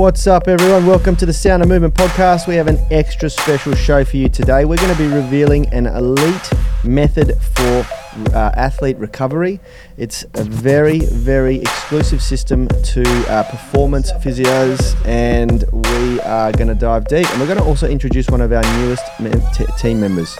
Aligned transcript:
What's 0.00 0.26
up, 0.26 0.48
everyone? 0.48 0.86
Welcome 0.86 1.14
to 1.16 1.26
the 1.26 1.32
Sound 1.34 1.62
of 1.62 1.68
Movement 1.68 1.92
podcast. 1.92 2.48
We 2.48 2.54
have 2.54 2.68
an 2.68 2.78
extra 2.90 3.28
special 3.28 3.74
show 3.74 4.02
for 4.02 4.16
you 4.16 4.30
today. 4.30 4.64
We're 4.64 4.78
going 4.78 4.96
to 4.96 4.98
be 4.98 5.06
revealing 5.06 5.68
an 5.74 5.86
elite 5.86 6.50
method 6.82 7.36
for 7.54 7.86
uh, 8.34 8.50
athlete 8.56 8.96
recovery. 8.96 9.60
It's 9.98 10.24
a 10.32 10.44
very, 10.44 11.00
very 11.00 11.56
exclusive 11.56 12.22
system 12.22 12.66
to 12.68 13.02
uh, 13.28 13.42
performance 13.50 14.10
physios, 14.12 14.96
and 15.04 15.66
we 15.70 16.18
are 16.22 16.50
going 16.52 16.68
to 16.68 16.74
dive 16.74 17.06
deep. 17.06 17.30
And 17.32 17.38
we're 17.38 17.46
going 17.46 17.58
to 17.58 17.64
also 17.64 17.86
introduce 17.86 18.30
one 18.30 18.40
of 18.40 18.54
our 18.54 18.62
newest 18.78 19.04
t- 19.52 19.66
team 19.76 20.00
members. 20.00 20.34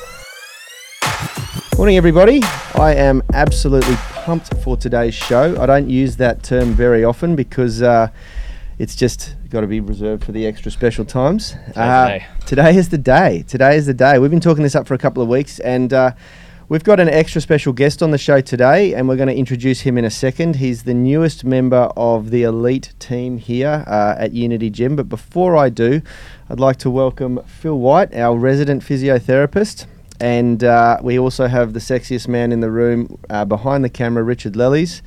Morning, 1.77 1.99
everybody. 1.99 2.43
I 2.77 2.95
am 2.95 3.23
absolutely 3.35 3.97
pumped 3.97 4.57
for 4.63 4.79
today's 4.79 5.15
show. 5.15 5.61
I 5.61 5.67
don't 5.67 5.91
use 5.91 6.17
that 6.17 6.43
term 6.43 6.73
very 6.73 7.05
often 7.05 7.37
because 7.37 7.83
uh, 7.83 8.09
it's 8.81 8.97
just 8.97 9.37
got 9.51 9.61
to 9.61 9.67
be 9.67 9.79
reserved 9.79 10.25
for 10.25 10.33
the 10.33 10.47
extra 10.47 10.71
special 10.71 11.05
times. 11.05 11.55
Uh, 11.77 12.19
today 12.47 12.75
is 12.75 12.89
the 12.89 12.97
day. 12.97 13.45
Today 13.47 13.77
is 13.77 13.85
the 13.85 13.93
day. 13.93 14.19
We've 14.19 14.31
been 14.31 14.41
talking 14.41 14.63
this 14.63 14.75
up 14.75 14.87
for 14.87 14.95
a 14.95 14.99
couple 14.99 15.23
of 15.23 15.29
weeks, 15.29 15.61
and 15.61 15.93
uh, 15.93 16.13
we've 16.71 16.83
got 16.83 16.99
an 16.99 17.11
extra 17.11 17.43
special 17.43 17.75
guest 17.75 18.03
on 18.03 18.11
the 18.11 18.17
show 18.17 18.41
today, 18.41 18.95
and 18.95 19.07
we're 19.07 19.17
going 19.17 19.29
to 19.29 19.37
introduce 19.37 19.81
him 19.81 19.99
in 19.99 20.07
a 20.07 20.11
second. 20.11 20.57
He's 20.57 20.85
the 20.85 20.95
newest 20.95 21.45
member 21.45 21.91
of 21.95 22.31
the 22.31 22.43
elite 22.45 22.95
team 22.99 23.37
here 23.37 23.85
uh, 23.87 24.15
at 24.17 24.33
Unity 24.33 24.71
Gym. 24.71 24.97
But 24.97 25.11
before 25.11 25.59
I 25.59 25.69
do, 25.69 26.01
I'd 26.49 26.59
like 26.59 26.79
to 26.79 26.89
welcome 26.89 27.43
Phil 27.45 27.79
White, 27.79 28.15
our 28.15 28.39
resident 28.39 28.83
physiotherapist. 28.83 29.85
And 30.21 30.65
uh, 30.65 31.01
we 31.03 31.19
also 31.19 31.49
have 31.49 31.75
the 31.75 31.81
sexiest 31.81 32.29
man 32.29 32.51
in 32.51 32.61
the 32.61 32.71
room 32.71 33.19
uh, 33.29 33.45
behind 33.45 33.85
the 33.85 33.91
camera, 33.91 34.23
Richard 34.23 34.57
Lellies. 34.57 35.03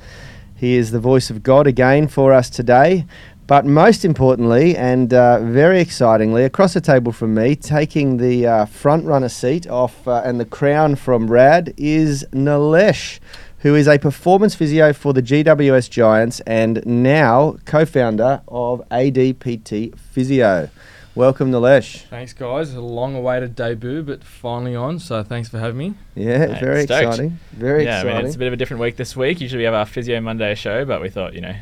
He 0.56 0.76
is 0.76 0.92
the 0.92 1.00
voice 1.00 1.30
of 1.30 1.42
God 1.42 1.66
again 1.66 2.06
for 2.06 2.32
us 2.32 2.48
today. 2.48 3.06
But 3.46 3.66
most 3.66 4.06
importantly, 4.06 4.74
and 4.74 5.12
uh, 5.12 5.40
very 5.40 5.78
excitingly, 5.78 6.44
across 6.44 6.72
the 6.72 6.80
table 6.80 7.12
from 7.12 7.34
me, 7.34 7.54
taking 7.54 8.16
the 8.16 8.46
uh, 8.46 8.64
front 8.64 9.04
runner 9.04 9.28
seat 9.28 9.68
off 9.68 10.08
uh, 10.08 10.22
and 10.24 10.40
the 10.40 10.46
crown 10.46 10.94
from 10.94 11.30
Rad 11.30 11.74
is 11.76 12.24
Nilesh, 12.32 13.20
who 13.58 13.74
is 13.74 13.86
a 13.86 13.98
performance 13.98 14.54
physio 14.54 14.94
for 14.94 15.12
the 15.12 15.20
GWS 15.20 15.90
Giants 15.90 16.40
and 16.40 16.84
now 16.86 17.56
co 17.66 17.84
founder 17.84 18.40
of 18.48 18.82
ADPT 18.88 19.98
Physio. 19.98 20.70
Welcome, 21.14 21.52
Nilesh. 21.52 22.06
Thanks, 22.08 22.32
guys. 22.32 22.72
A 22.72 22.80
long 22.80 23.14
awaited 23.14 23.54
debut, 23.54 24.02
but 24.02 24.24
finally 24.24 24.74
on. 24.74 24.98
So 24.98 25.22
thanks 25.22 25.50
for 25.50 25.58
having 25.58 25.76
me. 25.76 25.94
Yeah, 26.14 26.46
Mate, 26.46 26.60
very 26.60 26.84
stoked. 26.84 27.06
exciting. 27.06 27.38
Very 27.52 27.84
yeah, 27.84 27.98
exciting. 27.98 28.16
I 28.16 28.18
mean, 28.18 28.26
it's 28.26 28.36
a 28.36 28.38
bit 28.38 28.48
of 28.48 28.54
a 28.54 28.56
different 28.56 28.80
week 28.80 28.96
this 28.96 29.14
week. 29.14 29.42
Usually 29.42 29.58
we 29.58 29.64
have 29.64 29.74
our 29.74 29.86
Physio 29.86 30.20
Monday 30.22 30.54
show, 30.54 30.86
but 30.86 31.00
we 31.02 31.10
thought, 31.10 31.34
you 31.34 31.42
know, 31.42 31.54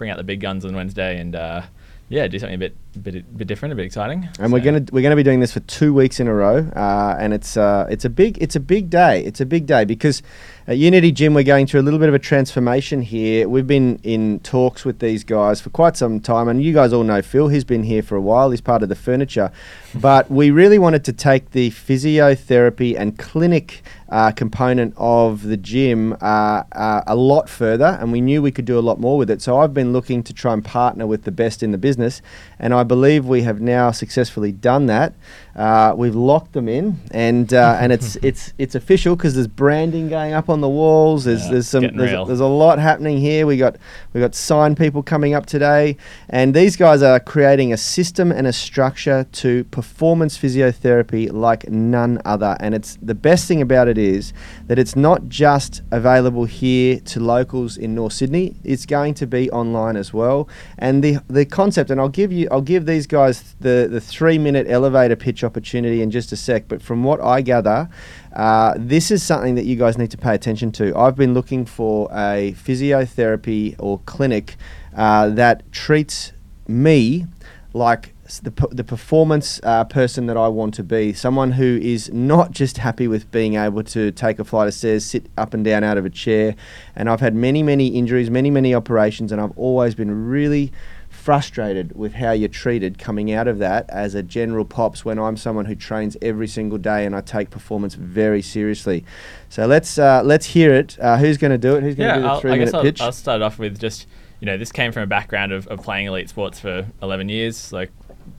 bring 0.00 0.10
out 0.10 0.16
the 0.16 0.24
big 0.24 0.40
guns 0.40 0.64
on 0.64 0.74
Wednesday 0.74 1.20
and, 1.20 1.36
uh, 1.36 1.60
yeah, 2.08 2.26
do 2.26 2.38
something 2.38 2.54
a 2.54 2.58
bit, 2.58 2.74
bit, 2.98 3.36
bit 3.36 3.46
different, 3.46 3.72
a 3.72 3.76
bit 3.76 3.84
exciting. 3.84 4.28
and 4.38 4.52
we're 4.52 4.60
gonna 4.60 4.84
we're 4.92 5.02
gonna 5.02 5.16
be 5.16 5.22
doing 5.22 5.40
this 5.40 5.52
for 5.52 5.60
two 5.60 5.92
weeks 5.94 6.20
in 6.20 6.28
a 6.28 6.34
row, 6.34 6.58
uh, 6.76 7.16
and 7.18 7.32
it's 7.32 7.56
uh, 7.56 7.86
it's 7.90 8.04
a 8.04 8.10
big 8.10 8.38
it's 8.40 8.56
a 8.56 8.60
big 8.60 8.90
day. 8.90 9.24
It's 9.24 9.40
a 9.40 9.46
big 9.46 9.66
day 9.66 9.84
because 9.84 10.22
at 10.66 10.78
Unity 10.78 11.12
Gym 11.12 11.34
we're 11.34 11.42
going 11.42 11.66
through 11.66 11.80
a 11.80 11.82
little 11.82 11.98
bit 11.98 12.08
of 12.08 12.14
a 12.14 12.18
transformation 12.18 13.02
here. 13.02 13.48
We've 13.48 13.66
been 13.66 13.98
in 14.02 14.40
talks 14.40 14.84
with 14.84 14.98
these 14.98 15.24
guys 15.24 15.60
for 15.60 15.70
quite 15.70 15.96
some 15.96 16.20
time, 16.20 16.48
and 16.48 16.62
you 16.62 16.72
guys 16.72 16.92
all 16.92 17.04
know 17.04 17.22
Phil. 17.22 17.48
He's 17.48 17.64
been 17.64 17.82
here 17.82 18.02
for 18.02 18.16
a 18.16 18.20
while. 18.20 18.50
He's 18.50 18.60
part 18.60 18.82
of 18.82 18.88
the 18.88 18.96
furniture, 18.96 19.52
but 19.94 20.30
we 20.30 20.50
really 20.50 20.78
wanted 20.78 21.04
to 21.04 21.12
take 21.12 21.50
the 21.50 21.70
physiotherapy 21.70 22.98
and 22.98 23.18
clinic 23.18 23.82
uh, 24.10 24.32
component 24.32 24.92
of 24.96 25.44
the 25.44 25.56
gym 25.56 26.12
uh, 26.20 26.64
uh, 26.72 27.02
a 27.06 27.14
lot 27.14 27.48
further, 27.48 27.96
and 28.00 28.12
we 28.12 28.20
knew 28.20 28.42
we 28.42 28.50
could 28.50 28.64
do 28.64 28.78
a 28.78 28.80
lot 28.80 28.98
more 28.98 29.16
with 29.16 29.30
it. 29.30 29.40
So 29.40 29.58
I've 29.58 29.72
been 29.72 29.92
looking 29.92 30.22
to 30.24 30.34
try 30.34 30.52
and 30.52 30.64
partner 30.64 31.06
with 31.06 31.24
the 31.24 31.30
best 31.30 31.62
in 31.62 31.70
the 31.70 31.78
business, 31.78 32.20
and 32.60 32.74
I 32.74 32.84
believe 32.84 33.26
we 33.26 33.42
have 33.42 33.60
now 33.60 33.90
successfully 33.90 34.52
done 34.52 34.86
that. 34.86 35.14
Uh, 35.60 35.94
we've 35.94 36.14
locked 36.14 36.54
them 36.54 36.70
in, 36.70 36.98
and 37.10 37.52
uh, 37.52 37.76
and 37.80 37.92
it's 37.92 38.16
it's 38.22 38.54
it's 38.56 38.74
official 38.74 39.14
because 39.14 39.34
there's 39.34 39.46
branding 39.46 40.08
going 40.08 40.32
up 40.32 40.48
on 40.48 40.62
the 40.62 40.68
walls. 40.68 41.24
There's 41.24 41.44
Yeah, 41.44 41.50
there's 41.50 41.68
some 41.68 41.82
there's, 41.82 42.12
real. 42.12 42.24
there's 42.24 42.40
a 42.40 42.46
lot 42.46 42.78
happening 42.78 43.18
here. 43.18 43.46
We 43.46 43.58
got 43.58 43.76
we 44.14 44.22
got 44.22 44.34
sign 44.34 44.74
people 44.74 45.02
coming 45.02 45.34
up 45.34 45.44
today, 45.44 45.98
and 46.30 46.54
these 46.54 46.76
guys 46.76 47.02
are 47.02 47.20
creating 47.20 47.74
a 47.74 47.76
system 47.76 48.32
and 48.32 48.46
a 48.46 48.54
structure 48.54 49.26
to 49.32 49.64
performance 49.64 50.38
physiotherapy 50.38 51.30
like 51.30 51.68
none 51.68 52.22
other. 52.24 52.56
And 52.58 52.74
it's 52.74 52.96
the 53.02 53.14
best 53.14 53.46
thing 53.46 53.60
about 53.60 53.86
it 53.86 53.98
is 53.98 54.32
that 54.66 54.78
it's 54.78 54.96
not 54.96 55.28
just 55.28 55.82
available 55.90 56.46
here 56.46 57.00
to 57.00 57.20
locals 57.20 57.76
in 57.76 57.94
North 57.94 58.14
Sydney. 58.14 58.56
It's 58.64 58.86
going 58.86 59.12
to 59.12 59.26
be 59.26 59.50
online 59.50 59.98
as 59.98 60.14
well. 60.14 60.48
And 60.78 61.04
the 61.04 61.18
the 61.28 61.44
concept, 61.44 61.90
and 61.90 62.00
I'll 62.00 62.08
give 62.08 62.32
you 62.32 62.48
I'll 62.50 62.62
give 62.62 62.86
these 62.86 63.06
guys 63.06 63.54
the 63.60 63.88
the 63.90 64.00
three 64.00 64.38
minute 64.38 64.66
elevator 64.66 65.16
pitch 65.16 65.44
opportunity 65.50 66.00
in 66.02 66.10
just 66.10 66.32
a 66.32 66.36
sec. 66.36 66.68
But 66.68 66.80
from 66.82 67.04
what 67.04 67.20
I 67.20 67.42
gather. 67.42 67.88
Uh, 68.34 68.74
this 68.76 69.10
is 69.10 69.22
something 69.22 69.56
that 69.56 69.64
you 69.64 69.76
guys 69.76 69.98
need 69.98 70.10
to 70.12 70.18
pay 70.26 70.34
attention 70.34 70.70
to. 70.72 70.96
I've 70.96 71.16
been 71.16 71.34
looking 71.34 71.66
for 71.66 72.08
a 72.12 72.54
physiotherapy 72.64 73.74
or 73.78 73.98
clinic 74.12 74.56
uh, 74.96 75.28
that 75.30 75.56
treats 75.72 76.32
me 76.68 77.26
like 77.72 78.14
the, 78.38 78.68
the 78.70 78.84
performance 78.84 79.60
uh, 79.64 79.84
person 79.84 80.26
that 80.26 80.36
I 80.36 80.48
want 80.48 80.74
to 80.74 80.84
be. 80.84 81.12
Someone 81.12 81.52
who 81.52 81.78
is 81.82 82.12
not 82.12 82.52
just 82.52 82.78
happy 82.78 83.08
with 83.08 83.30
being 83.30 83.54
able 83.56 83.82
to 83.84 84.12
take 84.12 84.38
a 84.38 84.44
flight 84.44 84.68
of 84.68 84.74
stairs, 84.74 85.04
sit 85.04 85.26
up 85.36 85.54
and 85.54 85.64
down 85.64 85.82
out 85.82 85.98
of 85.98 86.04
a 86.04 86.10
chair. 86.10 86.54
And 86.94 87.08
I've 87.08 87.20
had 87.20 87.34
many, 87.34 87.62
many 87.62 87.88
injuries, 87.88 88.30
many, 88.30 88.50
many 88.50 88.74
operations, 88.74 89.32
and 89.32 89.40
I've 89.40 89.56
always 89.58 89.94
been 89.94 90.28
really 90.28 90.72
frustrated 91.20 91.94
with 91.94 92.14
how 92.14 92.32
you're 92.32 92.48
treated 92.48 92.98
coming 92.98 93.30
out 93.30 93.46
of 93.46 93.58
that 93.58 93.88
as 93.90 94.14
a 94.14 94.22
general 94.22 94.64
pops 94.64 95.04
when 95.04 95.18
I'm 95.18 95.36
someone 95.36 95.66
who 95.66 95.74
trains 95.74 96.16
every 96.22 96.48
single 96.48 96.78
day 96.78 97.04
and 97.04 97.14
I 97.14 97.20
take 97.20 97.50
performance 97.50 97.94
very 97.94 98.40
seriously. 98.40 99.04
So 99.50 99.66
let's 99.66 99.98
uh, 99.98 100.22
let's 100.24 100.46
hear 100.46 100.74
it. 100.74 100.98
Uh, 100.98 101.18
who's 101.18 101.36
going 101.36 101.52
to 101.52 101.58
do 101.58 101.76
it? 101.76 101.82
Who's 101.82 101.94
going 101.94 102.08
to 102.08 102.14
Yeah, 102.14 102.16
do 102.16 102.22
the 102.22 102.28
I'll, 102.28 102.40
three 102.40 102.52
I 102.52 102.56
guess 102.56 102.66
minute 102.66 102.74
I'll, 102.78 102.82
pitch? 102.82 103.00
I'll 103.02 103.12
start 103.12 103.42
off 103.42 103.58
with 103.58 103.78
just, 103.78 104.06
you 104.40 104.46
know, 104.46 104.56
this 104.56 104.72
came 104.72 104.92
from 104.92 105.02
a 105.02 105.06
background 105.06 105.52
of, 105.52 105.66
of 105.68 105.82
playing 105.82 106.06
elite 106.06 106.30
sports 106.30 106.58
for 106.58 106.86
11 107.02 107.28
years. 107.28 107.72
Like, 107.72 107.90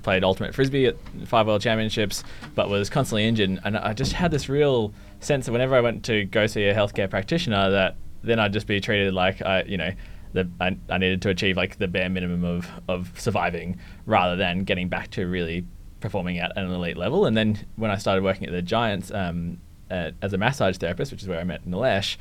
played 0.03 0.23
ultimate 0.23 0.55
frisbee 0.55 0.87
at 0.87 0.95
five 1.25 1.47
world 1.47 1.61
championships, 1.61 2.23
but 2.55 2.69
was 2.69 2.89
constantly 2.89 3.25
injured. 3.25 3.59
And 3.63 3.77
I 3.77 3.93
just 3.93 4.13
had 4.13 4.31
this 4.31 4.49
real 4.49 4.93
sense 5.19 5.45
that 5.45 5.51
whenever 5.51 5.75
I 5.75 5.81
went 5.81 6.03
to 6.05 6.25
go 6.25 6.47
see 6.47 6.65
a 6.65 6.73
healthcare 6.73 7.09
practitioner, 7.09 7.69
that 7.69 7.95
then 8.23 8.39
I'd 8.39 8.53
just 8.53 8.67
be 8.67 8.79
treated 8.79 9.13
like 9.13 9.41
I, 9.41 9.63
you 9.63 9.77
know, 9.77 9.91
the, 10.33 10.49
I, 10.59 10.77
I 10.89 10.97
needed 10.97 11.21
to 11.23 11.29
achieve 11.29 11.57
like 11.57 11.77
the 11.77 11.87
bare 11.87 12.09
minimum 12.09 12.43
of, 12.43 12.69
of 12.87 13.11
surviving 13.19 13.79
rather 14.05 14.35
than 14.35 14.63
getting 14.63 14.89
back 14.89 15.11
to 15.11 15.25
really 15.25 15.65
performing 15.99 16.39
at 16.39 16.51
an 16.57 16.71
elite 16.71 16.97
level. 16.97 17.25
And 17.25 17.37
then 17.37 17.65
when 17.75 17.91
I 17.91 17.97
started 17.97 18.23
working 18.23 18.47
at 18.47 18.53
the 18.53 18.61
Giants 18.61 19.11
um, 19.11 19.59
uh, 19.89 20.11
as 20.21 20.33
a 20.33 20.37
massage 20.37 20.77
therapist, 20.77 21.11
which 21.11 21.21
is 21.21 21.27
where 21.27 21.39
I 21.39 21.43
met 21.43 21.65
Nilesh, 21.65 22.17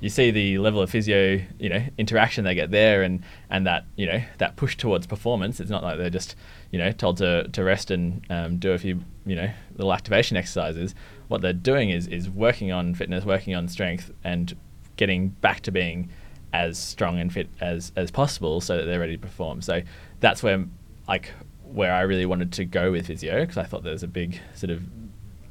you 0.00 0.10
see 0.10 0.30
the 0.30 0.58
level 0.58 0.82
of 0.82 0.90
physio, 0.90 1.40
you 1.58 1.68
know, 1.68 1.82
interaction 1.96 2.44
they 2.44 2.54
get 2.54 2.70
there, 2.70 3.02
and 3.02 3.22
and 3.48 3.66
that 3.66 3.86
you 3.96 4.06
know 4.06 4.22
that 4.38 4.56
push 4.56 4.76
towards 4.76 5.06
performance. 5.06 5.60
It's 5.60 5.70
not 5.70 5.82
like 5.82 5.96
they're 5.96 6.10
just 6.10 6.36
you 6.70 6.78
know 6.78 6.92
told 6.92 7.16
to, 7.18 7.48
to 7.48 7.64
rest 7.64 7.90
and 7.90 8.22
um, 8.28 8.58
do 8.58 8.72
a 8.72 8.78
few 8.78 9.00
you 9.24 9.36
know 9.36 9.50
little 9.76 9.92
activation 9.92 10.36
exercises. 10.36 10.94
What 11.28 11.40
they're 11.40 11.52
doing 11.52 11.90
is 11.90 12.06
is 12.08 12.28
working 12.28 12.70
on 12.70 12.94
fitness, 12.94 13.24
working 13.24 13.54
on 13.54 13.68
strength, 13.68 14.10
and 14.22 14.54
getting 14.96 15.28
back 15.28 15.60
to 15.60 15.72
being 15.72 16.10
as 16.54 16.78
strong 16.78 17.18
and 17.18 17.32
fit 17.32 17.48
as 17.60 17.92
as 17.96 18.10
possible, 18.10 18.60
so 18.60 18.76
that 18.76 18.84
they're 18.84 19.00
ready 19.00 19.16
to 19.16 19.22
perform. 19.22 19.60
So 19.60 19.82
that's 20.20 20.42
where 20.42 20.64
like 21.08 21.32
where 21.64 21.92
I 21.92 22.02
really 22.02 22.24
wanted 22.24 22.52
to 22.52 22.64
go 22.64 22.92
with 22.92 23.08
physio 23.08 23.40
because 23.40 23.58
I 23.58 23.64
thought 23.64 23.82
there 23.82 23.92
was 23.92 24.04
a 24.04 24.08
big 24.08 24.40
sort 24.54 24.70
of 24.70 24.82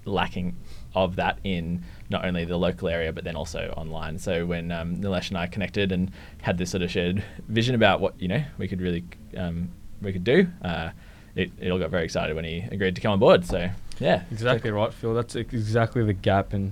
lacking 0.06 0.56
of 0.96 1.16
that 1.18 1.40
in 1.44 1.84
not 2.10 2.24
only 2.26 2.46
the 2.46 2.58
local 2.58 2.88
area 2.88 3.12
but 3.12 3.26
then 3.26 3.36
also 3.36 3.74
online. 3.76 4.18
So 4.18 4.46
when 4.46 4.72
um, 4.72 4.96
Nilesh 4.98 5.30
and 5.30 5.38
I 5.38 5.48
connected 5.48 5.92
and 5.92 6.12
had 6.42 6.58
this 6.58 6.72
sort 6.72 6.84
of 6.84 6.90
shared 6.90 7.24
vision 7.50 7.76
about 7.76 8.00
what 8.00 8.20
you 8.22 8.30
know 8.30 8.44
we 8.58 8.68
could 8.70 8.80
really 8.80 9.04
um, 9.36 9.70
we 10.02 10.14
could 10.14 10.24
do, 10.24 10.48
uh, 10.64 10.92
it, 11.36 11.52
it 11.60 11.70
all 11.70 11.80
got 11.80 11.90
very 11.90 12.06
excited 12.06 12.36
when 12.36 12.46
he 12.46 12.60
agreed 12.72 12.96
to 12.96 13.02
come 13.02 13.12
on 13.12 13.20
board. 13.20 13.46
So 13.46 13.70
yeah, 14.00 14.24
Exactly 14.32 14.72
right, 14.72 14.94
Phil. 14.94 15.14
That's 15.14 15.36
exactly 15.36 16.04
the 16.04 16.14
gap, 16.14 16.54
and 16.54 16.72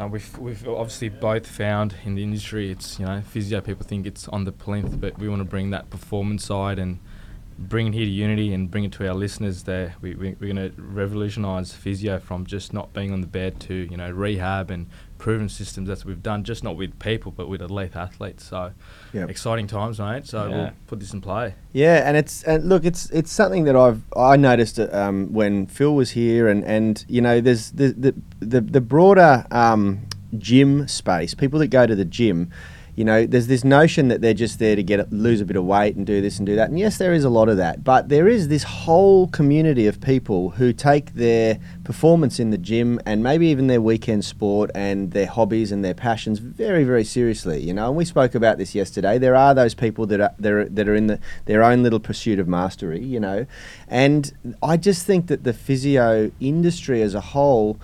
uh, 0.00 0.06
we've 0.06 0.38
we've 0.38 0.66
obviously 0.66 1.08
both 1.10 1.46
found 1.46 1.94
in 2.04 2.14
the 2.14 2.22
industry 2.22 2.70
it's 2.70 2.98
you 2.98 3.04
know 3.04 3.20
physio 3.20 3.60
people 3.60 3.84
think 3.86 4.06
it's 4.06 4.28
on 4.28 4.44
the 4.44 4.52
plinth, 4.52 5.00
but 5.00 5.18
we 5.18 5.28
want 5.28 5.40
to 5.40 5.44
bring 5.44 5.70
that 5.70 5.90
performance 5.90 6.44
side 6.44 6.78
and 6.78 6.98
bring 7.58 7.88
it 7.88 7.94
here 7.94 8.06
to 8.06 8.10
Unity 8.10 8.54
and 8.54 8.70
bring 8.70 8.84
it 8.84 8.92
to 8.92 9.06
our 9.06 9.14
listeners. 9.14 9.64
There, 9.64 9.94
we, 10.00 10.14
we 10.14 10.36
we're 10.40 10.54
going 10.54 10.72
to 10.72 10.80
revolutionise 10.80 11.72
physio 11.72 12.18
from 12.18 12.46
just 12.46 12.72
not 12.72 12.94
being 12.94 13.12
on 13.12 13.20
the 13.20 13.26
bed 13.26 13.60
to 13.60 13.74
you 13.74 13.96
know 13.96 14.10
rehab 14.10 14.70
and 14.70 14.86
proven 15.20 15.48
systems. 15.48 15.86
That's 15.86 16.04
what 16.04 16.08
we've 16.08 16.22
done, 16.22 16.42
just 16.42 16.64
not 16.64 16.76
with 16.76 16.98
people, 16.98 17.30
but 17.30 17.48
with 17.48 17.60
elite 17.62 17.94
athletes. 17.94 18.44
So 18.44 18.72
Yep. 19.12 19.30
exciting 19.30 19.66
times, 19.68 20.00
mate. 20.00 20.26
So 20.26 20.46
Yeah. 20.48 20.56
we'll 20.56 20.70
put 20.88 20.98
this 20.98 21.12
in 21.12 21.20
play. 21.20 21.54
Yeah, 21.72 22.02
and 22.08 22.16
it's 22.16 22.42
and 22.42 22.68
look, 22.68 22.84
it's 22.84 23.08
it's 23.10 23.30
something 23.30 23.64
that 23.64 23.76
I've 23.76 24.02
I 24.16 24.36
noticed 24.36 24.78
it, 24.78 24.92
um, 24.92 25.32
when 25.32 25.66
Phil 25.66 25.94
was 25.94 26.10
here, 26.12 26.48
and 26.48 26.64
and 26.64 27.04
you 27.06 27.20
know, 27.20 27.40
there's 27.40 27.70
the 27.72 27.88
the 27.92 28.14
the, 28.40 28.60
the 28.62 28.80
broader 28.80 29.46
um, 29.50 30.00
gym 30.38 30.88
space. 30.88 31.34
People 31.34 31.58
that 31.60 31.68
go 31.68 31.86
to 31.86 31.94
the 31.94 32.04
gym, 32.06 32.50
you 32.96 33.04
know, 33.04 33.26
there's 33.26 33.46
this 33.46 33.64
notion 33.64 34.08
that 34.08 34.20
they're 34.20 34.34
just 34.34 34.58
there 34.58 34.76
to 34.76 34.82
get 34.82 35.12
lose 35.12 35.40
a 35.40 35.44
bit 35.44 35.56
of 35.56 35.64
weight 35.64 35.96
and 35.96 36.06
do 36.06 36.20
this 36.20 36.38
and 36.38 36.46
do 36.46 36.56
that. 36.56 36.68
And 36.68 36.78
yes, 36.78 36.98
there 36.98 37.12
is 37.12 37.24
a 37.24 37.30
lot 37.30 37.48
of 37.48 37.56
that, 37.56 37.84
but 37.84 38.08
there 38.08 38.28
is 38.28 38.48
this 38.48 38.62
whole 38.62 39.28
community 39.28 39.86
of 39.86 40.00
people 40.00 40.50
who 40.50 40.72
take 40.72 41.14
their 41.14 41.58
performance 41.84 42.38
in 42.38 42.50
the 42.50 42.58
gym 42.58 43.00
and 43.06 43.22
maybe 43.22 43.46
even 43.46 43.66
their 43.66 43.80
weekend 43.80 44.24
sport 44.24 44.70
and 44.74 45.12
their 45.12 45.26
hobbies 45.26 45.72
and 45.72 45.84
their 45.84 45.94
passions 45.94 46.38
very, 46.38 46.84
very 46.84 47.04
seriously. 47.04 47.60
You 47.60 47.74
know, 47.74 47.88
and 47.88 47.96
we 47.96 48.04
spoke 48.04 48.34
about 48.34 48.58
this 48.58 48.74
yesterday. 48.74 49.18
There 49.18 49.36
are 49.36 49.54
those 49.54 49.74
people 49.74 50.06
that 50.06 50.20
are 50.20 50.34
that 50.38 50.52
are, 50.52 50.68
that 50.68 50.88
are 50.88 50.94
in 50.94 51.06
the, 51.06 51.20
their 51.46 51.62
own 51.62 51.82
little 51.82 52.00
pursuit 52.00 52.38
of 52.38 52.48
mastery. 52.48 53.02
You 53.04 53.20
know, 53.20 53.46
and 53.88 54.56
I 54.62 54.76
just 54.76 55.06
think 55.06 55.28
that 55.28 55.44
the 55.44 55.52
physio 55.52 56.30
industry 56.40 57.02
as 57.02 57.14
a 57.14 57.20
whole 57.20 57.78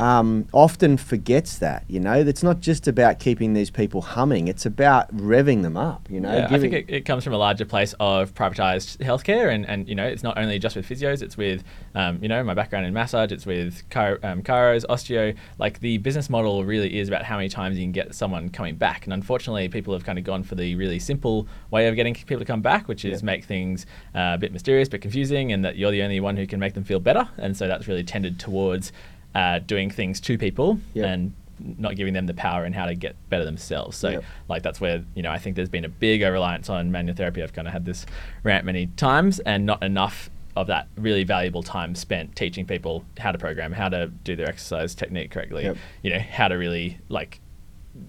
um, 0.00 0.46
often 0.52 0.96
forgets 0.96 1.58
that. 1.58 1.84
You 1.86 2.00
know, 2.00 2.14
it's 2.14 2.42
not 2.42 2.60
just 2.60 2.88
about 2.88 3.18
keeping 3.18 3.52
these 3.52 3.70
people 3.70 4.00
humming; 4.00 4.48
it's 4.48 4.64
about 4.64 5.14
revving 5.14 5.62
them 5.62 5.76
up. 5.76 6.08
You 6.10 6.20
know, 6.20 6.34
yeah, 6.34 6.48
I 6.50 6.58
think 6.58 6.72
it, 6.72 6.86
it, 6.88 7.04
comes 7.04 7.22
from 7.22 7.34
a 7.34 7.38
larger 7.38 7.66
place 7.66 7.94
of 8.00 8.34
privatized 8.34 8.96
healthcare, 8.98 9.52
and, 9.54 9.68
and 9.68 9.86
you 9.86 9.94
know, 9.94 10.06
it's 10.06 10.22
not 10.22 10.38
only 10.38 10.58
just 10.58 10.74
with 10.74 10.88
physios; 10.88 11.22
it's 11.22 11.36
with 11.36 11.62
um, 11.94 12.18
you 12.22 12.28
know 12.28 12.42
my 12.42 12.54
background 12.54 12.86
in 12.86 12.94
massage, 12.94 13.30
it's 13.30 13.44
with 13.44 13.82
um, 13.94 14.42
chiros, 14.42 14.86
osteo. 14.86 15.36
Like 15.58 15.80
the 15.80 15.98
business 15.98 16.30
model 16.30 16.64
really 16.64 16.98
is 16.98 17.08
about 17.08 17.24
how 17.24 17.36
many 17.36 17.50
times 17.50 17.76
you 17.76 17.84
can 17.84 17.92
get 17.92 18.14
someone 18.14 18.48
coming 18.48 18.76
back, 18.76 19.04
and 19.04 19.12
unfortunately, 19.12 19.68
people 19.68 19.92
have 19.92 20.04
kind 20.04 20.18
of 20.18 20.24
gone 20.24 20.42
for 20.42 20.54
the 20.54 20.74
really 20.76 20.98
simple 20.98 21.46
way 21.70 21.88
of 21.88 21.94
getting 21.94 22.14
people 22.14 22.38
to 22.38 22.44
come 22.46 22.62
back, 22.62 22.88
which 22.88 23.04
is 23.04 23.22
make 23.22 23.44
things 23.44 23.84
uh, 24.14 24.32
a 24.34 24.38
bit 24.38 24.52
mysterious, 24.52 24.88
but 24.88 25.02
confusing, 25.02 25.52
and 25.52 25.62
that 25.62 25.76
you're 25.76 25.90
the 25.90 26.02
only 26.02 26.20
one 26.20 26.38
who 26.38 26.46
can 26.46 26.58
make 26.58 26.72
them 26.72 26.84
feel 26.84 27.00
better, 27.00 27.28
and 27.36 27.54
so 27.54 27.68
that's 27.68 27.86
really 27.86 28.02
tended 28.02 28.38
towards 28.40 28.92
uh, 29.34 29.60
doing 29.60 29.90
things 29.90 30.20
to 30.20 30.38
people 30.38 30.78
yep. 30.94 31.06
and 31.06 31.32
not 31.78 31.94
giving 31.96 32.14
them 32.14 32.26
the 32.26 32.34
power 32.34 32.64
and 32.64 32.74
how 32.74 32.86
to 32.86 32.94
get 32.94 33.16
better 33.28 33.44
themselves. 33.44 33.96
So, 33.96 34.10
yep. 34.10 34.24
like 34.48 34.62
that's 34.62 34.80
where 34.80 35.04
you 35.14 35.22
know 35.22 35.30
I 35.30 35.38
think 35.38 35.56
there's 35.56 35.68
been 35.68 35.84
a 35.84 35.90
big 35.90 36.22
reliance 36.22 36.68
on 36.68 36.90
manual 36.90 37.16
therapy. 37.16 37.42
I've 37.42 37.52
kind 37.52 37.68
of 37.68 37.72
had 37.72 37.84
this 37.84 38.06
rant 38.42 38.64
many 38.64 38.86
times, 38.86 39.40
and 39.40 39.66
not 39.66 39.82
enough 39.82 40.30
of 40.56 40.66
that 40.66 40.88
really 40.96 41.24
valuable 41.24 41.62
time 41.62 41.94
spent 41.94 42.34
teaching 42.34 42.66
people 42.66 43.04
how 43.18 43.32
to 43.32 43.38
program, 43.38 43.72
how 43.72 43.88
to 43.88 44.08
do 44.24 44.34
their 44.34 44.48
exercise 44.48 44.94
technique 44.94 45.30
correctly. 45.30 45.64
Yep. 45.64 45.76
You 46.02 46.10
know, 46.10 46.18
how 46.18 46.48
to 46.48 46.54
really 46.56 46.98
like 47.08 47.40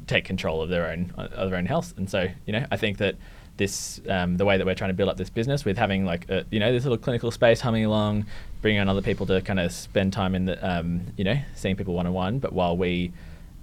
take 0.07 0.25
control 0.25 0.61
of 0.61 0.69
their 0.69 0.87
own 0.87 1.11
of 1.17 1.49
their 1.49 1.57
own 1.57 1.65
health. 1.65 1.93
And 1.97 2.09
so, 2.09 2.27
you 2.45 2.53
know, 2.53 2.65
I 2.71 2.77
think 2.77 2.97
that 2.97 3.15
this 3.61 4.01
um, 4.09 4.37
the 4.37 4.45
way 4.45 4.57
that 4.57 4.65
we're 4.65 4.73
trying 4.73 4.89
to 4.89 4.95
build 4.95 5.07
up 5.07 5.17
this 5.17 5.29
business 5.29 5.63
with 5.63 5.77
having 5.77 6.03
like 6.03 6.27
a, 6.29 6.43
you 6.49 6.59
know 6.59 6.71
this 6.71 6.83
little 6.83 6.97
clinical 6.97 7.29
space 7.29 7.61
humming 7.61 7.85
along, 7.85 8.25
bringing 8.63 8.81
on 8.81 8.89
other 8.89 9.03
people 9.03 9.27
to 9.27 9.39
kind 9.41 9.59
of 9.59 9.71
spend 9.71 10.11
time 10.11 10.33
in 10.33 10.45
the 10.45 10.57
um, 10.67 11.01
you 11.15 11.23
know 11.23 11.37
seeing 11.55 11.75
people 11.75 11.93
one 11.93 12.07
on 12.07 12.13
one, 12.13 12.39
but 12.39 12.53
while 12.53 12.75
we 12.75 13.13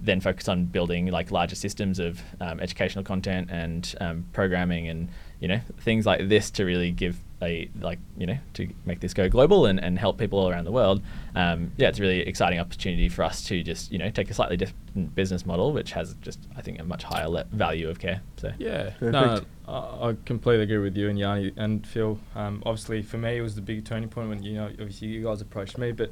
then 0.01 0.21
focus 0.21 0.47
on 0.47 0.63
building 0.63 1.07
like 1.07 1.31
larger 1.31 1.55
systems 1.55 1.99
of 1.99 2.21
um, 2.39 2.61
educational 2.61 3.03
content 3.03 3.49
and 3.51 3.93
um, 3.99 4.25
programming 4.31 4.87
and 4.87 5.09
you 5.41 5.49
know 5.49 5.59
things 5.81 6.05
like 6.05 6.29
this 6.29 6.49
to 6.49 6.63
really 6.63 6.91
give 6.91 7.19
a 7.41 7.69
like 7.79 7.99
you 8.17 8.25
know 8.25 8.37
to 8.53 8.67
make 8.85 8.99
this 8.99 9.13
go 9.13 9.29
global 9.29 9.65
and, 9.65 9.79
and 9.79 9.97
help 9.97 10.17
people 10.17 10.39
all 10.39 10.49
around 10.49 10.65
the 10.65 10.71
world 10.71 11.01
um, 11.35 11.71
yeah 11.77 11.87
it's 11.87 11.99
a 11.99 12.01
really 12.01 12.19
exciting 12.21 12.59
opportunity 12.59 13.07
for 13.07 13.23
us 13.23 13.43
to 13.43 13.63
just 13.63 13.91
you 13.91 13.97
know 13.97 14.09
take 14.09 14.29
a 14.29 14.33
slightly 14.33 14.57
different 14.57 15.15
business 15.15 15.45
model 15.45 15.71
which 15.71 15.91
has 15.93 16.15
just 16.15 16.39
I 16.57 16.61
think 16.61 16.79
a 16.79 16.83
much 16.83 17.03
higher 17.03 17.29
le- 17.29 17.45
value 17.45 17.89
of 17.89 17.99
care 17.99 18.21
so. 18.37 18.51
Yeah. 18.57 18.91
Perfect. 18.99 19.11
no 19.11 19.41
I, 19.67 20.09
I 20.09 20.15
completely 20.25 20.63
agree 20.63 20.77
with 20.79 20.97
you 20.97 21.09
and 21.09 21.17
Yanni 21.17 21.53
and 21.55 21.85
Phil. 21.85 22.19
Um, 22.35 22.61
obviously 22.65 23.01
for 23.01 23.17
me 23.17 23.37
it 23.37 23.41
was 23.41 23.55
the 23.55 23.61
big 23.61 23.85
turning 23.85 24.09
point 24.09 24.29
when 24.29 24.43
you 24.43 24.55
know 24.55 24.67
obviously 24.67 25.07
you 25.07 25.23
guys 25.23 25.41
approached 25.41 25.77
me 25.77 25.91
but 25.91 26.11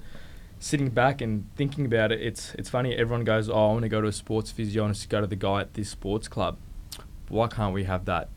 sitting 0.59 0.89
back 0.89 1.21
and 1.21 1.47
thinking 1.55 1.85
about 1.85 2.11
it 2.11 2.21
it's 2.21 2.55
it's 2.55 2.69
funny 2.69 2.95
everyone 2.95 3.23
goes 3.23 3.49
oh 3.49 3.53
I 3.53 3.71
want 3.73 3.83
to 3.83 3.89
go 3.89 4.01
to 4.01 4.07
a 4.07 4.13
sports 4.13 4.49
physio 4.51 4.83
I 4.83 4.85
want 4.87 4.97
to 4.97 5.07
go 5.07 5.21
to 5.21 5.27
the 5.27 5.35
guy 5.35 5.61
at 5.61 5.73
this 5.73 5.89
sports 5.89 6.27
club. 6.27 6.57
Why 7.29 7.47
can't 7.47 7.73
we 7.73 7.83
have 7.83 8.05
that 8.05 8.29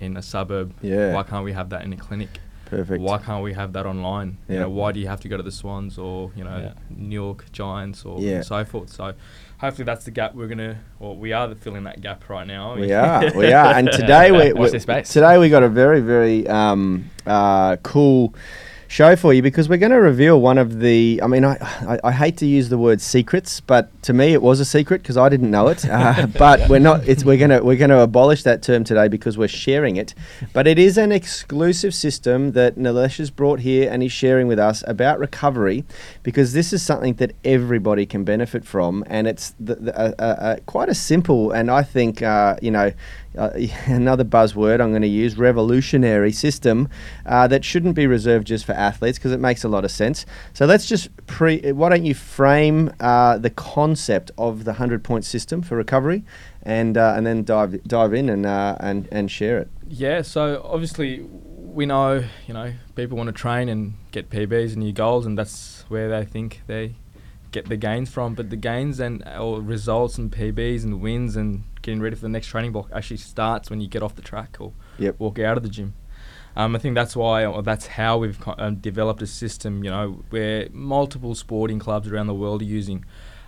in 0.00 0.16
a 0.16 0.22
suburb? 0.22 0.74
Yeah. 0.82 1.14
Why 1.14 1.22
can't 1.22 1.44
we 1.44 1.52
have 1.52 1.70
that 1.70 1.84
in 1.84 1.92
a 1.92 1.96
clinic? 1.96 2.40
Perfect. 2.64 3.02
Why 3.02 3.18
can't 3.18 3.42
we 3.42 3.52
have 3.52 3.72
that 3.72 3.84
online? 3.84 4.38
Yeah. 4.48 4.54
You 4.54 4.60
know, 4.60 4.70
why 4.70 4.92
do 4.92 5.00
you 5.00 5.08
have 5.08 5.20
to 5.20 5.28
go 5.28 5.36
to 5.36 5.42
the 5.42 5.50
Swans 5.50 5.98
or 5.98 6.30
you 6.36 6.44
know 6.44 6.56
yeah. 6.56 6.72
New 6.88 7.14
York 7.14 7.50
Giants 7.52 8.04
or 8.04 8.20
yeah. 8.20 8.42
so 8.42 8.64
forth? 8.64 8.90
So 8.90 9.12
hopefully 9.58 9.84
that's 9.84 10.04
the 10.04 10.12
gap 10.12 10.34
we're 10.34 10.46
gonna 10.46 10.78
or 11.00 11.16
we 11.16 11.32
are 11.32 11.52
filling 11.56 11.84
that 11.84 12.00
gap 12.00 12.28
right 12.28 12.46
now. 12.46 12.76
We 12.76 12.92
are, 12.92 13.32
we 13.34 13.52
are, 13.52 13.74
and 13.74 13.90
today 13.92 14.30
we, 14.30 14.52
we 14.52 14.70
today 14.70 15.38
we 15.38 15.48
got 15.48 15.64
a 15.64 15.68
very 15.68 16.00
very 16.00 16.46
um, 16.46 17.10
uh, 17.26 17.76
cool 17.82 18.34
show 18.90 19.14
for 19.14 19.32
you 19.32 19.40
because 19.40 19.68
we're 19.68 19.78
going 19.78 19.92
to 19.92 20.00
reveal 20.00 20.40
one 20.40 20.58
of 20.58 20.80
the. 20.80 21.20
I 21.22 21.28
mean, 21.28 21.44
I, 21.44 21.56
I, 21.86 22.00
I, 22.02 22.12
hate 22.12 22.36
to 22.38 22.46
use 22.46 22.70
the 22.70 22.76
word 22.76 23.00
secrets, 23.00 23.60
but 23.60 23.88
to 24.02 24.12
me 24.12 24.32
it 24.32 24.42
was 24.42 24.58
a 24.58 24.64
secret 24.64 25.00
because 25.00 25.16
I 25.16 25.28
didn't 25.28 25.50
know 25.50 25.68
it. 25.68 25.86
Uh, 26.00 26.26
but 26.38 26.66
we're 26.70 26.78
not. 26.78 27.06
It's 27.06 27.24
we're 27.24 27.36
gonna 27.36 27.62
we're 27.62 27.76
gonna 27.76 27.98
abolish 27.98 28.42
that 28.44 28.62
term 28.62 28.84
today 28.84 29.06
because 29.06 29.36
we're 29.36 29.48
sharing 29.48 29.96
it. 29.96 30.14
But 30.54 30.66
it 30.66 30.78
is 30.78 30.96
an 30.96 31.12
exclusive 31.12 31.94
system 31.94 32.52
that 32.52 32.76
Nilesh 32.76 33.18
has 33.18 33.30
brought 33.30 33.60
here 33.60 33.90
and 33.90 34.02
he's 34.02 34.12
sharing 34.12 34.46
with 34.46 34.58
us 34.58 34.82
about 34.86 35.18
recovery 35.18 35.84
because 36.22 36.54
this 36.54 36.72
is 36.72 36.82
something 36.82 37.14
that 37.14 37.32
everybody 37.44 38.06
can 38.06 38.24
benefit 38.24 38.64
from, 38.64 39.04
and 39.08 39.28
it's 39.28 39.54
the, 39.60 39.74
the, 39.74 40.00
uh, 40.00 40.24
uh, 40.24 40.56
quite 40.64 40.88
a 40.88 40.94
simple 40.94 41.50
and 41.50 41.70
I 41.70 41.82
think 41.82 42.22
uh, 42.22 42.56
you 42.62 42.70
know 42.70 42.92
uh, 43.36 43.50
another 43.86 44.24
buzzword 44.24 44.80
I'm 44.80 44.90
going 44.90 45.02
to 45.02 45.08
use, 45.08 45.36
revolutionary 45.36 46.32
system 46.32 46.88
uh, 47.26 47.46
that 47.48 47.64
shouldn't 47.64 47.94
be 47.94 48.06
reserved 48.06 48.46
just 48.46 48.64
for 48.64 48.72
athletes 48.72 49.18
because 49.18 49.32
it 49.32 49.40
makes 49.40 49.64
a 49.64 49.68
lot 49.68 49.84
of 49.84 49.90
sense. 49.90 50.26
So 50.52 50.66
let's 50.66 50.86
just 50.86 51.08
pre. 51.26 51.72
Why 51.72 51.88
don't 51.88 52.04
you 52.04 52.14
frame 52.14 52.92
uh, 53.00 53.38
the 53.38 53.50
concept 53.50 54.30
of 54.38 54.64
the 54.64 54.74
hundred 54.74 55.04
point 55.04 55.24
system 55.24 55.62
for 55.62 55.76
recovery, 55.76 56.24
and 56.62 56.96
uh, 56.96 57.14
and 57.16 57.26
then 57.26 57.44
dive 57.44 57.82
dive 57.84 58.14
in 58.14 58.28
and 58.28 58.46
uh, 58.46 58.76
and 58.80 59.08
and 59.12 59.30
share 59.30 59.58
it. 59.58 59.70
Yeah. 59.88 60.22
So 60.22 60.62
obviously 60.64 61.20
we 61.20 61.86
know 61.86 62.24
you 62.46 62.54
know 62.54 62.72
people 62.96 63.16
want 63.16 63.28
to 63.28 63.32
train 63.32 63.68
and 63.68 63.94
get 64.10 64.30
PBs 64.30 64.72
and 64.72 64.78
new 64.78 64.92
goals, 64.92 65.26
and 65.26 65.38
that's 65.38 65.84
where 65.88 66.08
they 66.08 66.24
think 66.24 66.62
they 66.66 66.94
get 67.52 67.68
the 67.68 67.76
gains 67.76 68.10
from. 68.10 68.34
But 68.34 68.50
the 68.50 68.56
gains 68.56 69.00
and 69.00 69.26
or 69.38 69.60
results 69.60 70.18
and 70.18 70.30
PBs 70.30 70.84
and 70.84 71.00
wins 71.00 71.36
and 71.36 71.64
getting 71.82 72.00
ready 72.00 72.16
for 72.16 72.22
the 72.22 72.28
next 72.28 72.48
training 72.48 72.72
block 72.72 72.90
actually 72.92 73.16
starts 73.16 73.70
when 73.70 73.80
you 73.80 73.88
get 73.88 74.02
off 74.02 74.14
the 74.14 74.22
track 74.22 74.56
or 74.60 74.72
yep. 74.98 75.16
walk 75.18 75.38
out 75.38 75.56
of 75.56 75.62
the 75.62 75.68
gym. 75.68 75.94
Um, 76.56 76.74
I 76.74 76.78
think 76.78 76.94
that's 76.94 77.14
why, 77.14 77.44
or 77.44 77.62
that's 77.62 77.86
how 77.86 78.18
we've 78.18 78.38
um, 78.58 78.76
developed 78.76 79.22
a 79.22 79.26
system. 79.26 79.84
You 79.84 79.90
know, 79.90 80.24
where 80.30 80.68
multiple 80.72 81.34
sporting 81.34 81.78
clubs 81.78 82.08
around 82.08 82.26
the 82.26 82.34
world 82.34 82.62
are 82.62 82.66
using, 82.66 83.04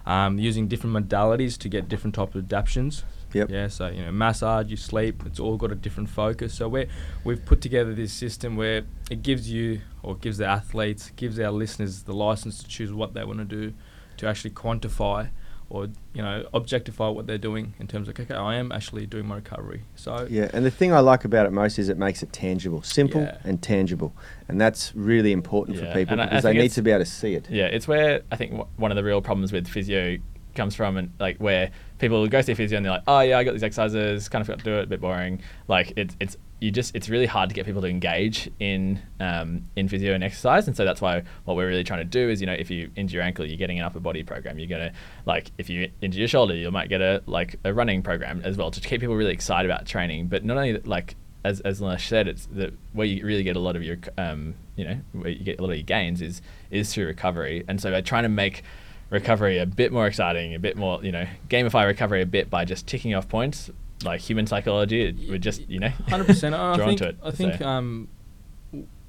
um, 0.06 0.38
using 0.38 0.68
different 0.68 0.94
modalities 0.96 1.58
to 1.58 1.68
get 1.68 1.88
different 1.88 2.14
type 2.14 2.34
of 2.34 2.44
adaptations. 2.44 3.04
Yep. 3.32 3.50
Yeah. 3.50 3.68
So 3.68 3.88
you 3.88 4.02
know, 4.02 4.12
massage, 4.12 4.70
you 4.70 4.76
sleep. 4.76 5.22
It's 5.26 5.40
all 5.40 5.56
got 5.56 5.72
a 5.72 5.74
different 5.74 6.10
focus. 6.10 6.54
So 6.54 6.68
we 6.68 6.86
we've 7.24 7.44
put 7.44 7.60
together 7.60 7.92
this 7.94 8.12
system 8.12 8.56
where 8.56 8.82
it 9.10 9.22
gives 9.22 9.50
you, 9.50 9.80
or 10.02 10.14
gives 10.14 10.38
the 10.38 10.46
athletes, 10.46 11.10
gives 11.16 11.40
our 11.40 11.50
listeners 11.50 12.04
the 12.04 12.14
license 12.14 12.62
to 12.62 12.68
choose 12.68 12.92
what 12.92 13.14
they 13.14 13.24
want 13.24 13.40
to 13.40 13.44
do, 13.44 13.74
to 14.18 14.28
actually 14.28 14.50
quantify 14.50 15.30
or 15.72 15.88
you 16.12 16.20
know 16.20 16.46
objectify 16.52 17.08
what 17.08 17.26
they're 17.26 17.38
doing 17.38 17.72
in 17.80 17.86
terms 17.86 18.06
of 18.06 18.20
okay 18.20 18.34
I 18.34 18.56
am 18.56 18.70
actually 18.70 19.06
doing 19.06 19.26
my 19.26 19.36
recovery 19.36 19.84
so 19.96 20.26
yeah 20.30 20.50
and 20.52 20.66
the 20.66 20.70
thing 20.70 20.92
I 20.92 21.00
like 21.00 21.24
about 21.24 21.46
it 21.46 21.50
most 21.50 21.78
is 21.78 21.88
it 21.88 21.96
makes 21.96 22.22
it 22.22 22.30
tangible 22.30 22.82
simple 22.82 23.22
yeah. 23.22 23.38
and 23.42 23.60
tangible 23.62 24.14
and 24.48 24.60
that's 24.60 24.94
really 24.94 25.32
important 25.32 25.78
yeah. 25.78 25.90
for 25.90 25.98
people 25.98 26.20
and 26.20 26.28
because 26.28 26.44
they 26.44 26.52
need 26.52 26.72
to 26.72 26.82
be 26.82 26.90
able 26.90 27.04
to 27.04 27.10
see 27.10 27.34
it 27.34 27.48
yeah 27.50 27.64
it's 27.64 27.88
where 27.88 28.20
I 28.30 28.36
think 28.36 28.52
w- 28.52 28.68
one 28.76 28.90
of 28.90 28.96
the 28.96 29.02
real 29.02 29.22
problems 29.22 29.50
with 29.50 29.66
physio 29.66 30.18
comes 30.54 30.74
from 30.74 30.98
and 30.98 31.10
like 31.18 31.38
where 31.38 31.70
people 31.98 32.26
go 32.28 32.42
see 32.42 32.52
physio 32.52 32.76
and 32.76 32.84
they're 32.84 32.92
like 32.92 33.04
oh 33.06 33.20
yeah 33.20 33.38
I 33.38 33.44
got 33.44 33.52
these 33.52 33.62
exercises 33.62 34.28
kind 34.28 34.42
of 34.42 34.46
forgot 34.46 34.58
to 34.58 34.64
do 34.64 34.74
it 34.78 34.84
a 34.84 34.86
bit 34.86 35.00
boring 35.00 35.40
like 35.68 35.94
it's 35.96 36.14
it's 36.20 36.36
you 36.62 36.70
just 36.70 36.94
it's 36.94 37.08
really 37.08 37.26
hard 37.26 37.48
to 37.48 37.54
get 37.54 37.66
people 37.66 37.82
to 37.82 37.88
engage 37.88 38.48
in 38.60 39.00
um, 39.18 39.64
in 39.74 39.88
physio 39.88 40.14
and 40.14 40.22
exercise, 40.22 40.68
and 40.68 40.76
so 40.76 40.84
that's 40.84 41.00
why 41.00 41.22
what 41.44 41.56
we're 41.56 41.66
really 41.66 41.82
trying 41.82 41.98
to 41.98 42.04
do 42.04 42.30
is 42.30 42.40
you 42.40 42.46
know 42.46 42.52
if 42.52 42.70
you 42.70 42.88
injure 42.94 43.16
your 43.16 43.24
ankle, 43.24 43.44
you're 43.44 43.58
getting 43.58 43.80
an 43.80 43.84
upper 43.84 43.98
body 43.98 44.22
program. 44.22 44.58
You're 44.60 44.68
gonna 44.68 44.92
like 45.26 45.50
if 45.58 45.68
you 45.68 45.90
injure 46.00 46.20
your 46.20 46.28
shoulder, 46.28 46.54
you 46.54 46.70
might 46.70 46.88
get 46.88 47.00
a 47.00 47.20
like 47.26 47.56
a 47.64 47.74
running 47.74 48.00
program 48.00 48.40
as 48.44 48.56
well 48.56 48.70
to 48.70 48.80
keep 48.80 49.00
people 49.00 49.16
really 49.16 49.32
excited 49.32 49.68
about 49.68 49.86
training. 49.86 50.28
But 50.28 50.44
not 50.44 50.56
only 50.56 50.78
like 50.78 51.16
as 51.44 51.60
as 51.60 51.80
Lash 51.80 52.08
said, 52.08 52.28
it's 52.28 52.46
the 52.46 52.72
where 52.92 53.08
you 53.08 53.26
really 53.26 53.42
get 53.42 53.56
a 53.56 53.60
lot 53.60 53.74
of 53.74 53.82
your 53.82 53.98
um, 54.16 54.54
you 54.76 54.84
know 54.84 55.00
where 55.12 55.30
you 55.30 55.44
get 55.44 55.58
a 55.58 55.62
lot 55.62 55.70
of 55.70 55.76
your 55.76 55.84
gains 55.84 56.22
is 56.22 56.40
is 56.70 56.94
through 56.94 57.06
recovery, 57.06 57.64
and 57.66 57.80
so 57.80 57.90
by 57.90 58.00
trying 58.00 58.22
to 58.22 58.28
make 58.28 58.62
recovery 59.10 59.58
a 59.58 59.66
bit 59.66 59.92
more 59.92 60.06
exciting, 60.06 60.54
a 60.54 60.58
bit 60.58 60.74
more, 60.74 61.04
you 61.04 61.12
know, 61.12 61.26
gamify 61.50 61.86
recovery 61.86 62.22
a 62.22 62.26
bit 62.26 62.48
by 62.48 62.64
just 62.64 62.86
ticking 62.86 63.14
off 63.14 63.28
points 63.28 63.70
like 64.04 64.20
human 64.20 64.46
psychology. 64.46 65.26
We're 65.28 65.38
just 65.38 65.68
you 65.68 65.80
know, 65.80 65.88
hundred 66.08 66.26
percent. 66.26 66.54
I 66.54 66.76
think 66.76 67.00
it, 67.00 67.16
I 67.22 67.30
think 67.30 67.54
so. 67.58 67.66
um, 67.66 68.08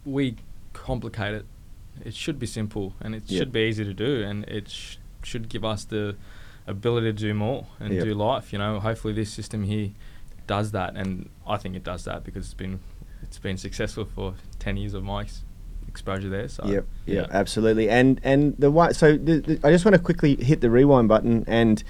we 0.05 0.35
complicate 0.73 1.35
it. 1.35 1.45
It 2.03 2.15
should 2.15 2.39
be 2.39 2.47
simple 2.47 2.95
and 2.99 3.13
it 3.13 3.23
yep. 3.27 3.39
should 3.39 3.51
be 3.51 3.61
easy 3.61 3.83
to 3.83 3.93
do, 3.93 4.23
and 4.23 4.43
it 4.45 4.69
sh- 4.69 4.97
should 5.23 5.49
give 5.49 5.63
us 5.63 5.85
the 5.85 6.15
ability 6.65 7.07
to 7.07 7.13
do 7.13 7.33
more 7.33 7.67
and 7.79 7.93
yep. 7.93 8.03
do 8.03 8.13
life. 8.13 8.51
You 8.51 8.59
know, 8.59 8.79
hopefully 8.79 9.13
this 9.13 9.31
system 9.31 9.63
here 9.63 9.91
does 10.47 10.71
that, 10.71 10.95
and 10.95 11.29
I 11.47 11.57
think 11.57 11.75
it 11.75 11.83
does 11.83 12.05
that 12.05 12.23
because 12.23 12.45
it's 12.45 12.53
been 12.53 12.79
it's 13.21 13.39
been 13.39 13.57
successful 13.57 14.05
for 14.05 14.35
ten 14.59 14.77
years 14.77 14.93
of 14.93 15.03
my 15.03 15.25
exposure 15.87 16.29
there. 16.29 16.47
So 16.47 16.65
yep, 16.65 16.85
yep, 17.05 17.29
yeah, 17.29 17.37
absolutely. 17.37 17.89
And 17.89 18.19
and 18.23 18.55
the 18.57 18.71
one, 18.71 18.93
so 18.93 19.17
the, 19.17 19.39
the, 19.39 19.59
I 19.63 19.71
just 19.71 19.85
want 19.85 19.95
to 19.95 20.01
quickly 20.01 20.35
hit 20.35 20.61
the 20.61 20.69
rewind 20.69 21.07
button 21.07 21.43
and 21.47 21.83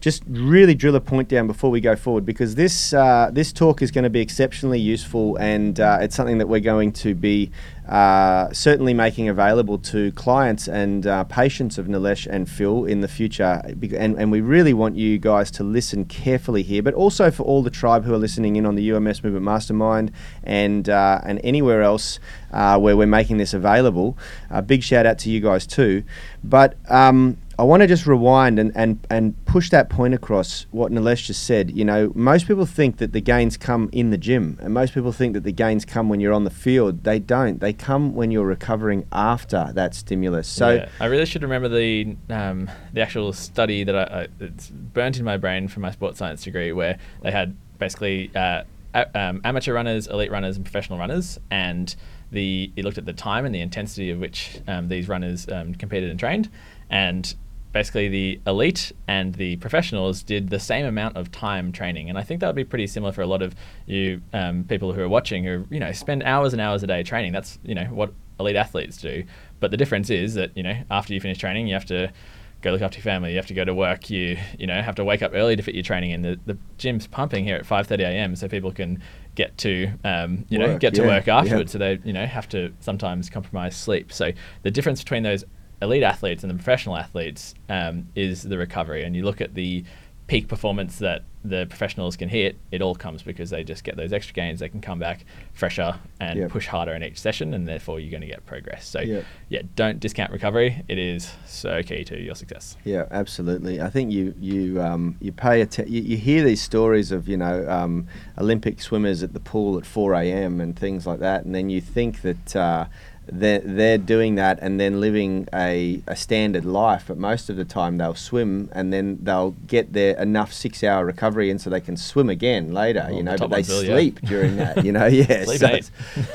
just 0.00 0.22
really 0.28 0.74
drill 0.74 0.94
a 0.94 1.00
point 1.00 1.28
down 1.28 1.46
before 1.46 1.70
we 1.70 1.80
go 1.80 1.96
forward 1.96 2.24
because 2.24 2.54
this 2.54 2.92
uh, 2.92 3.30
this 3.32 3.52
talk 3.52 3.82
is 3.82 3.90
going 3.90 4.04
to 4.04 4.10
be 4.10 4.20
exceptionally 4.20 4.78
useful 4.78 5.36
and 5.36 5.80
uh, 5.80 5.98
it's 6.00 6.14
something 6.14 6.38
that 6.38 6.48
we're 6.48 6.60
going 6.60 6.92
to 6.92 7.14
be 7.14 7.50
uh, 7.88 8.52
certainly 8.52 8.92
making 8.92 9.28
available 9.28 9.78
to 9.78 10.12
clients 10.12 10.68
and 10.68 11.06
uh, 11.06 11.24
patients 11.24 11.78
of 11.78 11.86
Nilesh 11.86 12.26
and 12.26 12.48
Phil 12.48 12.84
in 12.84 13.00
the 13.00 13.08
future. 13.08 13.62
And, 13.64 14.18
and 14.18 14.30
we 14.30 14.42
really 14.42 14.74
want 14.74 14.96
you 14.96 15.18
guys 15.18 15.50
to 15.52 15.64
listen 15.64 16.04
carefully 16.04 16.62
here, 16.62 16.82
but 16.82 16.92
also 16.92 17.30
for 17.30 17.44
all 17.44 17.62
the 17.62 17.70
tribe 17.70 18.04
who 18.04 18.12
are 18.12 18.18
listening 18.18 18.56
in 18.56 18.66
on 18.66 18.74
the 18.74 18.92
UMS 18.92 19.24
Movement 19.24 19.44
Mastermind 19.44 20.12
and 20.44 20.88
uh, 20.88 21.20
and 21.24 21.40
anywhere 21.42 21.82
else 21.82 22.20
uh, 22.52 22.78
where 22.78 22.96
we're 22.96 23.06
making 23.06 23.38
this 23.38 23.54
available. 23.54 24.18
A 24.50 24.60
big 24.60 24.82
shout 24.82 25.06
out 25.06 25.18
to 25.20 25.30
you 25.30 25.40
guys 25.40 25.66
too. 25.66 26.04
But 26.44 26.76
um, 26.90 27.38
I 27.58 27.64
want 27.64 27.80
to 27.80 27.88
just 27.88 28.06
rewind 28.06 28.60
and, 28.60 28.70
and, 28.76 29.04
and 29.10 29.44
push 29.44 29.70
that 29.70 29.90
point 29.90 30.14
across 30.14 30.66
what 30.70 30.92
Nilesh 30.92 31.24
just 31.24 31.42
said. 31.42 31.72
You 31.72 31.84
know, 31.84 32.12
most 32.14 32.46
people 32.46 32.66
think 32.66 32.98
that 32.98 33.12
the 33.12 33.20
gains 33.20 33.56
come 33.56 33.88
in 33.90 34.10
the 34.10 34.16
gym, 34.16 34.58
and 34.62 34.72
most 34.72 34.94
people 34.94 35.10
think 35.10 35.34
that 35.34 35.42
the 35.42 35.50
gains 35.50 35.84
come 35.84 36.08
when 36.08 36.20
you're 36.20 36.32
on 36.32 36.44
the 36.44 36.50
field. 36.50 37.02
They 37.02 37.18
don't. 37.18 37.58
They 37.58 37.72
come 37.72 38.14
when 38.14 38.30
you're 38.30 38.46
recovering 38.46 39.06
after 39.10 39.72
that 39.74 39.96
stimulus. 39.96 40.46
So 40.46 40.74
yeah, 40.74 40.88
I 41.00 41.06
really 41.06 41.26
should 41.26 41.42
remember 41.42 41.68
the 41.68 42.16
um, 42.30 42.70
the 42.92 43.00
actual 43.00 43.32
study 43.32 43.82
that 43.82 43.96
I, 43.96 44.20
I, 44.20 44.28
it's 44.38 44.68
burnt 44.68 45.18
in 45.18 45.24
my 45.24 45.36
brain 45.36 45.66
from 45.66 45.82
my 45.82 45.90
sports 45.90 46.20
science 46.20 46.44
degree, 46.44 46.70
where 46.70 46.98
they 47.22 47.32
had 47.32 47.56
basically 47.80 48.30
uh, 48.36 48.62
a, 48.94 49.18
um, 49.18 49.40
amateur 49.42 49.74
runners, 49.74 50.06
elite 50.06 50.30
runners, 50.30 50.54
and 50.54 50.64
professional 50.64 51.00
runners, 51.00 51.40
and 51.50 51.96
the 52.30 52.70
it 52.76 52.84
looked 52.84 52.98
at 52.98 53.06
the 53.06 53.12
time 53.12 53.44
and 53.44 53.52
the 53.52 53.60
intensity 53.60 54.10
of 54.10 54.20
which 54.20 54.60
um, 54.68 54.86
these 54.86 55.08
runners 55.08 55.48
um, 55.48 55.74
competed 55.74 56.08
and 56.08 56.20
trained, 56.20 56.48
and 56.88 57.34
basically 57.72 58.08
the 58.08 58.40
elite 58.46 58.92
and 59.06 59.34
the 59.34 59.56
professionals 59.56 60.22
did 60.22 60.48
the 60.48 60.58
same 60.58 60.86
amount 60.86 61.16
of 61.16 61.30
time 61.30 61.72
training. 61.72 62.08
And 62.08 62.18
i 62.18 62.22
think 62.22 62.40
that 62.40 62.46
would 62.46 62.56
be 62.56 62.64
pretty 62.64 62.86
similar 62.86 63.12
for 63.12 63.22
a 63.22 63.26
lot 63.26 63.42
of 63.42 63.54
you 63.86 64.20
um, 64.32 64.64
people 64.64 64.92
who 64.92 65.00
are 65.00 65.08
watching 65.08 65.44
who 65.44 65.64
you 65.70 65.80
know 65.80 65.92
spend 65.92 66.22
hours 66.22 66.52
and 66.52 66.60
hours 66.60 66.82
a 66.82 66.86
day 66.86 67.02
training. 67.02 67.32
That's 67.32 67.58
you 67.62 67.74
know 67.74 67.84
what 67.84 68.12
elite 68.40 68.56
athletes 68.56 68.96
do. 68.98 69.24
But 69.60 69.70
the 69.70 69.76
difference 69.76 70.10
is 70.10 70.34
that 70.34 70.56
you 70.56 70.62
know 70.62 70.76
after 70.90 71.14
you 71.14 71.20
finish 71.20 71.38
training 71.38 71.66
you 71.66 71.74
have 71.74 71.86
to 71.86 72.12
go 72.60 72.72
look 72.72 72.82
after 72.82 72.98
your 72.98 73.04
family 73.04 73.30
you 73.30 73.36
have 73.36 73.46
to 73.46 73.54
go 73.54 73.64
to 73.64 73.72
work 73.72 74.10
you 74.10 74.36
you 74.58 74.66
know 74.66 74.82
have 74.82 74.96
to 74.96 75.04
wake 75.04 75.22
up 75.22 75.30
early 75.32 75.54
to 75.54 75.62
fit 75.62 75.74
your 75.74 75.84
training 75.84 76.10
in. 76.10 76.22
The, 76.22 76.40
the 76.46 76.58
gym's 76.76 77.06
pumping 77.06 77.44
here 77.44 77.56
at 77.56 77.64
5.30 77.64 78.00
a.m 78.00 78.36
so 78.36 78.48
people 78.48 78.72
can 78.72 79.00
get 79.38 79.56
to 79.58 79.92
um, 80.02 80.44
you 80.48 80.58
know 80.58 80.66
Work, 80.66 80.80
get 80.80 80.94
to 80.94 81.02
yeah, 81.02 81.08
work 81.08 81.28
afterwards 81.28 81.70
yeah. 81.70 81.72
so 81.72 81.78
they 81.78 82.00
you 82.04 82.12
know 82.12 82.26
have 82.26 82.48
to 82.48 82.72
sometimes 82.80 83.30
compromise 83.30 83.76
sleep. 83.76 84.12
So 84.12 84.32
the 84.62 84.70
difference 84.70 85.00
between 85.00 85.22
those 85.22 85.44
elite 85.80 86.02
athletes 86.02 86.42
and 86.42 86.50
the 86.50 86.54
professional 86.54 86.96
athletes 86.96 87.54
um, 87.68 88.08
is 88.14 88.42
the 88.42 88.58
recovery. 88.58 89.04
And 89.04 89.14
you 89.14 89.24
look 89.24 89.40
at 89.40 89.54
the 89.54 89.84
peak 90.26 90.46
performance 90.46 90.98
that 90.98 91.22
the 91.42 91.64
professionals 91.70 92.16
can 92.16 92.28
hit, 92.28 92.58
it 92.70 92.82
all 92.82 92.94
comes 92.94 93.22
because 93.22 93.48
they 93.48 93.64
just 93.64 93.82
get 93.82 93.96
those 93.96 94.12
extra 94.12 94.34
gains. 94.34 94.60
They 94.60 94.68
can 94.68 94.82
come 94.82 94.98
back 94.98 95.24
fresher 95.54 95.98
and 96.20 96.38
Yep. 96.40 96.50
push 96.50 96.66
harder 96.66 96.92
in 96.92 97.02
each 97.02 97.18
session, 97.18 97.54
and 97.54 97.66
therefore 97.66 97.98
you're 97.98 98.10
going 98.10 98.20
to 98.20 98.26
get 98.26 98.44
progress. 98.44 98.86
So, 98.86 99.00
Yep. 99.00 99.24
yeah, 99.48 99.62
don't 99.74 100.00
discount 100.00 100.30
recovery. 100.30 100.82
It 100.88 100.98
is 100.98 101.32
so 101.46 101.82
key 101.82 102.04
to 102.04 102.20
your 102.20 102.34
success. 102.34 102.76
Yeah, 102.84 103.04
absolutely. 103.10 103.80
I 103.80 103.88
think 103.88 104.12
you 104.12 104.34
you 104.38 104.82
um, 104.82 105.16
you 105.20 105.32
pay 105.32 105.62
atten- 105.62 105.90
you, 105.90 106.02
you 106.02 106.16
hear 106.18 106.44
these 106.44 106.60
stories 106.60 107.10
of 107.12 107.26
you 107.28 107.38
know 107.38 107.66
um, 107.70 108.06
Olympic 108.36 108.82
swimmers 108.82 109.22
at 109.22 109.32
the 109.32 109.40
pool 109.40 109.78
at 109.78 109.86
4 109.86 110.12
a.m. 110.14 110.60
and 110.60 110.76
things 110.78 111.06
like 111.06 111.20
that, 111.20 111.44
and 111.46 111.54
then 111.54 111.70
you 111.70 111.80
think 111.80 112.20
that. 112.22 112.54
Uh, 112.56 112.86
they're, 113.30 113.60
they're 113.60 113.98
doing 113.98 114.34
that 114.36 114.58
and 114.60 114.80
then 114.80 115.00
living 115.00 115.48
a, 115.52 116.02
a 116.06 116.16
standard 116.16 116.64
life, 116.64 117.04
but 117.08 117.18
most 117.18 117.50
of 117.50 117.56
the 117.56 117.64
time 117.64 117.98
they'll 117.98 118.14
swim 118.14 118.70
and 118.72 118.92
then 118.92 119.18
they'll 119.22 119.52
get 119.66 119.92
their 119.92 120.16
enough 120.18 120.52
six 120.52 120.82
hour 120.82 121.04
recovery 121.04 121.50
in 121.50 121.58
so 121.58 121.70
they 121.70 121.80
can 121.80 121.96
swim 121.96 122.28
again 122.28 122.72
later, 122.72 123.04
Well, 123.08 123.16
you 123.16 123.22
know, 123.22 123.36
top 123.36 123.50
but 123.50 123.56
they 123.56 123.56
ones 123.56 123.68
will, 123.68 123.84
yeah. 123.84 123.94
sleep 123.94 124.20
during 124.22 124.56
that, 124.56 124.84
you 124.84 124.92
know, 124.92 125.06
yeah. 125.06 125.44
Sleep 125.44 125.60
so, 125.60 125.66
it's, 125.68 125.90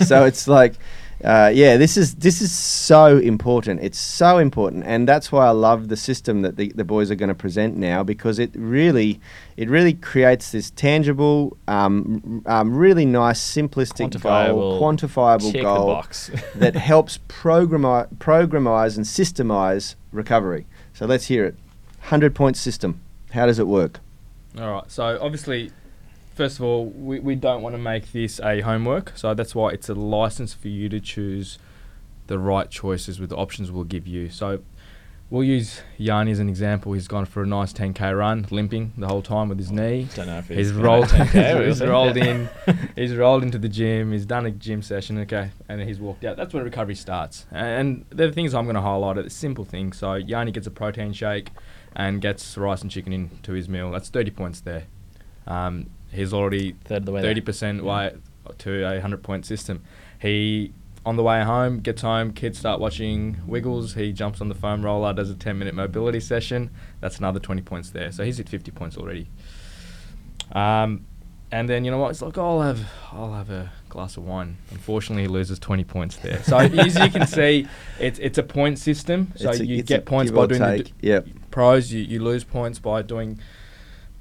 so 0.08 0.26
it's 0.26 0.48
like, 0.48 0.74
uh, 1.24 1.50
yeah, 1.54 1.78
this 1.78 1.96
is 1.96 2.16
this 2.16 2.42
is 2.42 2.52
so 2.52 3.18
important. 3.18 3.82
It's 3.82 3.98
so 3.98 4.40
important, 4.40 4.84
and 4.86 5.08
that's 5.08 5.32
why 5.32 5.48
I 5.48 5.52
love 5.52 5.88
the 5.88 5.96
system 5.96 6.42
that 6.42 6.58
the, 6.58 6.74
the 6.76 6.84
boys 6.84 7.10
are 7.12 7.16
going 7.16 7.30
to 7.30 7.36
present 7.36 7.78
now 7.78 8.04
because 8.04 8.40
it 8.40 8.52
really 8.56 9.22
it 9.56 9.70
really 9.70 9.94
creates 9.94 10.52
this 10.52 10.72
tangible, 10.72 11.56
um, 11.70 12.44
um, 12.46 12.76
really 12.76 13.06
nice, 13.06 13.40
simplistic 13.40 14.22
goal, 14.22 14.82
Quantifiable, 14.82 14.82
quantifiable 14.82 15.62
goal 15.62 15.88
box. 15.88 16.30
that 16.56 16.76
helps 16.76 17.20
programi- 17.30 18.14
programize 18.18 18.98
and 18.98 19.06
systemize 19.06 19.96
recovery. 20.12 20.66
So 20.94 21.06
let's 21.06 21.28
hear 21.28 21.46
it. 21.46 21.56
Hundred 22.02 22.36
point 22.36 22.58
system. 22.58 23.00
How 23.32 23.46
does 23.46 23.60
it 23.60 23.68
work? 23.68 24.02
All 24.60 24.72
right. 24.72 24.92
So 24.92 25.18
obviously, 25.22 25.72
first 26.36 26.60
of 26.60 26.66
all, 26.66 26.86
we, 26.86 27.20
we 27.20 27.36
don't 27.36 27.62
want 27.62 27.76
to 27.76 27.82
make 27.82 28.12
this 28.12 28.40
a 28.40 28.62
homework. 28.62 29.14
So 29.16 29.34
that's 29.34 29.54
why 29.56 29.70
it's 29.70 29.90
a 29.90 29.94
license 29.96 30.54
for 30.54 30.68
you 30.68 30.90
to 30.90 31.00
choose 31.00 31.58
the 32.28 32.40
right 32.40 32.70
choices 32.70 33.20
with 33.20 33.30
the 33.30 33.36
options 33.36 33.72
we'll 33.72 33.84
give 33.84 34.08
you. 34.08 34.30
So 34.30 34.60
we'll 35.30 35.44
use 35.44 35.82
Yanni 35.98 36.32
as 36.32 36.40
an 36.40 36.48
example. 36.50 36.94
He's 36.94 37.08
gone 37.08 37.26
for 37.26 37.44
a 37.44 37.46
nice 37.46 37.74
10k 37.74 38.18
run, 38.18 38.46
limping 38.50 38.94
the 38.98 39.08
whole 39.08 39.22
time 39.22 39.50
with 39.50 39.58
his 39.58 39.72
knee. 39.72 40.08
Don't 40.16 40.28
know 40.28 40.38
if 40.38 40.48
he's, 40.48 40.58
He's 40.70 40.72
rolled. 40.74 41.12
have 41.12 41.28
10K, 41.28 41.56
we'll 41.56 41.68
he's 41.68 41.82
rolled 41.82 42.18
in. 42.18 42.50
He's 42.96 43.16
rolled 43.16 43.44
into 43.44 43.58
the 43.58 43.70
gym. 43.70 44.12
He's 44.12 44.26
done 44.26 44.46
a 44.46 44.52
gym 44.52 44.82
session. 44.82 45.18
Okay, 45.20 45.50
and 45.68 45.82
he's 45.82 46.00
walked 46.00 46.24
out. 46.24 46.38
That's 46.38 46.54
when 46.54 46.64
recovery 46.64 46.96
starts. 46.96 47.46
And 47.52 48.06
the 48.10 48.32
things 48.32 48.54
I'm 48.54 48.66
going 48.66 48.76
to 48.76 48.82
highlight 48.82 49.18
are 49.18 49.24
the 49.24 49.30
simple 49.32 49.66
things. 49.66 49.98
So 49.98 50.14
Yanni 50.14 50.52
gets 50.52 50.68
a 50.68 50.72
protein 50.72 51.12
shake 51.14 51.50
and 51.96 52.22
gets 52.22 52.56
rice 52.58 52.82
and 52.82 52.90
chicken 52.92 53.12
into 53.12 53.54
his 53.54 53.68
meal. 53.68 53.92
That's 53.92 54.10
30 54.10 54.32
points 54.32 54.62
there. 54.62 54.84
Um, 55.48 55.90
he's 56.14 56.34
already 56.34 56.76
of 56.90 57.06
the 57.06 57.12
way 57.12 57.22
30% 57.22 57.82
way 57.82 58.16
to 58.60 58.86
a 58.86 58.94
100 58.94 59.24
point 59.24 59.46
system. 59.46 59.82
He 60.22 60.74
on 61.06 61.18
the 61.18 61.24
way 61.24 61.44
home, 61.44 61.80
gets 61.80 62.02
home, 62.02 62.32
kids 62.32 62.58
start 62.58 62.80
watching 62.80 63.38
Wiggles. 63.46 63.94
He 63.96 64.14
jumps 64.14 64.40
on 64.40 64.48
the 64.48 64.56
foam 64.56 64.84
roller, 64.86 65.12
does 65.14 65.30
a 65.30 65.36
10 65.36 65.60
minute 65.60 65.76
mobility 65.76 66.20
session. 66.22 66.70
That's 67.02 67.18
another 67.18 67.40
20 67.42 67.62
points 67.62 67.90
there. 67.90 68.12
So 68.14 68.24
he's 68.24 68.40
at 68.40 68.48
50 68.48 68.72
points 68.72 68.96
already. 68.96 69.28
Um, 70.54 71.06
and 71.52 71.70
then 71.70 71.86
you 71.86 71.92
know 71.92 72.00
what? 72.00 72.10
It's 72.12 72.22
like 72.22 72.38
I'll 72.38 72.62
have 72.62 72.88
I'll 73.12 73.34
have 73.34 73.50
a 73.52 73.72
glass 73.90 74.18
of 74.18 74.26
wine. 74.26 74.58
Unfortunately, 74.72 75.24
he 75.24 75.28
loses 75.28 75.60
20 75.60 75.84
points 75.84 76.16
there. 76.18 76.42
So 76.44 76.58
as 76.58 76.98
you 76.98 77.10
can 77.12 77.28
see, 77.28 77.68
it's 78.00 78.18
it's 78.20 78.38
a 78.40 78.44
point 78.44 78.80
system. 78.80 79.32
So 79.36 79.52
a- 79.52 79.56
you 79.56 79.84
get 79.84 80.06
points 80.06 80.32
by 80.32 80.48
doing 80.48 80.62
the 80.62 80.84
d- 80.84 80.94
Yep. 81.02 81.28
pros. 81.52 81.92
You, 81.94 82.02
you 82.02 82.24
lose 82.24 82.44
points 82.44 82.80
by 82.80 83.04
doing 83.04 83.40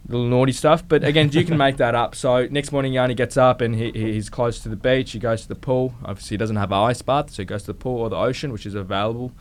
little 0.09 0.26
naughty 0.26 0.52
stuff. 0.52 0.87
But 0.87 1.04
again, 1.04 1.30
you 1.32 1.44
can 1.44 1.56
make 1.56 1.76
that 1.78 1.94
up. 1.94 2.14
So 2.14 2.47
next 2.50 2.73
morning, 2.73 2.92
Yanni 2.92 3.14
gets 3.14 3.37
up 3.37 3.61
and 3.61 3.75
he, 3.75 3.90
he- 3.92 4.12
he's 4.14 4.28
close 4.30 4.59
to 4.61 4.68
the 4.68 4.76
beach. 4.76 5.12
He 5.12 5.18
goes 5.18 5.42
to 5.42 5.49
the 5.49 5.54
pool. 5.54 5.94
Obviously, 6.04 6.35
he 6.35 6.38
doesn't 6.38 6.56
have 6.56 6.73
an 6.73 6.78
ice 6.78 7.02
bath, 7.02 7.30
so 7.30 7.42
he 7.42 7.47
goes 7.47 7.62
to 7.62 7.68
the 7.68 7.75
pool 7.75 8.00
or 8.00 8.11
the 8.11 8.16
ocean, 8.16 8.52
which 8.52 8.66
is 8.66 8.75
available. 8.75 9.32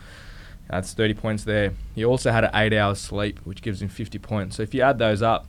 That's 0.70 0.94
30 0.94 1.16
points 1.16 1.44
there. 1.44 1.74
He 1.96 2.06
also 2.06 2.32
had 2.32 2.46
an 2.46 2.52
eight 2.54 2.74
hours 2.74 3.00
sleep, 3.00 3.40
which 3.44 3.62
gives 3.62 3.82
him 3.82 3.90
50 3.90 4.20
points. 4.20 4.56
So 4.56 4.64
if 4.64 4.74
you 4.74 4.82
add 4.82 5.00
those 5.00 5.22
up, 5.22 5.48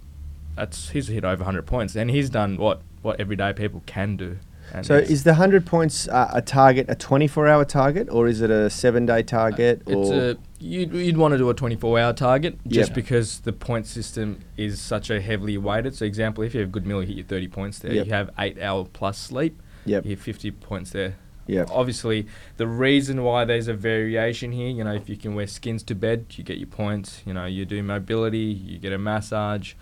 that's 0.56 0.90
he's 0.90 1.06
hit 1.08 1.24
over 1.24 1.44
100 1.44 1.64
points, 1.66 1.94
and 1.94 2.10
he's 2.10 2.28
done 2.28 2.56
what 2.56 2.82
what 3.02 3.18
everyday 3.20 3.52
people 3.52 3.82
can 3.86 4.16
do. 4.16 4.38
And 4.74 4.86
So 4.86 4.94
it's- 4.96 5.10
is 5.10 5.24
the 5.24 5.34
hundred 5.34 5.66
points 5.66 6.08
uh, 6.08 6.30
a 6.32 6.40
target, 6.42 6.86
a 6.88 6.94
twenty-four 6.94 7.46
hour 7.46 7.64
target, 7.64 8.08
or 8.10 8.26
is 8.28 8.40
it 8.40 8.50
a 8.50 8.70
seven-day 8.70 9.22
target? 9.24 9.82
It's 9.86 10.10
or 10.10 10.30
a 10.30 10.36
you'd, 10.58 10.92
you'd 10.92 11.16
want 11.16 11.32
to 11.32 11.38
do 11.38 11.50
a 11.50 11.54
24 11.54 11.98
hour 11.98 12.12
target 12.12 12.56
just 12.68 12.90
Yep. 12.90 12.94
because 12.94 13.40
the 13.40 13.52
point 13.52 13.84
system 13.86 14.38
is 14.56 14.80
such 14.80 15.10
a 15.10 15.20
heavily 15.20 15.58
weighted. 15.58 15.94
So, 15.94 16.04
example, 16.04 16.44
if 16.44 16.54
you 16.54 16.60
have 16.60 16.68
a 16.68 16.72
good 16.72 16.86
meal, 16.86 17.00
you 17.02 17.08
hit 17.08 17.16
your 17.16 17.26
30 17.26 17.48
points 17.48 17.78
there. 17.80 17.92
Yep. 17.92 18.06
You 18.06 18.12
have 18.12 18.30
eight 18.38 18.62
hour 18.62 18.84
plus 18.84 19.18
sleep, 19.18 19.60
yep, 19.84 20.04
you 20.04 20.10
hit 20.10 20.20
50 20.20 20.52
points 20.52 20.90
there. 20.92 21.16
yep, 21.48 21.68
Obviously, 21.72 22.28
the 22.58 22.68
reason 22.68 23.24
why 23.24 23.44
there's 23.44 23.66
a 23.66 23.74
variation 23.74 24.52
here, 24.52 24.68
you 24.68 24.84
know, 24.84 24.94
if 24.94 25.08
you 25.08 25.16
can 25.16 25.34
wear 25.34 25.48
skins 25.48 25.82
to 25.82 25.94
bed, 25.96 26.26
you 26.30 26.44
get 26.44 26.58
your 26.58 26.68
points. 26.68 27.22
You 27.26 27.34
know, 27.34 27.44
you 27.46 27.64
do 27.66 27.82
mobility, 27.82 28.38
you 28.38 28.78
get 28.78 28.92
a 28.92 28.98
massage, 28.98 29.74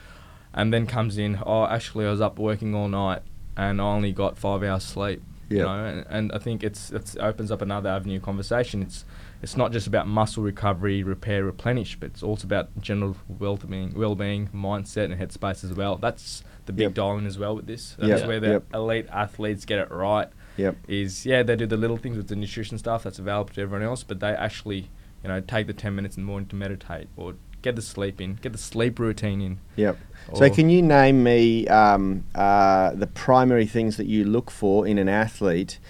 and 0.55 0.73
then 0.73 0.87
comes 0.87 1.19
in, 1.19 1.39
oh, 1.45 1.67
actually, 1.67 2.07
I 2.07 2.11
was 2.11 2.23
up 2.23 2.39
working 2.39 2.75
all 2.75 2.89
night 2.89 3.21
and 3.69 3.81
I 3.81 3.85
only 3.85 4.12
got 4.12 4.38
five 4.38 4.62
hours 4.62 4.85
sleep. 4.85 5.23
You 5.50 5.59
know, 5.59 5.85
and, 5.85 6.07
and 6.09 6.33
I 6.33 6.38
think 6.38 6.62
it's 6.62 6.93
it's 6.93 7.17
opens 7.17 7.50
up 7.50 7.61
another 7.61 7.88
avenue 7.90 8.19
of 8.19 8.23
conversation. 8.23 8.83
It's 8.83 9.05
it's 9.43 9.57
not 9.57 9.73
just 9.73 9.88
about 9.88 10.07
muscle 10.07 10.45
recovery, 10.45 11.02
repair, 11.02 11.45
replenish, 11.45 11.99
but 11.99 12.07
it's 12.11 12.23
also 12.23 12.47
about 12.47 12.69
general 12.81 13.17
well-being, 13.29 13.93
well-being, 13.95 14.49
mindset, 14.55 15.07
and 15.07 15.14
headspace 15.21 15.64
as 15.64 15.75
well. 15.75 15.97
That's 15.97 16.45
the 16.67 16.73
big 16.73 16.85
Yep. 16.85 16.95
dial-in 16.95 17.26
as 17.26 17.37
well 17.37 17.57
with 17.57 17.67
this. 17.67 17.97
That's 17.99 18.21
Yep. 18.21 18.29
where 18.29 18.38
the 18.40 18.49
Yep. 18.50 18.75
elite 18.75 19.07
athletes 19.11 19.64
get 19.64 19.81
it 19.81 19.90
right 19.90 20.29
yep, 20.57 20.76
is 20.87 21.26
yeah 21.26 21.43
they 21.43 21.57
do 21.57 21.67
the 21.67 21.76
little 21.76 21.97
things 21.97 22.17
with 22.17 22.29
the 22.29 22.37
nutrition 22.37 22.79
stuff 22.79 23.02
that's 23.02 23.19
available 23.19 23.52
to 23.55 23.61
everyone 23.61 23.85
else, 23.85 24.05
but 24.05 24.21
they 24.21 24.31
actually 24.31 24.88
you 25.25 25.29
know 25.31 25.40
take 25.40 25.67
the 25.67 25.73
ten 25.75 25.97
minutes 25.97 26.17
in 26.17 26.23
the 26.23 26.26
morning 26.29 26.49
to 26.50 26.55
meditate 26.55 27.09
or 27.17 27.35
get 27.62 27.76
the 27.76 27.83
sleep 27.83 28.21
in, 28.21 28.35
get 28.37 28.52
the 28.52 28.59
sleep 28.59 28.99
routine 28.99 29.40
in. 29.40 29.59
yep. 29.76 29.99
So 30.35 30.49
can 30.49 30.71
you 30.71 30.81
name 30.81 31.25
me 31.25 31.67
um, 31.67 32.25
uh, 32.35 32.93
the 32.95 33.09
primary 33.09 33.67
things 33.67 33.97
that 33.97 34.07
you 34.07 34.25
look 34.25 34.50
for 34.50 34.87
in 34.87 34.97
an 34.97 35.09
athlete 35.09 35.81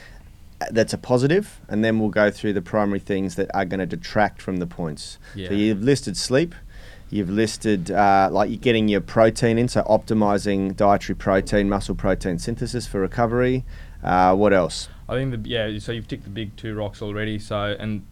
uh, 0.61 0.67
that's 0.71 0.95
a 0.95 0.99
positive, 0.99 1.61
and 1.69 1.85
then 1.85 1.99
we'll 1.99 2.09
go 2.09 2.31
through 2.31 2.55
the 2.55 2.63
primary 2.63 3.01
things 3.01 3.35
that 3.35 3.55
are 3.55 3.67
going 3.67 3.81
to 3.81 3.87
detract 3.87 4.41
from 4.41 4.57
the 4.57 4.67
points. 4.67 5.19
yeah. 5.35 5.49
So 5.49 5.55
you've 5.55 5.83
listed 5.83 6.17
sleep, 6.17 6.55
You've 7.11 7.29
listed 7.29 7.91
uh, 7.91 8.29
like 8.31 8.51
you're 8.51 8.59
getting 8.59 8.87
your 8.87 9.01
protein 9.01 9.59
in, 9.59 9.67
so 9.67 9.83
optimizing 9.83 10.77
dietary 10.77 11.17
protein, 11.17 11.69
muscle 11.69 11.97
protein 11.97 12.39
synthesis 12.39 12.87
for 12.87 13.01
recovery. 13.01 13.65
Uh, 14.03 14.37
what 14.37 14.53
else? 14.53 14.89
I 15.09 15.15
think 15.15 15.33
the 15.33 15.49
yeah. 15.49 15.79
So 15.81 15.91
you've 15.91 16.07
ticked 16.07 16.23
the 16.23 16.31
big 16.31 16.57
two 16.57 16.73
rocks 16.77 17.03
already. 17.03 17.41
So 17.41 17.77
and 17.79 18.07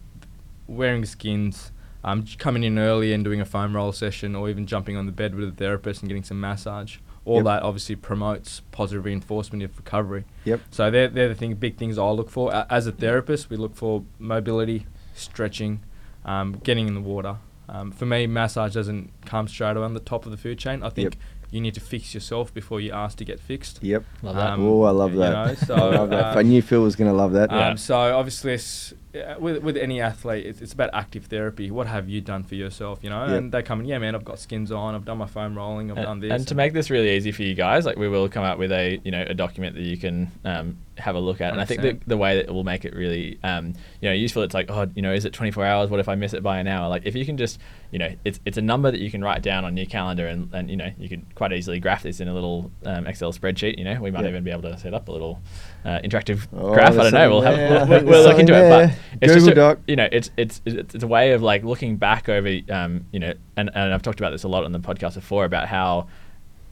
wearing 0.67 1.05
skins, 1.05 1.71
um, 2.03 2.23
j- 2.23 2.37
coming 2.37 2.63
in 2.63 2.77
early 2.79 3.13
and 3.13 3.23
doing 3.23 3.41
a 3.41 3.45
foam 3.45 3.75
roll 3.75 3.91
session, 3.91 4.35
or 4.35 4.49
even 4.49 4.65
jumping 4.65 4.95
on 4.97 5.05
the 5.05 5.11
bed 5.11 5.35
with 5.35 5.49
a 5.49 5.51
therapist 5.51 6.01
and 6.01 6.09
getting 6.09 6.23
some 6.23 6.39
massage. 6.39 6.97
All 7.25 7.37
Yep. 7.37 7.45
that 7.45 7.63
obviously 7.63 7.95
promotes 7.95 8.61
positive 8.71 9.05
reinforcement 9.05 9.61
of 9.63 9.75
recovery. 9.77 10.23
Yep. 10.45 10.61
So 10.71 10.89
they're 10.89 11.09
they're 11.09 11.27
the 11.29 11.35
thing, 11.35 11.53
big 11.55 11.77
things 11.77 11.97
I 11.97 12.09
look 12.09 12.29
for 12.29 12.51
A- 12.51 12.65
as 12.69 12.87
a 12.87 12.91
therapist. 12.91 13.49
We 13.49 13.57
look 13.57 13.75
for 13.75 14.03
mobility, 14.17 14.85
stretching, 15.13 15.81
um, 16.25 16.59
getting 16.63 16.87
in 16.87 16.93
the 16.95 17.01
water. 17.01 17.37
Um, 17.67 17.91
for 17.91 18.05
me, 18.05 18.25
massage 18.25 18.73
doesn't 18.73 19.11
come 19.25 19.47
straight 19.47 19.77
away 19.77 19.85
on 19.85 19.93
the 19.93 19.99
top 19.99 20.25
of 20.25 20.31
the 20.31 20.37
food 20.37 20.57
chain. 20.57 20.81
I 20.81 20.89
think 20.89 21.13
Yep. 21.13 21.15
you 21.51 21.61
need 21.61 21.75
to 21.75 21.79
fix 21.81 22.15
yourself 22.15 22.51
before 22.51 22.81
you 22.81 22.91
ask 22.91 23.17
to 23.19 23.25
get 23.25 23.39
fixed. 23.39 23.83
Yep. 23.83 24.03
Love 24.23 24.35
that. 24.35 24.49
Um, 24.53 24.65
oh, 24.67 24.83
I 24.83 24.91
love 24.91 25.13
you 25.13 25.19
that. 25.19 25.47
know, 25.47 25.53
so, 25.53 25.75
I 25.75 25.95
love 25.97 26.09
that. 26.09 26.37
I 26.37 26.41
knew 26.41 26.63
Phil 26.63 26.81
was 26.81 26.95
going 26.95 27.11
to 27.11 27.15
love 27.15 27.33
that. 27.33 27.51
Yeah. 27.51 27.67
Um, 27.69 27.77
so 27.77 27.95
obviously, 28.17 28.53
it's, 28.53 28.93
with 29.39 29.63
with 29.63 29.75
any 29.77 30.01
athlete, 30.01 30.45
it's, 30.45 30.61
it's 30.61 30.73
about 30.73 30.89
active 30.93 31.25
therapy. 31.25 31.71
What 31.71 31.87
have 31.87 32.07
you 32.09 32.21
done 32.21 32.43
for 32.43 32.55
yourself? 32.55 32.99
You 33.01 33.09
know, 33.09 33.25
Yep. 33.25 33.37
and 33.37 33.51
they 33.51 33.63
come 33.63 33.79
in, 33.79 33.85
yeah, 33.87 33.97
man, 33.97 34.13
I've 34.15 34.23
got 34.25 34.37
skins 34.39 34.71
on, 34.71 34.93
I've 34.95 35.05
done 35.05 35.17
my 35.17 35.25
foam 35.27 35.57
rolling, 35.57 35.89
I've 35.91 35.97
done 35.97 36.19
this. 36.19 36.31
and 36.31 36.47
to 36.47 36.55
make 36.55 36.73
this 36.73 36.89
really 36.89 37.09
easy 37.15 37.31
for 37.31 37.43
you 37.43 37.55
guys, 37.55 37.85
like 37.85 37.97
we 37.97 38.07
will 38.07 38.29
come 38.29 38.43
out 38.43 38.59
with 38.59 38.71
a 38.71 38.99
you 39.03 39.11
know 39.11 39.25
a 39.27 39.33
document 39.33 39.75
that 39.75 39.83
you 39.83 39.97
can 39.97 40.31
um, 40.45 40.77
have 40.97 41.15
a 41.15 41.19
look 41.19 41.41
at. 41.41 41.51
And 41.53 41.61
I 41.61 41.65
think 41.65 41.81
the, 41.81 41.97
the 42.07 42.17
way 42.17 42.35
that 42.35 42.45
it 42.49 42.53
will 42.53 42.63
make 42.63 42.85
it 42.85 42.93
really 42.93 43.39
um, 43.43 43.73
you 44.01 44.09
know 44.09 44.13
useful, 44.13 44.43
it's 44.43 44.53
like 44.53 44.69
oh 44.69 44.87
you 44.95 45.01
know 45.01 45.11
is 45.13 45.25
it 45.25 45.33
24 45.33 45.65
hours? 45.65 45.89
What 45.89 45.99
if 45.99 46.07
I 46.07 46.15
miss 46.15 46.33
it 46.33 46.43
by 46.43 46.59
an 46.59 46.67
hour? 46.67 46.87
Like 46.87 47.03
if 47.05 47.15
you 47.15 47.25
can 47.25 47.37
just 47.37 47.59
you 47.91 47.97
know 47.99 48.13
it's 48.23 48.39
it's 48.45 48.57
a 48.59 48.61
number 48.61 48.91
that 48.91 48.99
you 48.99 49.09
can 49.09 49.23
write 49.23 49.41
down 49.41 49.65
on 49.65 49.75
your 49.75 49.87
calendar 49.87 50.27
and, 50.27 50.53
and 50.53 50.69
you 50.69 50.77
know 50.77 50.91
you 50.99 51.09
can 51.09 51.25
quite 51.33 51.51
easily 51.51 51.79
graph 51.79 52.03
this 52.03 52.19
in 52.19 52.27
a 52.27 52.33
little 52.33 52.69
um, 52.85 53.07
Excel 53.07 53.33
spreadsheet. 53.33 53.77
You 53.79 53.85
know 53.85 53.99
we 53.99 54.11
might 54.11 54.23
Yeah. 54.23 54.29
even 54.29 54.43
be 54.43 54.51
able 54.51 54.63
to 54.63 54.77
set 54.77 54.93
up 54.93 55.07
a 55.07 55.11
little 55.11 55.39
uh, 55.83 55.99
interactive 56.03 56.47
Oh, 56.53 56.73
graph. 56.73 56.93
I 56.93 57.03
don't 57.03 57.13
know. 57.13 57.29
We'll 57.29 57.41
something 57.41 57.59
have 57.61 57.89
we'll, 57.89 57.99
we'll, 58.01 58.09
we'll 58.11 58.23
look 58.23 58.39
into 58.39 58.53
something 58.53 58.65
it, 58.71 58.87
but 58.89 58.98
it's 59.21 59.33
just 59.33 59.47
a- 59.47 59.53
Doc. 59.55 59.79
you 59.87 59.95
know, 59.95 60.07
it's 60.11 60.31
it's 60.37 60.61
it's 60.65 60.93
it's 60.95 61.03
a 61.03 61.07
way 61.07 61.31
of 61.33 61.41
like 61.41 61.63
looking 61.63 61.97
back 61.97 62.29
over, 62.29 62.59
um, 62.69 63.05
you 63.11 63.19
know, 63.19 63.33
and, 63.57 63.69
and 63.73 63.93
I've 63.93 64.01
talked 64.01 64.19
about 64.19 64.31
this 64.31 64.43
a 64.43 64.47
lot 64.47 64.63
on 64.63 64.71
the 64.71 64.79
podcast 64.79 65.15
before 65.15 65.45
about 65.45 65.67
how 65.67 66.07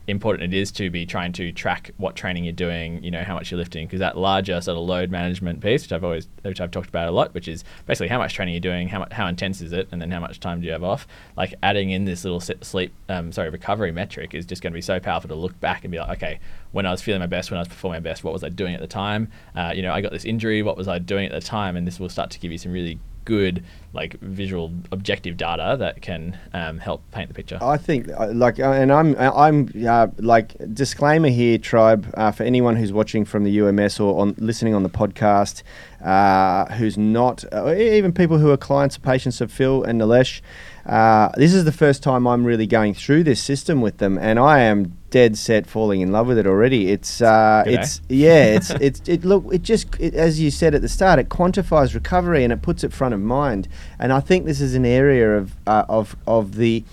important 0.08 0.54
it 0.54 0.58
is 0.58 0.72
to 0.72 0.90
be 0.90 1.06
trying 1.06 1.34
to 1.34 1.52
track 1.52 1.92
what 1.98 2.16
training 2.16 2.46
you're 2.46 2.54
doing, 2.54 3.04
you 3.04 3.12
know, 3.12 3.24
how 3.24 3.34
much 3.34 3.52
you're 3.52 3.58
lifting, 3.58 3.86
because 3.86 4.00
that 4.00 4.18
larger 4.18 4.60
sort 4.62 4.78
of 4.78 4.86
load 4.86 5.12
management 5.12 5.62
piece, 5.62 5.84
which 5.84 5.92
I've 5.92 6.04
always, 6.04 6.30
which 6.44 6.62
I've 6.62 6.72
talked 6.72 6.88
about 6.88 7.10
a 7.10 7.12
lot, 7.12 7.34
which 7.34 7.48
is 7.48 7.66
basically 7.86 8.08
how 8.08 8.18
much 8.18 8.34
training 8.34 8.54
you're 8.54 8.62
doing, 8.62 8.88
how 8.88 9.00
much, 9.00 9.12
how 9.12 9.28
intense 9.28 9.62
is 9.62 9.74
it, 9.74 9.90
and 9.92 10.02
then 10.02 10.10
how 10.10 10.22
much 10.22 10.40
time 10.40 10.62
do 10.62 10.66
you 10.66 10.72
have 10.72 10.84
off. 10.84 11.08
Like 11.36 11.54
adding 11.62 11.90
in 11.92 12.06
this 12.06 12.24
little 12.24 12.40
sleep, 12.40 12.94
um, 13.10 13.32
sorry, 13.32 13.50
recovery 13.50 13.92
metric 13.92 14.34
is 14.34 14.46
just 14.46 14.62
going 14.62 14.72
to 14.72 14.78
be 14.78 14.82
so 14.82 15.00
powerful 15.00 15.28
to 15.28 15.36
look 15.36 15.60
back 15.60 15.84
and 15.84 15.92
be 15.92 16.00
like, 16.00 16.18
okay, 16.18 16.40
when 16.72 16.86
I 16.86 16.92
was 16.92 17.02
feeling 17.02 17.20
my 17.20 17.28
best, 17.28 17.52
when 17.52 17.58
I 17.58 17.62
was 17.62 17.68
performing 17.68 18.02
my 18.02 18.10
best, 18.10 18.24
what 18.24 18.34
was 18.34 18.44
I 18.44 18.50
doing 18.50 18.76
at 18.76 18.82
the 18.82 18.88
time? 18.88 19.30
Uh, 19.56 19.74
you 19.76 19.82
know, 19.82 19.92
I 19.92 20.00
got 20.00 20.14
this 20.14 20.26
injury, 20.26 20.64
what 20.64 20.78
was 20.78 20.88
I 20.88 21.00
doing 21.00 21.26
at 21.26 21.34
the 21.34 21.46
time? 21.46 21.76
And 21.76 21.86
this 21.86 22.00
will 22.00 22.10
start 22.10 22.30
to 22.32 22.40
give 22.40 22.52
you 22.52 22.58
some 22.58 22.72
really 22.72 23.00
good, 23.28 23.62
like 23.92 24.18
visual, 24.22 24.72
objective 24.94 25.36
data 25.36 25.76
that 25.78 26.02
can 26.02 26.40
um, 26.54 26.78
help 26.78 27.02
paint 27.12 27.28
the 27.28 27.34
picture. 27.34 27.60
I 27.62 27.76
think, 27.76 28.08
uh, 28.10 28.32
like, 28.34 28.58
uh, 28.58 28.72
and 28.72 28.90
I'm, 28.90 29.16
uh, 29.18 29.32
I'm, 29.36 29.70
uh, 29.86 30.08
like, 30.18 30.56
disclaimer 30.74 31.28
here, 31.28 31.58
tribe, 31.58 32.08
uh, 32.14 32.32
for 32.32 32.44
anyone 32.44 32.78
who's 32.78 32.94
watching 32.94 33.26
from 33.26 33.44
the 33.44 33.60
UMS 33.60 34.00
or 34.00 34.22
on 34.22 34.34
listening 34.38 34.74
on 34.74 34.84
the 34.84 34.90
podcast, 34.90 35.62
uh, 36.02 36.74
who's 36.76 36.98
not, 36.98 37.44
even 37.54 38.14
people 38.14 38.38
who 38.38 38.50
are 38.50 38.58
clients 38.58 38.96
or 38.96 39.02
patients 39.02 39.42
of 39.42 39.52
Phil 39.52 39.84
and 39.84 40.00
Nilesh. 40.00 40.40
Uh, 40.86 41.30
this 41.36 41.54
is 41.54 41.66
the 41.66 41.74
first 41.74 42.02
time 42.02 42.26
I'm 42.26 42.46
really 42.46 42.66
going 42.66 42.94
through 42.94 43.26
this 43.26 43.44
system 43.44 43.82
with 43.82 43.98
them, 43.98 44.18
and 44.18 44.40
I 44.40 44.60
am 44.60 44.98
dead 45.18 45.36
set 45.36 45.66
falling 45.66 46.02
in 46.02 46.12
love 46.12 46.28
with 46.28 46.38
it 46.38 46.46
already. 46.46 46.92
It's, 46.92 47.24
uh, 47.24 47.64
Good, 47.66 47.74
eh? 47.74 47.82
it's, 47.82 48.02
yeah, 48.08 48.44
it's, 48.46 48.70
it's, 48.88 49.02
it 49.10 49.26
look, 49.26 49.46
it 49.52 49.64
just, 49.64 49.88
it, 50.00 50.14
as 50.14 50.40
you 50.40 50.52
said 50.52 50.76
at 50.76 50.84
the 50.84 50.88
start, 50.88 51.18
it 51.18 51.28
quantifies 51.28 51.96
recovery 51.96 52.44
and 52.44 52.54
it 52.54 52.62
puts 52.62 52.84
it 52.84 52.94
front 52.94 53.16
of 53.16 53.20
mind. 53.20 53.68
And 53.98 54.14
I 54.14 54.20
think 54.20 54.46
this 54.46 54.62
is 54.62 54.76
an 54.76 54.86
area 54.86 55.36
of, 55.36 55.56
uh, 55.66 55.86
of, 55.90 56.16
of 56.28 56.54
the 56.54 56.84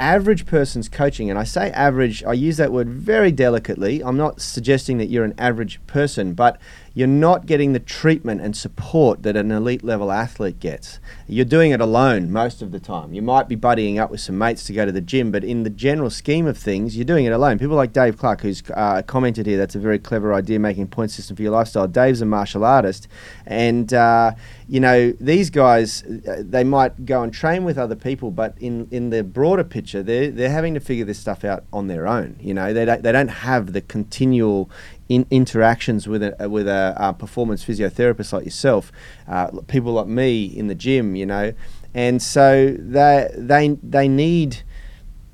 average 0.00 0.44
person's 0.44 0.88
coaching, 0.88 1.30
and 1.30 1.38
I 1.38 1.44
say 1.44 1.70
average, 1.70 2.24
I 2.24 2.32
use 2.32 2.56
that 2.56 2.72
word 2.72 2.88
very 2.88 3.30
delicately. 3.30 4.02
I'm 4.02 4.16
not 4.16 4.40
suggesting 4.40 4.98
that 4.98 5.06
you're 5.06 5.24
an 5.24 5.34
average 5.38 5.80
person, 5.86 6.34
but 6.34 6.60
you're 6.98 7.06
not 7.06 7.46
getting 7.46 7.74
the 7.74 7.78
treatment 7.78 8.40
and 8.40 8.56
support 8.56 9.22
that 9.22 9.36
an 9.36 9.52
elite 9.52 9.84
level 9.84 10.10
athlete 10.10 10.58
gets. 10.58 10.98
You're 11.28 11.44
doing 11.44 11.70
it 11.70 11.80
alone 11.80 12.32
most 12.32 12.60
of 12.60 12.72
the 12.72 12.80
time. 12.80 13.14
You 13.14 13.22
might 13.22 13.46
be 13.46 13.54
buddying 13.54 14.00
up 14.00 14.10
with 14.10 14.20
some 14.20 14.36
mates 14.36 14.64
to 14.64 14.72
go 14.72 14.84
to 14.84 14.90
the 14.90 15.00
gym, 15.00 15.30
but 15.30 15.44
in 15.44 15.62
the 15.62 15.70
general 15.70 16.10
scheme 16.10 16.48
of 16.48 16.58
things, 16.58 16.96
you're 16.96 17.04
doing 17.04 17.24
it 17.24 17.30
alone. 17.30 17.60
People 17.60 17.76
like 17.76 17.92
Dave 17.92 18.18
Clark, 18.18 18.40
who's 18.40 18.64
uh, 18.74 19.02
commented 19.02 19.46
here, 19.46 19.56
that's 19.56 19.76
a 19.76 19.78
very 19.78 20.00
clever 20.00 20.34
idea, 20.34 20.58
making 20.58 20.88
point 20.88 21.12
system 21.12 21.36
for 21.36 21.42
your 21.42 21.52
lifestyle. 21.52 21.86
Dave's 21.86 22.20
a 22.20 22.26
martial 22.26 22.64
artist, 22.64 23.06
and 23.46 23.94
uh, 23.94 24.32
you 24.66 24.80
know 24.80 25.12
these 25.20 25.50
guys, 25.50 26.02
uh, 26.02 26.42
they 26.44 26.64
might 26.64 27.06
go 27.06 27.22
and 27.22 27.32
train 27.32 27.62
with 27.62 27.78
other 27.78 27.94
people, 27.94 28.32
but 28.32 28.56
in 28.58 28.88
in 28.90 29.10
the 29.10 29.22
broader 29.22 29.62
picture, 29.62 30.02
they're 30.02 30.32
they're 30.32 30.50
having 30.50 30.74
to 30.74 30.80
figure 30.80 31.04
this 31.04 31.20
stuff 31.20 31.44
out 31.44 31.62
on 31.72 31.86
their 31.86 32.08
own. 32.08 32.36
You 32.40 32.54
know, 32.54 32.72
they 32.72 32.84
don't 32.84 33.04
they 33.04 33.12
don't 33.12 33.28
have 33.28 33.72
the 33.72 33.82
continual 33.82 34.68
in 35.08 35.26
interactions 35.30 36.06
with 36.06 36.22
a 36.22 36.48
with 36.48 36.68
a 36.68 36.94
uh, 36.98 37.12
performance 37.12 37.64
physiotherapist 37.64 38.32
like 38.32 38.44
yourself, 38.44 38.92
uh, 39.26 39.50
people 39.66 39.92
like 39.92 40.06
me 40.06 40.44
in 40.44 40.66
the 40.68 40.74
gym, 40.74 41.16
you 41.16 41.24
know, 41.26 41.52
and 41.94 42.20
so 42.22 42.76
they 42.78 43.28
they 43.36 43.68
they 43.82 44.06
need 44.08 44.58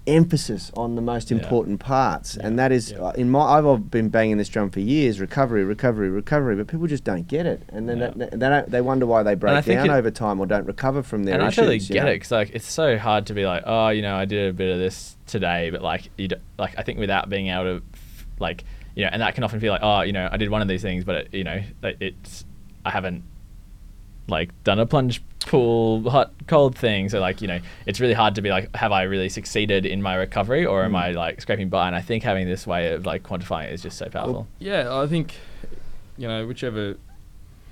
emphasis 0.06 0.70
on 0.76 0.96
the 0.96 1.00
most 1.00 1.30
Yeah. 1.30 1.38
important 1.38 1.80
parts, 1.80 2.36
and 2.36 2.58
that 2.58 2.70
is 2.70 2.92
yeah. 2.92 3.12
in 3.16 3.30
my 3.30 3.40
I've 3.40 3.90
been 3.90 4.10
banging 4.10 4.36
this 4.36 4.48
drum 4.50 4.70
for 4.70 4.80
years: 4.80 5.18
recovery, 5.18 5.64
recovery, 5.64 6.10
recovery. 6.10 6.56
But 6.56 6.66
people 6.68 6.86
just 6.86 7.04
don't 7.04 7.26
get 7.26 7.46
it, 7.46 7.62
and 7.70 7.88
then 7.88 7.98
Yeah. 7.98 8.10
they, 8.14 8.26
they 8.36 8.48
don't 8.48 8.70
they 8.70 8.80
wonder 8.82 9.06
why 9.06 9.22
they 9.22 9.34
break 9.34 9.64
down 9.64 9.86
it- 9.86 9.92
over 9.92 10.10
time 10.10 10.40
or 10.40 10.46
don't 10.46 10.66
recover 10.66 11.02
from 11.02 11.24
their 11.24 11.34
and 11.34 11.42
I 11.42 11.46
issues. 11.48 11.56
totally 11.56 11.76
you 11.78 11.88
get 11.94 12.04
know? 12.04 12.10
it 12.10 12.16
because 12.16 12.30
like 12.32 12.50
it's 12.52 12.70
so 12.70 12.98
hard 12.98 13.26
to 13.26 13.34
be 13.34 13.46
like, 13.46 13.62
oh, 13.66 13.88
you 13.88 14.02
know, 14.02 14.14
I 14.14 14.26
did 14.26 14.50
a 14.50 14.52
bit 14.52 14.70
of 14.72 14.78
this 14.78 15.16
today, 15.26 15.70
but 15.70 15.80
like 15.82 16.10
you 16.18 16.28
like 16.58 16.74
I 16.78 16.82
think 16.82 16.98
without 16.98 17.28
being 17.30 17.48
able 17.48 17.78
to 17.80 17.82
like 18.38 18.64
you 18.94 19.04
know, 19.04 19.10
and 19.12 19.20
that 19.22 19.34
can 19.34 19.44
often 19.44 19.60
feel 19.60 19.72
like, 19.72 19.82
oh, 19.82 20.02
you 20.02 20.12
know, 20.12 20.28
I 20.30 20.36
did 20.36 20.50
one 20.50 20.62
of 20.62 20.68
these 20.68 20.82
things, 20.82 21.04
but 21.04 21.14
it, 21.16 21.34
you 21.34 21.44
know, 21.44 21.62
it's 21.82 22.44
I 22.84 22.90
haven't 22.90 23.22
like 24.28 24.50
done 24.64 24.78
a 24.78 24.86
plunge 24.86 25.22
pool 25.46 26.08
hot 26.08 26.32
cold 26.46 26.74
thing 26.78 27.10
so 27.10 27.20
like 27.20 27.42
you 27.42 27.46
know 27.46 27.58
it's 27.84 28.00
really 28.00 28.14
hard 28.14 28.34
to 28.34 28.40
be 28.40 28.48
like 28.48 28.74
have 28.74 28.90
i 28.92 29.02
really 29.02 29.28
succeeded 29.28 29.84
in 29.84 30.00
my 30.00 30.14
recovery 30.14 30.64
or 30.64 30.82
am 30.84 30.92
Mm. 30.92 30.96
i 30.98 31.10
like 31.10 31.42
scraping 31.42 31.68
by 31.68 31.86
and 31.86 31.94
i 31.94 32.00
think 32.00 32.22
having 32.22 32.46
this 32.46 32.66
way 32.66 32.94
of 32.94 33.04
like 33.04 33.22
quantifying 33.22 33.64
it 33.66 33.74
is 33.74 33.82
just 33.82 33.98
so 33.98 34.08
powerful 34.08 34.46
Yeah, 34.58 34.96
I 34.98 35.06
think 35.06 35.34
you 36.16 36.26
know 36.26 36.46
whichever 36.46 36.96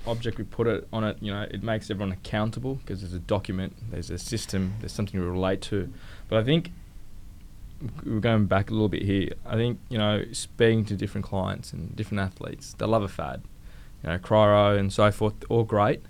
object 0.05 0.37
we 0.37 0.43
put 0.43 0.67
it 0.67 0.87
on 0.93 1.03
it, 1.03 1.17
you 1.21 1.31
know, 1.31 1.47
it 1.49 1.63
makes 1.63 1.89
everyone 1.89 2.11
accountable 2.11 2.75
because 2.75 3.01
there's 3.01 3.13
a 3.13 3.19
document, 3.19 3.73
there's 3.89 4.11
a 4.11 4.17
system, 4.19 4.73
there's 4.81 4.91
something 4.91 5.19
to 5.19 5.25
relate 5.25 5.61
to. 5.61 5.91
But 6.27 6.37
I 6.39 6.43
think 6.43 6.71
we're 8.05 8.19
going 8.19 8.45
back 8.45 8.69
a 8.69 8.73
little 8.73 8.89
bit 8.89 9.03
here. 9.03 9.29
I 9.45 9.55
think 9.55 9.79
you 9.89 9.97
know, 9.97 10.25
speaking 10.31 10.85
to 10.85 10.95
different 10.95 11.25
clients 11.25 11.73
and 11.73 11.95
different 11.95 12.21
athletes, 12.21 12.73
they 12.77 12.85
love 12.85 13.03
a 13.03 13.07
fad. 13.07 13.41
You 14.03 14.09
know, 14.09 14.17
cryo 14.17 14.77
and 14.77 14.91
so 14.91 15.11
forth, 15.11 15.33
all 15.49 15.63
great, 15.63 16.01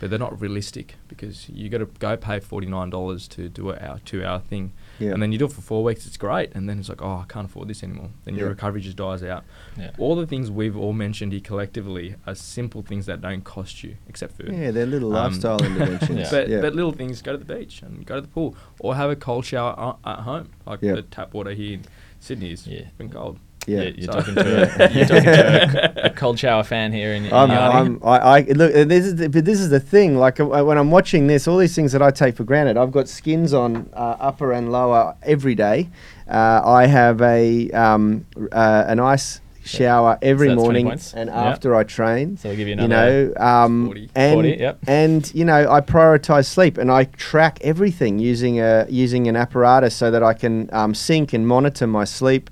but 0.00 0.10
they're 0.10 0.18
not 0.18 0.40
realistic 0.40 0.96
because 1.06 1.48
you 1.48 1.68
got 1.68 1.78
to 1.78 1.86
go 1.86 2.16
pay 2.16 2.40
forty 2.40 2.66
nine 2.66 2.90
dollars 2.90 3.28
to 3.28 3.48
do 3.48 3.70
a 3.70 3.78
hour, 3.78 4.00
two 4.04 4.24
hour 4.24 4.40
thing, 4.40 4.72
Yeah. 4.98 5.10
and 5.12 5.22
then 5.22 5.30
you 5.30 5.38
do 5.38 5.44
it 5.44 5.52
for 5.52 5.60
four 5.60 5.84
weeks. 5.84 6.06
It's 6.06 6.16
great, 6.16 6.50
and 6.54 6.68
then 6.68 6.78
it's 6.80 6.88
like, 6.88 7.00
oh, 7.02 7.18
I 7.18 7.24
can't 7.28 7.46
afford 7.48 7.68
this 7.68 7.84
anymore. 7.84 8.08
Then 8.24 8.34
your 8.34 8.48
recovery 8.48 8.80
just 8.80 8.96
dies 8.96 9.22
out. 9.22 9.44
yeah 9.78 9.90
All 9.98 10.16
the 10.16 10.26
things 10.26 10.50
we've 10.50 10.76
all 10.76 10.92
mentioned 10.94 11.32
here 11.32 11.40
collectively 11.42 12.16
are 12.26 12.34
simple 12.34 12.82
things 12.82 13.06
that 13.06 13.20
don't 13.20 13.44
cost 13.44 13.84
you, 13.84 13.96
except 14.08 14.36
food. 14.36 14.52
yeah, 14.52 14.70
they're 14.72 14.86
little 14.86 15.14
Um, 15.14 15.32
lifestyle 15.32 15.62
interventions. 15.64 16.18
Yeah. 16.18 16.28
But, 16.30 16.48
yeah. 16.48 16.60
but 16.62 16.74
little 16.74 16.92
things, 16.92 17.22
go 17.22 17.32
to 17.32 17.38
the 17.38 17.54
beach 17.54 17.82
and 17.82 18.04
go 18.04 18.16
to 18.16 18.20
the 18.22 18.28
pool, 18.28 18.56
or 18.80 18.96
have 18.96 19.10
a 19.10 19.16
cold 19.16 19.44
shower 19.44 19.96
at 20.04 20.20
home. 20.20 20.48
Like 20.66 20.80
Yeah. 20.82 20.94
the 20.94 21.02
tap 21.02 21.34
water 21.34 21.50
here 21.52 21.74
in 21.74 21.84
Sydney 22.20 22.52
is 22.52 22.66
Yeah. 22.66 22.84
been 22.98 23.10
cold. 23.10 23.38
Yeah. 23.66 23.82
you're, 23.82 23.90
you're 23.92 24.12
talking 24.12 24.34
to 24.34 24.40
a, 24.84 24.90
you're 24.94 25.06
talking 25.06 25.24
to 25.24 26.02
a, 26.04 26.06
a 26.06 26.10
cold 26.10 26.38
shower 26.38 26.62
fan 26.62 26.92
here 26.92 27.12
in, 27.14 27.26
in 27.26 27.32
I'm, 27.32 27.50
I'm, 27.50 28.00
I, 28.04 28.18
I 28.18 28.40
look. 28.42 28.72
This 28.72 29.06
is 29.06 29.16
the, 29.16 29.28
but 29.28 29.44
this 29.44 29.60
is 29.60 29.70
the 29.70 29.80
thing. 29.80 30.16
Like 30.16 30.40
uh, 30.40 30.46
when 30.64 30.78
I'm 30.78 30.90
watching 30.90 31.26
this, 31.26 31.46
all 31.46 31.58
these 31.58 31.74
things 31.74 31.92
that 31.92 32.02
I 32.02 32.10
take 32.10 32.36
for 32.36 32.44
granted. 32.44 32.76
I've 32.76 32.92
got 32.92 33.08
skins 33.08 33.52
on 33.52 33.90
uh, 33.92 34.16
upper 34.20 34.52
and 34.52 34.72
lower 34.72 35.16
every 35.22 35.54
day. 35.54 35.88
Uh, 36.28 36.62
I 36.64 36.86
have 36.86 37.20
a 37.22 37.70
um, 37.72 38.26
uh, 38.52 38.84
an 38.86 39.00
ice 39.00 39.40
shower 39.62 40.18
every 40.22 40.48
that's 40.48 40.62
20 40.62 40.82
morning 40.84 41.00
and 41.14 41.28
Yep. 41.28 41.36
after 41.36 41.74
I 41.76 41.84
train. 41.84 42.36
so 42.38 42.48
we'll 42.48 42.56
give 42.56 42.66
you 42.66 42.74
You 42.76 42.84
another 42.84 43.34
know, 43.38 43.44
um, 43.44 43.86
40. 43.86 44.10
and 44.14 44.34
40, 44.34 44.48
yep. 44.58 44.78
and 44.86 45.34
you 45.34 45.44
know, 45.44 45.70
I 45.70 45.80
prioritize 45.80 46.46
sleep 46.46 46.78
and 46.78 46.90
I 46.90 47.04
track 47.04 47.58
everything 47.62 48.18
using 48.18 48.58
a 48.60 48.86
using 48.88 49.28
an 49.28 49.36
apparatus 49.36 49.94
so 49.94 50.10
that 50.10 50.22
I 50.22 50.32
can 50.34 50.70
um, 50.72 50.94
sync 50.94 51.32
and 51.32 51.46
monitor 51.46 51.86
my 51.86 52.04
sleep, 52.04 52.48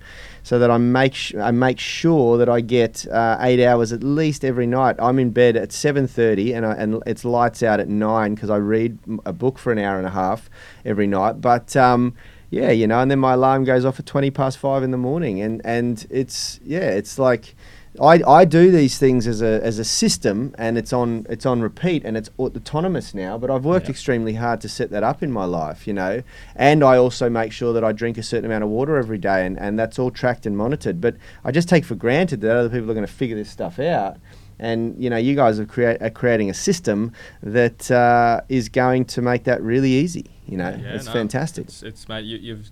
so 0.48 0.58
that 0.58 0.70
I 0.70 0.78
make 0.78 1.14
sh- 1.14 1.34
I 1.34 1.50
make 1.50 1.78
sure 1.78 2.38
that 2.38 2.48
I 2.48 2.62
get 2.62 3.06
uh, 3.08 3.36
eight 3.40 3.62
hours 3.62 3.92
at 3.92 4.02
least 4.02 4.46
every 4.46 4.66
night. 4.66 4.96
I'm 4.98 5.18
in 5.18 5.28
bed 5.28 5.56
at 5.56 5.72
seven 5.72 6.06
thirty 6.06 6.54
and 6.54 6.64
I, 6.64 6.72
and 6.72 7.02
it's 7.04 7.22
lights 7.22 7.62
out 7.62 7.80
at 7.80 7.88
nine 7.90 8.34
because 8.34 8.48
I 8.48 8.56
read 8.56 8.98
a 9.26 9.34
book 9.34 9.58
for 9.58 9.72
an 9.72 9.78
hour 9.78 9.98
and 9.98 10.06
a 10.06 10.10
half 10.10 10.48
every 10.86 11.06
night. 11.06 11.42
But 11.42 11.76
um, 11.76 12.14
yeah, 12.48 12.70
you 12.70 12.86
know, 12.86 12.98
and 12.98 13.10
then 13.10 13.18
my 13.18 13.34
alarm 13.34 13.64
goes 13.64 13.84
off 13.84 14.00
at 14.00 14.06
twenty 14.06 14.30
past 14.30 14.56
five 14.56 14.82
in 14.82 14.90
the 14.90 14.96
morning, 14.96 15.38
and 15.42 15.60
and 15.66 16.06
it's 16.08 16.60
yeah, 16.64 16.92
it's 16.92 17.18
like. 17.18 17.54
I, 18.00 18.20
I 18.26 18.44
do 18.44 18.70
these 18.70 18.98
things 18.98 19.26
as 19.26 19.42
a, 19.42 19.60
as 19.64 19.78
a 19.78 19.84
system 19.84 20.54
and 20.58 20.78
it's 20.78 20.92
on 20.92 21.26
it's 21.28 21.44
on 21.46 21.60
repeat 21.60 22.04
and 22.04 22.16
it's 22.16 22.30
autonomous 22.38 23.14
now 23.14 23.38
but 23.38 23.50
I've 23.50 23.64
worked 23.64 23.86
Yeah. 23.86 23.90
extremely 23.90 24.34
hard 24.34 24.60
to 24.60 24.68
set 24.68 24.90
that 24.90 25.02
up 25.02 25.22
in 25.22 25.32
my 25.32 25.44
life 25.44 25.86
you 25.86 25.94
know 25.94 26.22
and 26.54 26.84
I 26.84 26.96
also 26.96 27.28
make 27.28 27.52
sure 27.52 27.72
that 27.72 27.84
I 27.84 27.92
drink 27.92 28.18
a 28.18 28.22
certain 28.22 28.44
amount 28.46 28.64
of 28.64 28.70
water 28.70 28.96
every 28.96 29.18
day 29.18 29.44
and, 29.46 29.58
and 29.58 29.78
that's 29.78 29.98
all 29.98 30.10
tracked 30.10 30.46
and 30.46 30.56
monitored 30.56 31.00
but 31.00 31.16
I 31.44 31.50
just 31.50 31.68
take 31.68 31.84
for 31.84 31.94
granted 31.94 32.40
that 32.42 32.56
other 32.56 32.68
people 32.68 32.90
are 32.90 32.94
going 32.94 33.06
to 33.06 33.12
figure 33.12 33.36
this 33.36 33.50
stuff 33.50 33.78
out 33.78 34.16
and 34.58 35.00
you 35.02 35.08
know 35.10 35.16
you 35.16 35.34
guys 35.34 35.58
are, 35.60 35.66
create, 35.66 36.00
are 36.02 36.10
creating 36.10 36.50
a 36.50 36.54
system 36.54 37.12
that 37.42 37.90
uh, 37.90 38.40
is 38.48 38.68
going 38.68 39.04
to 39.06 39.22
make 39.22 39.44
that 39.44 39.62
really 39.62 39.90
easy 39.90 40.26
you 40.46 40.56
know 40.56 40.70
Yeah, 40.70 40.94
it's 40.94 41.06
no, 41.06 41.12
fantastic 41.12 41.66
It's, 41.66 41.82
it's 41.82 42.08
mate, 42.08 42.24
you, 42.24 42.38
you've 42.38 42.70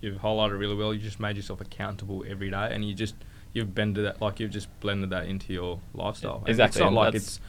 you've 0.00 0.20
highlighted 0.20 0.58
really 0.58 0.74
well. 0.74 0.92
You 0.92 1.00
just 1.00 1.18
made 1.18 1.36
yourself 1.36 1.62
accountable 1.62 2.24
every 2.28 2.50
day, 2.50 2.68
and 2.70 2.84
you 2.84 2.92
just 2.94 3.14
you've 3.54 3.74
blended 3.74 4.04
that 4.04 4.20
like 4.20 4.40
you've 4.40 4.50
just 4.50 4.68
blended 4.80 5.10
that 5.10 5.26
into 5.26 5.52
your 5.52 5.80
lifestyle. 5.94 6.38
And 6.40 6.48
Exactly, 6.50 6.78
It's 6.78 6.80
not 6.80 6.86
and 6.88 6.96
like 6.96 7.06
that's- 7.12 7.22
it's 7.38 7.40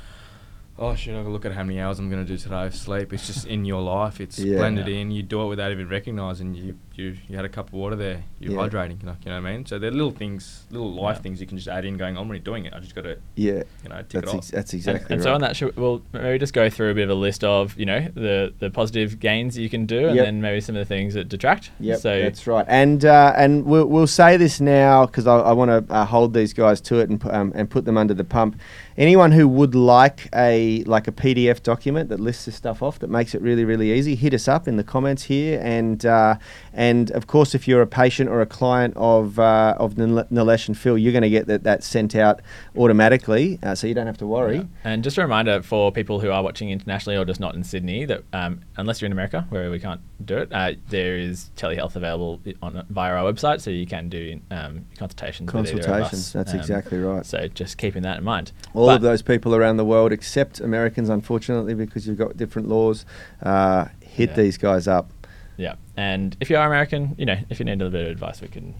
oh 0.77 0.93
shit, 0.93 1.13
I 1.13 1.17
gotta 1.19 1.29
look 1.29 1.45
at 1.45 1.53
how 1.53 1.63
many 1.63 1.79
hours 1.79 1.99
I'm 1.99 2.09
gonna 2.09 2.25
do 2.25 2.37
today 2.37 2.65
of 2.65 2.75
sleep. 2.75 3.13
It's 3.13 3.27
just 3.27 3.47
in 3.47 3.63
your 3.65 3.81
life. 3.81 4.19
It's 4.19 4.37
Yeah. 4.39 4.57
blended 4.57 4.87
Yeah. 4.87 4.95
in. 4.97 5.11
You 5.11 5.23
do 5.23 5.41
it 5.43 5.47
without 5.47 5.71
even 5.71 5.87
recognizing 5.87 6.53
you 6.53 6.75
you 6.95 7.15
you 7.27 7.35
had 7.35 7.43
a 7.45 7.49
cup 7.49 7.67
of 7.67 7.73
water 7.73 7.95
there. 7.97 8.23
You're 8.39 8.53
Yeah. 8.53 8.59
hydrating. 8.69 8.99
You 9.01 9.07
know, 9.07 9.15
you 9.25 9.31
know 9.31 9.41
what 9.41 9.49
I 9.49 9.53
mean. 9.55 9.65
So 9.65 9.77
they're 9.79 9.91
little 9.91 10.11
things, 10.11 10.63
little 10.71 10.93
life 10.93 11.17
Yeah. 11.17 11.21
things 11.23 11.41
you 11.41 11.47
can 11.47 11.57
just 11.57 11.67
add 11.69 11.83
in. 11.85 11.97
Going, 11.97 12.17
I'm 12.17 12.27
already 12.27 12.39
doing 12.43 12.65
it. 12.65 12.73
I 12.73 12.79
just 12.79 12.95
gotta 12.95 13.17
yeah 13.35 13.63
you 13.83 13.89
know 13.89 13.97
tick 14.07 14.09
that's 14.09 14.15
it 14.15 14.17
ex- 14.27 14.33
off. 14.33 14.47
that's 14.51 14.73
And- 14.73 14.79
exactly 14.79 15.15
and, 15.15 15.19
right 15.21 15.23
so 15.29 15.33
on 15.33 15.41
that, 15.41 15.55
should, 15.55 15.75
we'll 15.77 16.01
maybe 16.13 16.39
just 16.39 16.53
go 16.53 16.69
through 16.69 16.91
a 16.91 16.93
bit 16.93 17.03
of 17.03 17.09
a 17.09 17.15
list 17.19 17.43
of 17.43 17.77
you 17.79 17.85
know 17.85 18.07
the 18.13 18.53
the 18.59 18.69
positive 18.69 19.19
gains 19.19 19.57
you 19.57 19.69
can 19.69 19.85
do, 19.85 20.07
and 20.07 20.15
Yep. 20.15 20.25
then 20.25 20.41
maybe 20.41 20.61
some 20.61 20.75
of 20.75 20.79
the 20.79 20.85
things 20.93 21.13
that 21.15 21.27
detract. 21.29 21.71
Yeah, 21.79 21.95
So 21.95 22.17
that's 22.21 22.47
right. 22.47 22.65
And 22.67 23.03
uh, 23.05 23.33
and 23.37 23.65
we'll, 23.65 23.85
we'll 23.87 24.07
say 24.07 24.37
this 24.37 24.59
now 24.61 25.05
because 25.05 25.25
I, 25.27 25.37
I 25.37 25.51
want 25.53 25.87
to 25.87 25.93
uh, 25.93 26.05
hold 26.05 26.33
these 26.33 26.53
guys 26.53 26.79
to 26.81 26.99
it 26.99 27.09
and 27.09 27.25
um, 27.27 27.51
and 27.55 27.69
put 27.69 27.85
them 27.85 27.97
under 27.97 28.13
the 28.13 28.23
pump. 28.25 28.57
Anyone 28.97 29.33
who 29.33 29.47
would 29.47 29.75
like 29.75 30.29
a 30.33 30.83
like 30.85 31.07
a 31.07 31.11
PDF 31.11 31.61
document 31.61 32.09
that 32.09 32.19
lists 32.19 32.45
this 32.45 32.55
stuff 32.55 32.81
off 32.81 32.99
that 32.99 33.09
makes 33.09 33.35
it 33.35 33.41
really 33.41 33.65
really 33.65 33.91
easy, 33.91 34.15
hit 34.15 34.33
us 34.33 34.47
up 34.47 34.67
in 34.67 34.77
the 34.77 34.83
comments 34.83 35.23
here. 35.23 35.59
And 35.61 36.05
uh, 36.05 36.37
and 36.77 37.09
of 37.11 37.25
course, 37.27 37.55
if 37.55 37.67
you're 37.67 37.81
a 37.81 37.87
patient 37.87 38.29
or 38.29 38.41
a 38.41 38.45
client 38.45 38.93
of 38.97 39.39
uh, 39.39 39.75
of 39.79 39.97
Nil- 39.97 40.25
Nilesh 40.31 40.67
and 40.67 40.77
Phil, 40.77 40.97
you're 40.97 41.11
going 41.13 41.21
to 41.23 41.29
get 41.29 41.47
that 41.47 41.63
that 41.63 41.83
sent 41.83 42.15
out 42.15 42.41
automatically, 42.77 43.57
uh, 43.63 43.73
so 43.75 43.87
you 43.87 43.93
don't 43.93 44.07
have 44.07 44.17
to 44.17 44.27
worry. 44.27 44.57
Yeah. 44.57 44.63
And 44.83 45.03
just 45.03 45.17
a 45.17 45.21
reminder 45.21 45.61
for 45.63 45.91
people 45.91 46.19
who 46.19 46.29
are 46.29 46.43
watching 46.43 46.69
internationally 46.69 47.17
or 47.17 47.25
just 47.25 47.39
not 47.39 47.55
in 47.55 47.63
Sydney 47.63 48.05
that 48.05 48.23
um, 48.33 48.61
unless 48.77 49.01
you're 49.01 49.07
in 49.07 49.11
America, 49.11 49.45
where 49.49 49.71
we 49.71 49.79
can't 49.79 50.01
do 50.23 50.37
it, 50.37 50.51
uh, 50.53 50.73
there 50.89 51.17
is 51.17 51.49
telehealth 51.55 51.95
available 51.95 52.41
on 52.61 52.85
via 52.89 53.13
our 53.15 53.31
website, 53.31 53.61
so 53.61 53.69
you 53.71 53.85
can 53.87 54.09
do 54.09 54.39
um, 54.51 54.85
consultations. 54.97 55.49
Consultations. 55.49 56.33
That's 56.33 56.53
Um, 56.53 56.59
exactly 56.59 56.99
right. 56.99 57.25
So 57.25 57.47
just 57.47 57.77
keeping 57.77 58.03
that 58.03 58.17
in 58.19 58.23
mind. 58.23 58.51
all 58.73 58.87
But- 58.87 58.97
of 58.97 59.01
those 59.01 59.21
people 59.21 59.55
around 59.55 59.77
the 59.77 59.85
world, 59.85 60.11
except 60.11 60.59
Americans, 60.59 61.09
unfortunately, 61.09 61.73
because 61.73 62.07
you've 62.07 62.17
got 62.17 62.37
different 62.37 62.67
laws, 62.67 63.05
uh, 63.41 63.85
hit 64.01 64.29
Yeah. 64.31 64.35
these 64.35 64.57
guys 64.57 64.87
up. 64.87 65.09
Yeah, 65.57 65.75
and 65.95 66.35
if 66.39 66.49
you 66.49 66.57
are 66.57 66.67
American, 66.67 67.15
you 67.17 67.25
know, 67.25 67.37
if 67.49 67.59
you 67.59 67.65
need 67.65 67.73
a 67.73 67.85
little 67.85 67.91
bit 67.91 68.05
of 68.05 68.11
advice, 68.11 68.41
we 68.41 68.47
can 68.47 68.75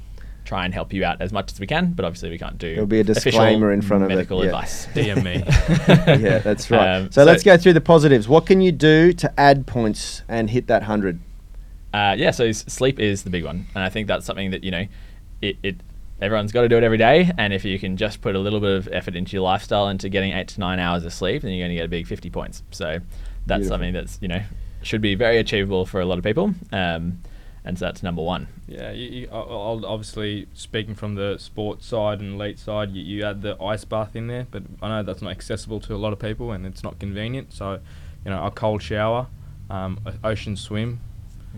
try 0.46 0.64
and 0.64 0.74
help 0.74 0.94
you 0.94 1.04
out 1.04 1.22
as 1.22 1.34
much 1.34 1.52
as 1.52 1.60
we 1.60 1.68
can. 1.68 1.94
But 1.94 2.06
obviously, 2.06 2.30
we 2.30 2.38
can't 2.38 2.58
do. 2.58 2.74
There'll 2.74 2.88
be 2.88 3.00
a 3.00 3.04
disclaimer 3.04 3.74
in 3.74 3.82
front 3.82 4.04
of 4.04 4.12
it, 4.12 4.16
medical 4.16 4.40
yeah. 4.40 4.46
advice. 4.46 4.86
DM 4.94 5.24
me. 5.24 5.44
yeah, 6.24 6.40
that's 6.40 6.70
right. 6.72 6.98
Um, 6.98 7.12
so, 7.12 7.24
let's 7.24 7.44
go 7.44 7.58
through 7.58 7.74
the 7.74 7.82
positives. 7.82 8.28
What 8.28 8.46
can 8.46 8.62
you 8.62 8.72
do 8.72 9.12
to 9.14 9.40
add 9.40 9.68
points 9.68 10.22
and 10.28 10.50
hit 10.50 10.68
that 10.68 10.84
hundred? 10.84 11.20
Uh, 11.94 12.16
yeah, 12.18 12.32
so 12.32 12.52
sleep 12.52 13.00
is 13.00 13.24
the 13.24 13.30
big 13.30 13.46
one, 13.46 13.68
and 13.74 13.84
I 13.84 13.90
think 13.90 14.08
that's 14.08 14.26
something 14.26 14.52
that 14.52 14.64
you 14.64 14.72
know, 14.72 14.86
it, 15.42 15.58
it 15.64 15.76
everyone's 16.22 16.52
got 16.52 16.62
to 16.62 16.70
do 16.70 16.78
it 16.78 16.84
every 16.84 16.98
day, 16.98 17.32
and 17.38 17.54
if 17.54 17.66
you 17.66 17.80
can 17.80 17.98
just 17.98 18.22
put 18.22 18.36
a 18.36 18.40
little 18.40 18.60
bit 18.60 18.76
of 18.76 18.90
effort 18.92 19.16
into 19.16 19.34
your 19.34 19.44
lifestyle 19.44 19.88
into 19.90 20.10
getting 20.10 20.34
eight 20.34 20.50
to 20.50 20.60
nine 20.60 20.80
hours 20.80 21.06
of 21.06 21.14
sleep, 21.14 21.42
then 21.42 21.52
you're 21.52 21.64
going 21.64 21.72
to 21.72 21.76
get 21.76 21.86
a 21.86 21.90
big 21.90 22.08
fifty 22.08 22.30
points. 22.30 22.64
So 22.72 23.00
that's 23.46 23.60
Beautiful. 23.60 23.70
something 23.70 23.94
that's 23.94 24.20
you 24.22 24.28
know 24.28 24.42
should 24.86 25.02
be 25.02 25.15
very 25.15 25.38
achievable 25.38 25.86
for 25.86 26.00
a 26.00 26.06
lot 26.06 26.17
of 26.17 26.24
people, 26.24 26.54
um, 26.71 27.19
and 27.63 27.78
so 27.80 27.86
that's 27.86 28.04
number 28.04 28.21
one. 28.21 28.48
Yeah, 28.67 28.91
you, 28.91 29.10
you, 29.10 29.30
I'll- 29.32 29.50
I'll 29.50 29.86
obviously 29.86 30.48
speaking 30.54 30.93
from 30.95 31.15
the 31.15 31.38
sports 31.39 31.86
side 31.88 32.19
and 32.19 32.34
elite 32.36 32.60
side, 32.60 32.91
you, 32.91 33.02
you 33.04 33.24
add 33.26 33.41
the 33.41 33.62
ice 33.62 33.84
bath 33.86 34.15
in 34.15 34.28
there, 34.28 34.45
but 34.52 34.63
I 34.82 34.89
know 34.89 35.04
that's 35.04 35.21
not 35.21 35.32
accessible 35.32 35.80
to 35.82 35.95
a 35.95 35.98
lot 35.98 36.13
of 36.13 36.19
people 36.19 36.52
and 36.52 36.65
it's 36.65 36.84
not 36.84 37.00
convenient. 37.00 37.54
So, 37.54 37.80
you 38.24 38.32
know, 38.32 38.43
a 38.45 38.52
cold 38.52 38.84
shower, 38.84 39.28
um, 39.71 40.00
a 40.06 40.13
ocean 40.24 40.56
swim, 40.56 41.00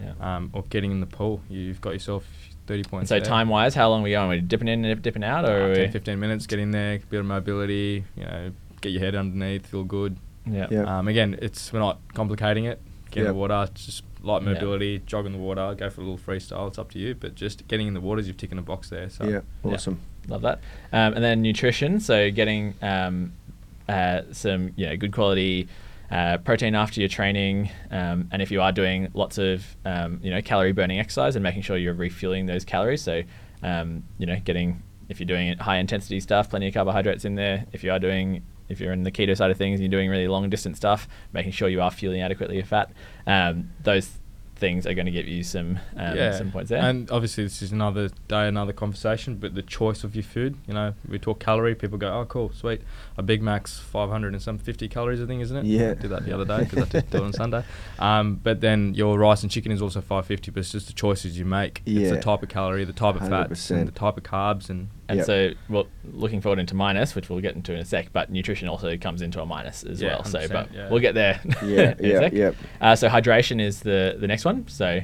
Yeah. 0.01 0.13
um, 0.21 0.49
or 0.53 0.63
getting 0.69 0.91
in 0.91 1.01
the 1.01 1.07
pool, 1.07 1.41
you've 1.49 1.81
got 1.81 1.91
yourself 1.91 2.25
30 2.67 2.79
And 2.79 2.89
points. 2.89 3.09
so 3.09 3.19
time 3.19 3.49
wise, 3.49 3.75
how 3.75 3.89
long 3.89 4.01
are 4.01 4.03
we 4.05 4.11
going? 4.11 4.27
Are 4.27 4.29
we 4.35 4.39
dipping 4.41 4.67
in 4.69 4.85
and 4.85 5.01
dipping 5.01 5.23
out, 5.25 5.43
Uh, 5.43 5.49
or 5.51 5.71
are 5.71 5.75
10, 5.75 5.85
we, 5.87 5.91
15 5.91 6.19
minutes, 6.19 6.47
get 6.47 6.59
in 6.59 6.71
there, 6.71 6.99
bit 7.09 7.19
of 7.19 7.25
mobility, 7.25 8.05
you 8.15 8.23
know, 8.23 8.51
get 8.79 8.91
your 8.93 9.01
head 9.01 9.15
underneath, 9.15 9.65
feel 9.67 9.83
good. 9.83 10.15
yeah. 10.49 10.67
Yeah. 10.71 10.83
Um, 10.99 11.07
again, 11.09 11.37
it's 11.41 11.73
we're 11.73 11.79
not 11.79 11.99
complicating 12.13 12.63
it. 12.65 12.81
Get 13.11 13.21
in 13.21 13.27
the 13.27 13.33
water, 13.33 13.69
just 13.73 14.03
light 14.21 14.41
Yeah. 14.43 14.53
mobility, 14.53 15.01
jog 15.05 15.25
in 15.25 15.31
the 15.31 15.37
water, 15.37 15.73
go 15.77 15.89
for 15.89 16.01
a 16.01 16.03
little 16.03 16.17
freestyle. 16.17 16.67
It's 16.67 16.77
up 16.79 16.91
to 16.91 16.99
you, 16.99 17.15
but 17.15 17.35
just 17.35 17.67
getting 17.67 17.87
in 17.87 17.93
the 17.93 18.01
waters, 18.01 18.27
you've 18.27 18.37
taken 18.37 18.57
a 18.57 18.61
box 18.61 18.89
there. 18.89 19.09
So 19.09 19.25
yeah, 19.25 19.41
Yeah. 19.63 19.71
awesome. 19.73 19.99
Love 20.27 20.41
that. 20.41 20.59
Um, 20.91 21.13
and 21.13 21.23
then 21.23 21.41
nutrition, 21.41 21.99
so 21.99 22.29
getting 22.31 22.73
um, 22.81 23.31
uh, 23.87 24.21
some 24.31 24.71
you 24.75 24.85
know 24.87 24.97
good 24.97 25.13
quality 25.13 25.67
uh, 26.11 26.37
protein 26.39 26.75
after 26.75 26.99
your 26.99 27.09
training, 27.09 27.69
um, 27.91 28.27
and 28.31 28.41
if 28.41 28.49
you 28.51 28.61
are 28.61 28.71
doing 28.71 29.07
lots 29.13 29.37
of 29.37 29.75
um, 29.85 30.19
you 30.21 30.29
know 30.31 30.41
calorie 30.41 30.73
burning 30.73 30.99
exercise 30.99 31.35
and 31.35 31.43
making 31.43 31.61
sure 31.61 31.77
you're 31.77 31.93
refueling 31.93 32.45
those 32.45 32.65
calories, 32.65 33.01
so 33.01 33.23
um, 33.63 34.03
you 34.17 34.25
know 34.25 34.39
getting 34.43 34.81
if 35.09 35.19
you're 35.21 35.27
doing 35.27 35.57
high 35.57 35.77
intensity 35.77 36.19
stuff, 36.19 36.49
plenty 36.49 36.67
of 36.67 36.73
carbohydrates 36.73 37.23
in 37.23 37.35
there. 37.35 37.65
If 37.71 37.83
you 37.85 37.91
are 37.91 37.99
doing 37.99 38.43
if 38.69 38.79
you're 38.79 38.93
in 38.93 39.03
the 39.03 39.11
keto 39.11 39.35
side 39.35 39.51
of 39.51 39.57
things 39.57 39.79
and 39.79 39.83
you're 39.83 39.97
doing 39.99 40.09
really 40.09 40.27
long 40.27 40.49
distance 40.49 40.77
stuff, 40.77 41.07
making 41.33 41.51
sure 41.51 41.69
you 41.69 41.81
are 41.81 41.91
fueling 41.91 42.21
adequately 42.21 42.57
your 42.57 42.65
fat, 42.65 42.91
um, 43.25 43.71
those 43.83 44.09
things 44.57 44.87
are 44.87 44.93
going 44.93 45.05
to 45.05 45.11
give 45.11 45.27
you 45.27 45.43
some 45.43 45.79
um, 45.95 46.33
some 46.33 46.51
points 46.51 46.69
there. 46.69 46.81
And 46.81 47.09
obviously, 47.11 47.43
this 47.43 47.61
is 47.61 47.71
another 47.71 48.09
day, 48.27 48.47
another 48.47 48.73
conversation. 48.73 49.35
But 49.35 49.55
the 49.55 49.61
choice 49.61 50.03
of 50.03 50.15
your 50.15 50.23
food, 50.23 50.57
you 50.67 50.73
know, 50.73 50.93
we 51.07 51.19
talk 51.19 51.39
calorie. 51.39 51.75
People 51.75 51.97
go, 51.97 52.11
"Oh, 52.11 52.25
cool, 52.25 52.51
sweet." 52.53 52.81
A 53.17 53.23
Big 53.23 53.41
Mac's 53.41 53.79
500 53.79 54.33
and 54.33 54.41
some 54.41 54.57
50 54.57 54.87
calories, 54.89 55.21
I 55.21 55.25
think, 55.25 55.41
isn't 55.41 55.57
it? 55.57 55.65
Yeah. 55.65 55.91
I 55.91 55.93
did 55.93 56.09
that 56.09 56.25
the 56.25 56.33
other 56.33 56.45
day 56.45 56.63
because 56.63 56.83
I 56.83 57.01
did 57.01 57.15
it 57.15 57.21
on 57.21 57.33
Sunday. 57.33 57.63
Um, 57.99 58.35
but 58.35 58.61
then 58.61 58.93
your 58.93 59.17
rice 59.17 59.41
and 59.41 59.51
chicken 59.51 59.71
is 59.71 59.81
also 59.81 60.01
550. 60.01 60.51
But 60.51 60.59
it's 60.59 60.71
just 60.71 60.87
the 60.87 60.93
choices 60.93 61.37
you 61.37 61.45
make. 61.45 61.81
Yeah. 61.85 62.01
It's 62.01 62.11
the 62.11 62.21
type 62.21 62.43
of 62.43 62.49
calorie, 62.49 62.85
the 62.85 62.93
type 62.93 63.15
of 63.15 63.27
fats, 63.27 63.71
100%. 63.71 63.71
and 63.71 63.87
the 63.87 63.91
type 63.91 64.17
of 64.17 64.23
carbs, 64.23 64.69
and 64.69 64.89
And 65.09 65.17
Yep. 65.17 65.25
so, 65.25 65.51
well, 65.69 65.87
looking 66.11 66.41
forward 66.41 66.59
into 66.59 66.75
minus, 66.75 67.15
which 67.15 67.29
we'll 67.29 67.39
get 67.39 67.55
into 67.55 67.73
in 67.73 67.79
a 67.79 67.85
sec, 67.85 68.09
but 68.11 68.29
nutrition 68.29 68.67
also 68.67 68.97
comes 68.97 69.21
into 69.21 69.41
a 69.41 69.45
minus 69.45 69.83
as 69.83 70.01
Yeah, 70.01 70.09
well. 70.15 70.23
So, 70.25 70.47
but 70.49 70.73
yeah. 70.73 70.89
we'll 70.89 70.99
get 70.99 71.13
there. 71.15 71.39
Yeah, 71.63 71.95
in 71.97 72.05
a 72.05 72.07
yeah, 72.09 72.19
sec. 72.19 72.33
yeah. 72.33 72.51
Uh, 72.81 72.95
so 72.95 73.07
hydration 73.07 73.61
is 73.61 73.79
the 73.81 74.17
the 74.19 74.27
next 74.27 74.43
one. 74.43 74.67
So, 74.67 74.99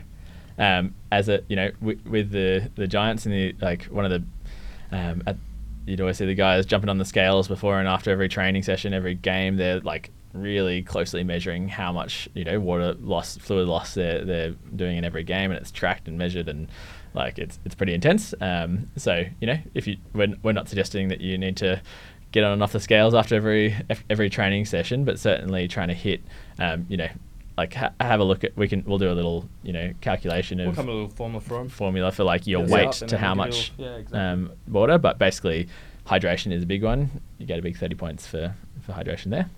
um, 0.57 0.93
as 1.11 1.29
a 1.29 1.41
you 1.47 1.55
know, 1.55 1.71
w- 1.79 1.99
with 2.05 2.31
the 2.31 2.69
the 2.75 2.87
giants 2.87 3.25
and 3.25 3.33
the 3.33 3.55
like, 3.61 3.85
one 3.85 4.03
of 4.05 4.11
the 4.11 4.23
um, 4.97 5.23
at, 5.25 5.37
you'd 5.85 6.01
always 6.01 6.17
see 6.17 6.25
the 6.25 6.35
guys 6.35 6.65
jumping 6.65 6.89
on 6.89 6.97
the 6.97 7.05
scales 7.05 7.47
before 7.47 7.79
and 7.79 7.87
after 7.87 8.11
every 8.11 8.29
training 8.29 8.63
session, 8.63 8.93
every 8.93 9.15
game. 9.15 9.55
They're 9.57 9.79
like 9.79 10.11
really 10.33 10.81
closely 10.81 11.23
measuring 11.23 11.67
how 11.69 11.91
much 11.93 12.27
you 12.33 12.43
know 12.43 12.59
water 12.59 12.93
loss, 12.95 13.37
fluid 13.37 13.67
loss 13.67 13.93
they're 13.93 14.25
they're 14.25 14.51
doing 14.75 14.97
in 14.97 15.05
every 15.05 15.23
game, 15.23 15.49
and 15.51 15.59
it's 15.61 15.71
tracked 15.71 16.07
and 16.09 16.17
measured 16.17 16.49
and 16.49 16.67
like 17.13 17.37
it's 17.39 17.59
it's 17.65 17.75
pretty 17.75 17.93
intense. 17.93 18.33
Um, 18.41 18.89
so 18.95 19.23
you 19.39 19.47
know, 19.47 19.57
if 19.73 19.87
you 19.87 19.97
we're, 20.13 20.33
we're 20.43 20.51
not 20.53 20.67
suggesting 20.69 21.09
that 21.09 21.21
you 21.21 21.37
need 21.37 21.57
to 21.57 21.81
get 22.31 22.43
on 22.43 22.51
and 22.53 22.63
off 22.63 22.71
the 22.71 22.79
scales 22.79 23.13
after 23.13 23.35
every 23.35 23.75
every 24.09 24.29
training 24.29 24.65
session, 24.65 25.05
but 25.05 25.19
certainly 25.19 25.67
trying 25.67 25.89
to 25.89 25.93
hit, 25.93 26.21
um, 26.59 26.85
you 26.89 26.97
know, 26.97 27.09
like 27.57 27.73
ha- 27.75 27.93
have 27.99 28.19
a 28.19 28.23
look 28.23 28.43
at 28.43 28.57
we 28.57 28.67
can 28.67 28.83
we'll 28.85 28.97
do 28.97 29.11
a 29.11 29.13
little 29.13 29.47
you 29.61 29.71
know 29.73 29.93
calculation 30.01 30.57
we'll 30.57 30.69
of 30.69 30.75
come 30.75 30.89
a 30.89 30.91
little 30.91 31.09
formula 31.09 31.41
for 31.41 31.59
'em. 31.59 31.69
formula 31.69 32.11
for 32.11 32.23
like 32.23 32.47
your 32.47 32.61
Yes, 32.61 32.71
weight 32.71 33.09
to 33.09 33.17
how 33.17 33.33
we 33.35 33.41
can 33.41 33.49
do 33.51 33.55
much 33.57 33.71
yeah, 33.77 33.95
exactly. 33.97 34.19
um, 34.19 34.51
water, 34.67 34.97
but 34.97 35.19
basically 35.19 35.67
hydration 36.07 36.51
is 36.51 36.63
a 36.63 36.65
big 36.65 36.83
one. 36.83 37.21
You 37.37 37.45
get 37.45 37.59
a 37.59 37.61
big 37.61 37.77
thirty 37.77 37.95
points 37.95 38.25
for 38.25 38.55
for 38.81 38.93
hydration 38.93 39.29
there. 39.29 39.49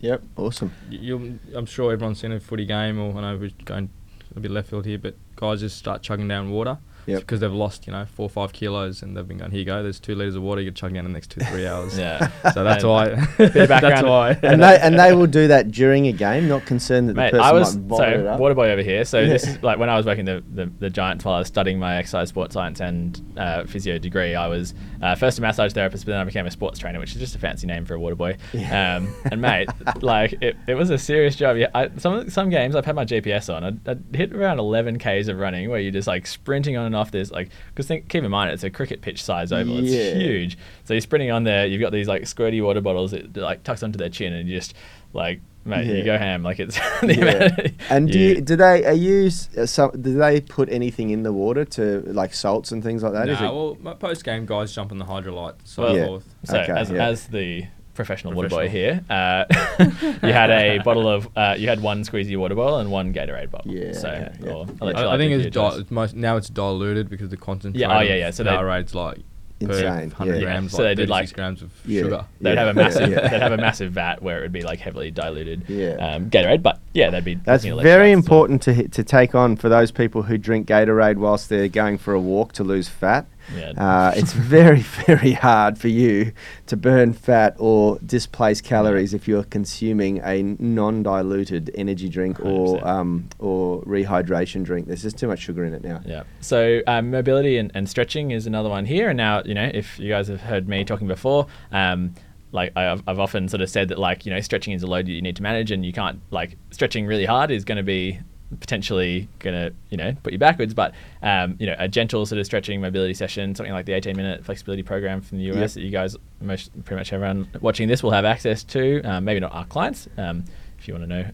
Yep, 0.00 0.22
awesome. 0.36 0.72
You'll, 0.90 1.38
I'm 1.54 1.64
sure 1.64 1.90
everyone's 1.92 2.20
seen 2.20 2.32
a 2.32 2.40
footy 2.40 2.66
game, 2.66 3.00
or 3.00 3.16
I 3.16 3.20
know 3.22 3.38
we're 3.38 3.50
going 3.64 3.88
a 4.36 4.40
bit 4.40 4.50
left 4.50 4.68
field 4.68 4.84
here, 4.84 4.98
but 4.98 5.14
guys 5.36 5.60
just 5.60 5.78
start 5.78 6.02
chugging 6.02 6.28
down 6.28 6.50
water. 6.50 6.76
Yep. 7.06 7.20
because 7.20 7.40
they've 7.40 7.52
lost 7.52 7.86
you 7.86 7.92
know 7.92 8.06
four 8.06 8.26
or 8.26 8.30
five 8.30 8.52
kilos 8.52 9.02
and 9.02 9.16
they've 9.16 9.26
been 9.28 9.38
going 9.38 9.50
here 9.50 9.60
you 9.60 9.64
go 9.66 9.82
there's 9.82 10.00
two 10.00 10.14
liters 10.14 10.36
of 10.36 10.42
water 10.42 10.60
you 10.60 10.68
can 10.68 10.74
chug 10.74 10.94
down 10.94 11.04
in 11.06 11.12
the 11.12 11.16
next 11.16 11.30
two 11.30 11.40
three 11.40 11.66
hours 11.72 11.98
Yeah. 11.98 12.30
so 12.52 12.64
that's 12.64 12.84
why 12.84 13.08
that's 13.38 14.02
why 14.02 14.38
and 14.42 14.62
they 14.62 14.78
and 14.80 14.98
they 14.98 15.12
will 15.14 15.26
do 15.26 15.48
that 15.48 15.70
during 15.70 16.06
a 16.06 16.12
game, 16.12 16.48
not 16.48 16.64
concerned 16.66 17.08
that 17.08 17.14
the 17.14 17.20
Mate, 17.20 17.30
person 17.32 17.44
I 17.44 17.52
was 17.52 17.76
might 17.76 17.86
vomit 17.88 18.20
so 18.20 18.26
up. 18.28 18.40
water 18.40 18.54
boy 18.54 18.70
over 18.70 18.82
here. 18.82 19.04
So 19.04 19.20
Yeah. 19.20 19.28
this 19.28 19.46
is 19.46 19.62
like 19.62 19.78
when 19.78 19.88
I 19.88 19.96
was 19.96 20.06
working 20.06 20.24
the, 20.24 20.42
the 20.54 20.70
the 20.78 20.90
Giants 20.90 21.24
while 21.24 21.34
I 21.34 21.38
was 21.38 21.48
studying 21.48 21.78
my 21.78 21.96
exercise 21.96 22.28
sports 22.28 22.54
science 22.54 22.80
and 22.80 23.20
uh, 23.36 23.64
physio 23.64 23.98
degree. 23.98 24.34
I 24.34 24.46
was 24.46 24.74
uh, 25.02 25.14
first 25.14 25.38
a 25.38 25.42
massage 25.42 25.72
therapist, 25.72 26.04
but 26.04 26.12
then 26.12 26.20
I 26.20 26.24
became 26.24 26.46
a 26.46 26.50
sports 26.50 26.78
trainer, 26.78 26.98
which 27.00 27.12
is 27.12 27.18
just 27.18 27.34
a 27.34 27.38
fancy 27.38 27.66
name 27.66 27.84
for 27.84 27.94
a 27.94 28.00
water 28.00 28.14
boy. 28.14 28.36
Yeah. 28.52 28.96
Um, 28.96 29.14
and 29.30 29.40
mate, 29.40 29.68
like 30.02 30.32
it, 30.42 30.56
it 30.66 30.74
was 30.74 30.90
a 30.90 30.98
serious 30.98 31.36
job. 31.36 31.56
Yeah, 31.56 31.68
I, 31.74 31.90
some 31.96 32.28
some 32.30 32.50
games 32.50 32.74
I've 32.76 32.84
had 32.84 32.94
my 32.94 33.04
GPS 33.04 33.52
on. 33.54 33.64
I'd, 33.64 33.88
I'd 33.88 34.02
hit 34.14 34.32
around 34.34 34.58
11 34.58 34.98
k's 34.98 35.28
of 35.28 35.38
running 35.38 35.70
where 35.70 35.80
you're 35.80 35.92
just 35.92 36.06
like 36.08 36.26
sprinting 36.26 36.76
on 36.76 36.93
and 36.94 37.00
off 37.00 37.10
this 37.10 37.30
like 37.30 37.50
because 37.68 37.86
think 37.86 38.08
keep 38.08 38.24
in 38.24 38.30
mind 38.30 38.50
it's 38.52 38.64
a 38.64 38.70
cricket 38.70 39.02
pitch 39.02 39.22
size 39.22 39.52
oval. 39.52 39.80
Yeah. 39.80 40.00
It's 40.00 40.18
huge. 40.20 40.58
So 40.84 40.94
you're 40.94 41.00
sprinting 41.00 41.30
on 41.30 41.44
there. 41.44 41.66
You've 41.66 41.80
got 41.80 41.92
these 41.92 42.08
like 42.08 42.22
squirty 42.22 42.62
water 42.62 42.80
bottles 42.80 43.10
that 43.10 43.36
like 43.36 43.62
tucks 43.64 43.82
onto 43.82 43.98
their 43.98 44.08
chin, 44.08 44.32
and 44.32 44.48
you 44.48 44.56
just 44.56 44.74
like 45.12 45.40
mate, 45.66 45.86
Yeah. 45.86 45.94
you 45.94 46.04
go 46.04 46.18
ham. 46.18 46.42
Like 46.42 46.60
it's 46.60 46.76
the 47.00 47.14
Yeah. 47.14 47.24
amount- 47.24 47.72
And 47.90 48.10
do 48.10 48.18
you, 48.18 48.40
do 48.40 48.54
they 48.56 48.84
are 48.84 48.92
you 48.92 49.26
s- 49.26 49.48
uh, 49.56 49.66
some 49.66 49.90
do 50.00 50.14
they 50.18 50.40
put 50.40 50.68
anything 50.70 51.10
in 51.10 51.22
the 51.22 51.32
water 51.32 51.64
to 51.64 52.02
like 52.06 52.34
salts 52.34 52.70
and 52.72 52.82
things 52.82 53.02
like 53.02 53.12
that? 53.14 53.28
Is 53.28 53.40
nah, 53.40 53.48
it- 53.50 53.54
well 53.84 53.94
post 53.96 54.24
game 54.24 54.46
guys 54.46 54.74
jump 54.74 54.92
on 54.92 54.98
the 54.98 55.04
Hydralyte. 55.06 55.54
so 55.64 55.82
Well, 55.82 55.96
Yeah. 55.96 56.06
forth 56.06 56.34
So 56.44 56.58
Okay, 56.60 56.72
as, 56.72 56.90
yeah. 56.90 57.08
as 57.08 57.26
the 57.28 57.64
professional 57.94 58.32
water 58.34 58.48
boy 58.48 58.68
here, 58.68 59.02
uh, 59.08 59.44
you 60.22 60.32
had 60.32 60.50
a 60.50 60.78
bottle 60.84 61.08
of 61.08 61.28
uh, 61.36 61.54
you 61.58 61.68
had 61.68 61.80
one 61.82 62.02
squeezy 62.02 62.36
water 62.36 62.54
bottle 62.54 62.78
and 62.78 62.90
one 62.90 63.12
Gatorade 63.14 63.50
bottle. 63.50 63.72
Yeah, 63.72 63.92
So 63.92 64.08
okay, 64.08 64.32
yeah. 64.42 64.52
or 64.52 64.66
I, 64.82 65.14
I 65.14 65.18
think 65.18 65.32
it's, 65.32 65.54
di- 65.54 65.76
it's 65.78 65.90
most, 65.90 66.14
now 66.14 66.36
it's 66.36 66.48
diluted 66.48 67.08
because 67.08 67.28
the 67.30 67.36
concentrate 67.36 67.80
Yeah, 67.80 67.96
oh, 67.96 68.02
of 68.02 68.08
yeah, 68.08 68.16
yeah, 68.16 68.30
so 68.30 68.42
they- 68.44 68.50
Powerades 68.50 68.94
like 68.94 69.18
Insane, 69.60 70.10
per 70.10 70.24
100 70.24 70.34
yeah. 70.34 70.40
grams 70.42 70.72
So 70.72 70.78
like 70.82 70.96
they 70.96 71.02
did, 71.04 71.08
36 71.08 71.10
like- 71.30 71.32
grams 71.36 71.62
of 71.62 71.70
Yeah. 71.86 72.02
sugar 72.02 72.24
They'd 72.40 72.54
Yeah, 72.54 72.64
have 72.64 72.68
a 72.68 72.74
massive 72.74 73.10
yeah. 73.10 73.20
they'd 73.28 73.40
have 73.40 73.52
a 73.52 73.56
massive 73.56 73.92
vat 73.92 74.20
where 74.20 74.38
it 74.38 74.42
would 74.42 74.52
be 74.52 74.62
like 74.62 74.80
heavily 74.80 75.10
diluted 75.12 75.64
Yeah. 75.68 75.92
um, 75.92 76.28
Gatorade, 76.28 76.62
but 76.62 76.80
yeah, 76.92 77.08
they'd 77.10 77.24
be 77.24 77.36
That's 77.36 77.64
very 77.64 77.76
electrolytes 77.76 77.84
well. 78.00 78.12
important 78.12 78.62
to 78.62 78.88
to 78.88 79.04
take 79.04 79.34
on 79.34 79.54
for 79.56 79.68
those 79.68 79.92
people 79.92 80.22
who 80.24 80.36
drink 80.38 80.66
Gatorade 80.66 81.16
whilst 81.16 81.48
they're 81.48 81.68
going 81.68 81.98
for 81.98 82.12
a 82.14 82.20
walk 82.20 82.52
to 82.54 82.64
lose 82.64 82.88
fat. 82.88 83.26
Yeah. 83.54 83.72
Uh, 83.76 84.12
it's 84.16 84.32
very 84.32 84.80
very 85.06 85.32
hard 85.32 85.78
for 85.78 85.88
you 85.88 86.32
to 86.66 86.76
burn 86.76 87.12
fat 87.12 87.54
or 87.58 87.98
displace 88.04 88.60
calories 88.60 89.14
if 89.14 89.26
you're 89.28 89.44
consuming 89.44 90.18
a 90.24 90.42
non-diluted 90.42 91.70
energy 91.74 92.08
drink 92.08 92.40
or 92.40 92.78
100%. 92.78 92.86
um, 92.86 93.28
or 93.38 93.82
rehydration 93.82 94.64
drink. 94.64 94.86
There's 94.86 95.02
just 95.02 95.18
too 95.18 95.28
much 95.28 95.40
sugar 95.40 95.64
in 95.64 95.74
it 95.74 95.82
now. 95.82 96.00
Yeah. 96.04 96.24
So 96.40 96.80
um, 96.86 97.10
mobility 97.10 97.58
and, 97.58 97.70
and 97.74 97.88
stretching 97.88 98.30
is 98.30 98.46
another 98.46 98.68
one 98.68 98.84
here. 98.84 99.08
And 99.08 99.16
now, 99.16 99.42
you 99.44 99.54
know, 99.54 99.70
if 99.72 99.98
you 99.98 100.08
guys 100.08 100.28
have 100.28 100.40
heard 100.40 100.68
me 100.68 100.84
talking 100.84 101.08
before, 101.08 101.46
um, 101.72 102.14
like 102.52 102.76
I've, 102.76 103.02
I've 103.06 103.18
often 103.18 103.48
sort 103.48 103.60
of 103.62 103.68
said 103.68 103.88
that 103.88 103.98
like, 103.98 104.24
you 104.24 104.32
know, 104.32 104.40
stretching 104.40 104.74
is 104.74 104.82
a 104.82 104.86
load 104.86 105.06
that 105.06 105.12
you 105.12 105.20
need 105.22 105.36
to 105.36 105.42
manage 105.42 105.70
and 105.70 105.84
you 105.84 105.92
can't 105.92 106.20
like 106.30 106.56
stretching 106.70 107.06
really 107.06 107.24
hard 107.24 107.50
is 107.50 107.64
going 107.64 107.78
to 107.78 107.82
be 107.82 108.20
potentially 108.60 109.28
going 109.40 109.54
to, 109.54 109.74
you 109.90 109.96
know, 109.96 110.14
put 110.22 110.32
you 110.32 110.38
backwards. 110.38 110.74
But, 110.74 110.94
um, 111.22 111.56
you 111.58 111.66
know, 111.66 111.74
a 111.78 111.88
gentle 111.88 112.24
sort 112.26 112.38
of 112.38 112.46
stretching 112.46 112.80
mobility 112.80 113.14
session, 113.14 113.54
something 113.54 113.72
like 113.72 113.86
the 113.86 113.92
18 113.92 114.16
minute 114.16 114.44
flexibility 114.44 114.82
program 114.82 115.20
from 115.20 115.38
the 115.38 115.44
US 115.44 115.56
Yep. 115.56 115.70
that 115.74 115.80
you 115.82 115.90
guys, 115.90 116.16
most, 116.40 116.70
pretty 116.84 117.00
much 117.00 117.12
everyone 117.12 117.48
watching 117.60 117.88
this 117.88 118.02
will 118.02 118.12
have 118.12 118.24
access 118.24 118.62
to, 118.64 119.02
um, 119.02 119.24
maybe 119.24 119.40
not 119.40 119.52
our 119.52 119.64
clients, 119.66 120.08
um, 120.18 120.44
if 120.78 120.86
you 120.88 120.94
want 120.94 121.04
to 121.04 121.08
know. 121.08 121.24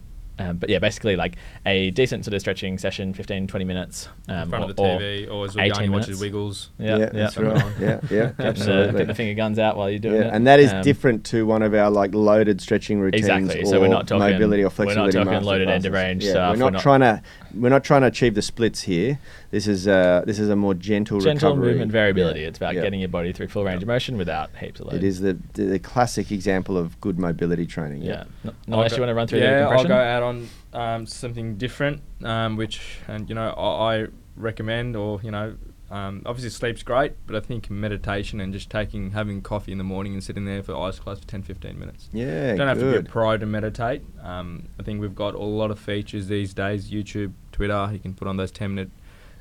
Um, 0.49 0.57
but 0.57 0.69
yeah, 0.69 0.79
basically 0.79 1.15
like 1.15 1.35
a 1.65 1.91
decent 1.91 2.25
sort 2.25 2.33
of 2.33 2.41
stretching 2.41 2.77
session, 2.77 3.13
15, 3.13 3.47
20 3.47 3.65
minutes. 3.65 4.07
Um, 4.27 4.43
in 4.43 4.49
front 4.49 4.63
or, 4.65 4.69
of 4.69 4.75
the 4.75 4.81
TV 4.83 5.31
or 5.31 5.45
as 5.45 5.57
18 5.57 5.67
Yanni 5.75 5.89
watches 5.89 6.07
minutes. 6.07 6.21
Wiggles 6.21 6.69
Yeah, 6.79 6.97
yeah, 6.97 7.05
that's 7.13 7.37
yeah. 7.37 7.43
right. 7.43 7.65
Yeah, 7.79 7.87
yeah, 7.87 7.97
Get 8.01 8.37
the, 8.37 8.43
absolutely. 8.45 8.97
get 8.99 9.07
the 9.07 9.15
finger 9.15 9.33
guns 9.35 9.59
out 9.59 9.77
while 9.77 9.89
you're 9.89 9.99
doing 9.99 10.21
Yeah, 10.21 10.27
it. 10.27 10.33
and 10.33 10.47
that 10.47 10.59
is 10.59 10.71
Um, 10.73 10.81
different 10.81 11.25
to 11.25 11.45
one 11.45 11.61
of 11.61 11.73
our 11.73 11.89
like 11.89 12.13
loaded 12.13 12.61
stretching 12.61 12.99
routines 12.99 13.25
Exactly. 13.27 13.61
or 13.63 13.65
So 13.65 13.79
we're 13.79 13.87
not 13.87 14.07
talking- 14.07 14.31
mobility 14.33 14.61
or 14.63 14.65
we're 14.65 14.69
not 14.69 14.73
flexibility. 14.73 15.17
talking 15.17 15.31
master 15.33 15.45
loaded 15.45 15.69
end 15.69 15.85
of 15.85 15.93
range 15.93 16.23
Yeah, 16.23 16.31
stuff, 16.31 16.47
We're 16.47 16.51
we're 16.53 16.57
not, 16.65 16.73
not- 16.73 16.81
trying 16.81 16.99
to 17.01 17.21
we're 17.55 17.69
not 17.69 17.83
trying 17.83 18.01
to 18.01 18.07
achieve 18.07 18.35
the 18.35 18.41
splits 18.41 18.81
here. 18.81 19.19
This 19.51 19.67
is 19.67 19.87
uh 19.87 20.23
this 20.25 20.39
is 20.39 20.49
a 20.49 20.55
more 20.55 20.73
gentle, 20.73 21.19
gentle 21.19 21.49
recovery. 21.51 21.71
movement 21.71 21.91
variability. 21.91 22.41
Yeah, 22.41 22.47
It's 22.47 22.57
about 22.57 22.75
yeah. 22.75 22.81
getting 22.81 22.99
your 22.99 23.09
body 23.09 23.33
through 23.33 23.47
full 23.49 23.63
range 23.63 23.81
of 23.81 23.87
motion 23.87 24.17
without 24.17 24.49
heaps 24.55 24.79
of 24.79 24.87
load. 24.87 24.95
It 24.95 25.03
is 25.03 25.19
the, 25.21 25.37
the 25.53 25.63
the 25.63 25.79
classic 25.79 26.31
example 26.31 26.77
of 26.77 26.99
good 27.01 27.17
mobility 27.19 27.65
training. 27.65 28.01
Yeah. 28.03 28.23
Yeah. 28.43 28.51
N- 28.51 28.55
Unless 28.67 28.93
I'll 28.93 28.97
you 28.97 29.01
want 29.01 29.09
to 29.09 29.15
run 29.15 29.27
through 29.27 29.39
yeah, 29.39 29.59
the 29.59 29.65
compression. 29.65 29.91
I'll 29.91 29.97
go 29.97 30.03
out 30.03 30.23
on 30.23 30.49
um, 30.73 31.05
something 31.05 31.55
different, 31.57 32.01
um, 32.23 32.55
which 32.57 32.81
and 33.07 33.27
you 33.29 33.35
know 33.35 33.49
I, 33.51 34.03
I 34.03 34.07
recommend, 34.37 34.95
or 34.95 35.19
you 35.23 35.31
know, 35.31 35.55
um, 35.91 36.21
obviously 36.25 36.49
sleep's 36.49 36.83
great, 36.83 37.13
but 37.27 37.35
I 37.35 37.41
think 37.41 37.69
meditation 37.69 38.39
and 38.39 38.53
just 38.53 38.69
taking 38.69 39.11
having 39.11 39.41
coffee 39.41 39.73
in 39.73 39.77
the 39.77 39.83
morning 39.83 40.13
and 40.13 40.23
sitting 40.23 40.45
there 40.45 40.63
for 40.63 40.73
eyes 40.75 40.99
closed 40.99 41.23
for 41.23 41.27
10, 41.27 41.43
15 41.43 41.77
minutes. 41.77 42.07
Yeah, 42.13 42.55
don't 42.55 42.67
have 42.67 42.79
to 42.79 42.91
be 42.91 42.97
a 42.97 43.03
pro 43.03 43.37
to 43.37 43.45
meditate. 43.45 44.01
Um, 44.23 44.69
I 44.79 44.83
think 44.83 45.01
we've 45.01 45.13
got 45.13 45.35
a 45.35 45.43
lot 45.43 45.69
of 45.69 45.79
features 45.79 46.27
these 46.27 46.53
days. 46.53 46.89
YouTube, 46.89 47.33
Twitter, 47.51 47.89
you 47.91 47.99
can 47.99 48.13
put 48.13 48.27
on 48.29 48.37
those 48.37 48.51
ten 48.51 48.75
minute 48.75 48.89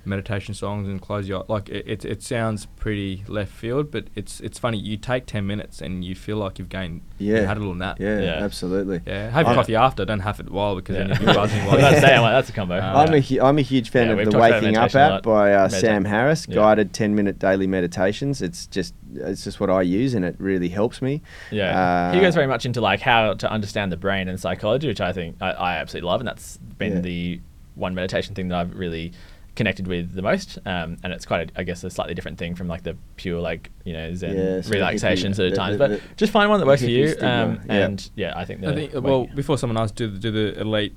meditation 0.04 0.54
songs 0.54 0.88
and 0.88 1.00
close 1.02 1.28
your 1.28 1.44
like 1.48 1.68
it, 1.68 1.84
it, 1.86 2.04
it 2.04 2.22
sounds 2.22 2.66
pretty 2.76 3.22
left 3.28 3.52
field 3.52 3.90
but 3.90 4.06
it's 4.14 4.40
it's 4.40 4.58
funny 4.58 4.78
you 4.78 4.96
take 4.96 5.26
10 5.26 5.46
minutes 5.46 5.82
and 5.82 6.02
you 6.04 6.14
feel 6.14 6.38
like 6.38 6.58
you've 6.58 6.70
gained 6.70 7.02
you 7.18 7.34
Yeah. 7.34 7.42
had 7.46 7.58
a 7.58 7.60
little 7.60 7.74
nap 7.74 7.98
Yeah, 8.00 8.18
Yeah. 8.20 8.44
absolutely. 8.44 9.00
yeah, 9.06 9.28
have 9.30 9.46
I'm- 9.46 9.54
coffee 9.54 9.76
after. 9.76 10.04
Don't 10.06 10.20
have 10.20 10.40
it 10.40 10.48
while 10.50 10.74
because 10.76 10.96
then 10.96 11.08
you're 11.08 11.18
be 11.18 11.24
buzzing. 11.26 11.58
While 11.66 11.76
was 11.76 11.80
about 11.80 11.92
you- 11.94 12.00
say, 12.00 12.14
I'm 12.16 12.22
like, 12.22 12.32
that's 12.32 12.48
a 12.48 12.52
combo. 12.52 12.78
Um, 12.78 12.96
I'm 12.96 13.14
a 13.14 13.20
hu- 13.20 13.40
I'm 13.42 13.58
a 13.58 13.62
huge 13.62 13.90
fan 13.90 14.06
Yeah, 14.06 14.22
of 14.22 14.30
the 14.30 14.38
Waking 14.38 14.76
Up 14.78 14.94
app 14.94 15.22
by 15.22 15.52
uh, 15.52 15.68
Sam 15.68 16.04
Harris, 16.06 16.46
Yeah. 16.48 16.54
guided 16.54 16.92
10 16.94 17.14
minute 17.14 17.38
daily 17.38 17.66
meditations. 17.66 18.40
It's 18.40 18.66
just 18.66 18.94
it's 19.14 19.44
just 19.44 19.60
what 19.60 19.68
I 19.70 19.82
use 19.82 20.14
and 20.14 20.24
it 20.24 20.36
really 20.38 20.68
helps 20.70 21.02
me. 21.02 21.20
Yeah, 21.50 21.78
Uh, 21.78 22.14
he 22.14 22.20
goes 22.20 22.34
very 22.34 22.46
much 22.46 22.64
into 22.64 22.80
like 22.80 23.00
how 23.00 23.34
to 23.34 23.50
understand 23.50 23.92
the 23.92 23.96
brain 23.98 24.28
and 24.28 24.40
psychology, 24.40 24.86
which 24.88 25.00
I 25.00 25.12
think 25.12 25.36
I, 25.42 25.50
I 25.50 25.76
absolutely 25.76 26.08
love, 26.08 26.20
and 26.20 26.28
that's 26.28 26.56
been 26.78 26.94
Yeah. 26.94 27.00
the 27.00 27.40
one 27.74 27.94
meditation 27.94 28.34
thing 28.34 28.48
that 28.48 28.58
I've 28.58 28.74
really 28.78 29.12
connected 29.56 29.86
with 29.86 30.14
the 30.14 30.22
most. 30.22 30.58
Um, 30.64 30.96
and 31.02 31.12
it's 31.12 31.26
quite, 31.26 31.50
a, 31.50 31.60
I 31.60 31.64
guess, 31.64 31.82
a 31.84 31.90
slightly 31.90 32.14
different 32.14 32.38
thing 32.38 32.54
from 32.54 32.68
like 32.68 32.82
the 32.82 32.96
pure 33.16 33.40
like 33.40 33.70
you 33.84 33.92
know 33.92 34.14
Zen 34.14 34.36
Yeah, 34.36 34.42
sort 34.44 34.64
of 34.66 34.70
relaxation 34.70 35.32
hippie- 35.32 35.36
sort 35.36 35.46
of 35.48 35.50
the- 35.52 35.56
times. 35.56 35.72
the- 35.74 35.78
but 35.78 35.90
the 35.90 36.00
just 36.16 36.32
find 36.32 36.48
one 36.50 36.60
that 36.60 36.66
works 36.66 36.82
for 36.82 36.88
you. 36.90 37.14
Um, 37.20 37.60
yeah. 37.66 37.74
And 37.86 38.10
yeah, 38.16 38.32
I 38.36 38.44
think. 38.44 38.60
The 38.60 38.70
I 38.70 38.74
think 38.74 38.92
way- 38.94 39.00
well 39.00 39.26
before 39.34 39.58
someone 39.58 39.76
else 39.76 39.90
do 39.90 40.08
the, 40.08 40.18
do 40.18 40.30
the 40.30 40.60
elite 40.60 40.94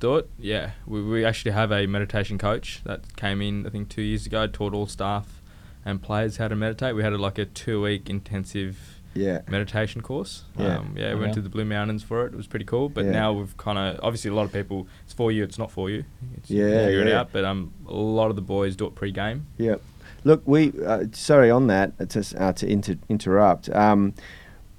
do 0.00 0.16
it. 0.16 0.28
Yeah, 0.38 0.70
we, 0.86 1.02
we 1.02 1.24
actually 1.24 1.50
have 1.52 1.70
a 1.70 1.86
meditation 1.86 2.38
coach 2.38 2.80
that 2.84 3.14
came 3.16 3.42
in 3.42 3.66
I 3.66 3.70
think 3.70 3.88
two 3.90 4.02
years 4.02 4.24
ago, 4.26 4.46
taught 4.46 4.72
all 4.72 4.86
staff 4.86 5.42
and 5.84 6.00
players 6.02 6.38
how 6.38 6.48
to 6.48 6.56
meditate. 6.56 6.94
We 6.96 7.02
had 7.02 7.12
a, 7.12 7.18
like 7.18 7.38
a 7.38 7.44
two 7.44 7.82
week 7.82 8.08
intensive 8.10 8.95
Yeah. 9.16 9.40
meditation 9.48 10.00
course. 10.02 10.44
Yeah. 10.58 10.78
um, 10.78 10.94
yeah. 10.96 11.08
We 11.08 11.12
Okay. 11.14 11.20
went 11.20 11.34
to 11.34 11.40
the 11.40 11.48
Blue 11.48 11.64
Mountains 11.64 12.02
for 12.02 12.24
it. 12.26 12.32
It 12.32 12.36
was 12.36 12.46
pretty 12.46 12.64
cool. 12.64 12.88
But 12.88 13.04
Yeah. 13.06 13.12
now 13.12 13.32
we've 13.32 13.56
kind 13.56 13.78
of 13.78 13.98
obviously 14.02 14.30
a 14.30 14.34
lot 14.34 14.44
of 14.44 14.52
people. 14.52 14.86
It's 15.04 15.12
for 15.14 15.32
you. 15.32 15.42
It's 15.44 15.58
not 15.58 15.70
for 15.70 15.90
you. 15.90 16.04
It's, 16.36 16.50
you 16.50 16.66
Yeah, 16.66 16.86
figure 16.86 17.02
it 17.02 17.12
out. 17.12 17.30
But 17.32 17.44
um, 17.44 17.72
a 17.88 17.94
lot 17.94 18.30
of 18.30 18.36
the 18.36 18.42
boys 18.42 18.76
do 18.76 18.86
it 18.86 18.94
pre-game. 18.94 19.46
Yeah. 19.58 19.76
Look, 20.24 20.42
we 20.46 20.72
uh, 20.84 21.04
sorry 21.12 21.50
on 21.50 21.68
that 21.68 21.92
uh, 22.00 22.04
to 22.06 22.24
uh, 22.42 22.52
to 22.54 22.66
inter- 22.68 22.98
interrupt. 23.08 23.68
Um, 23.70 24.12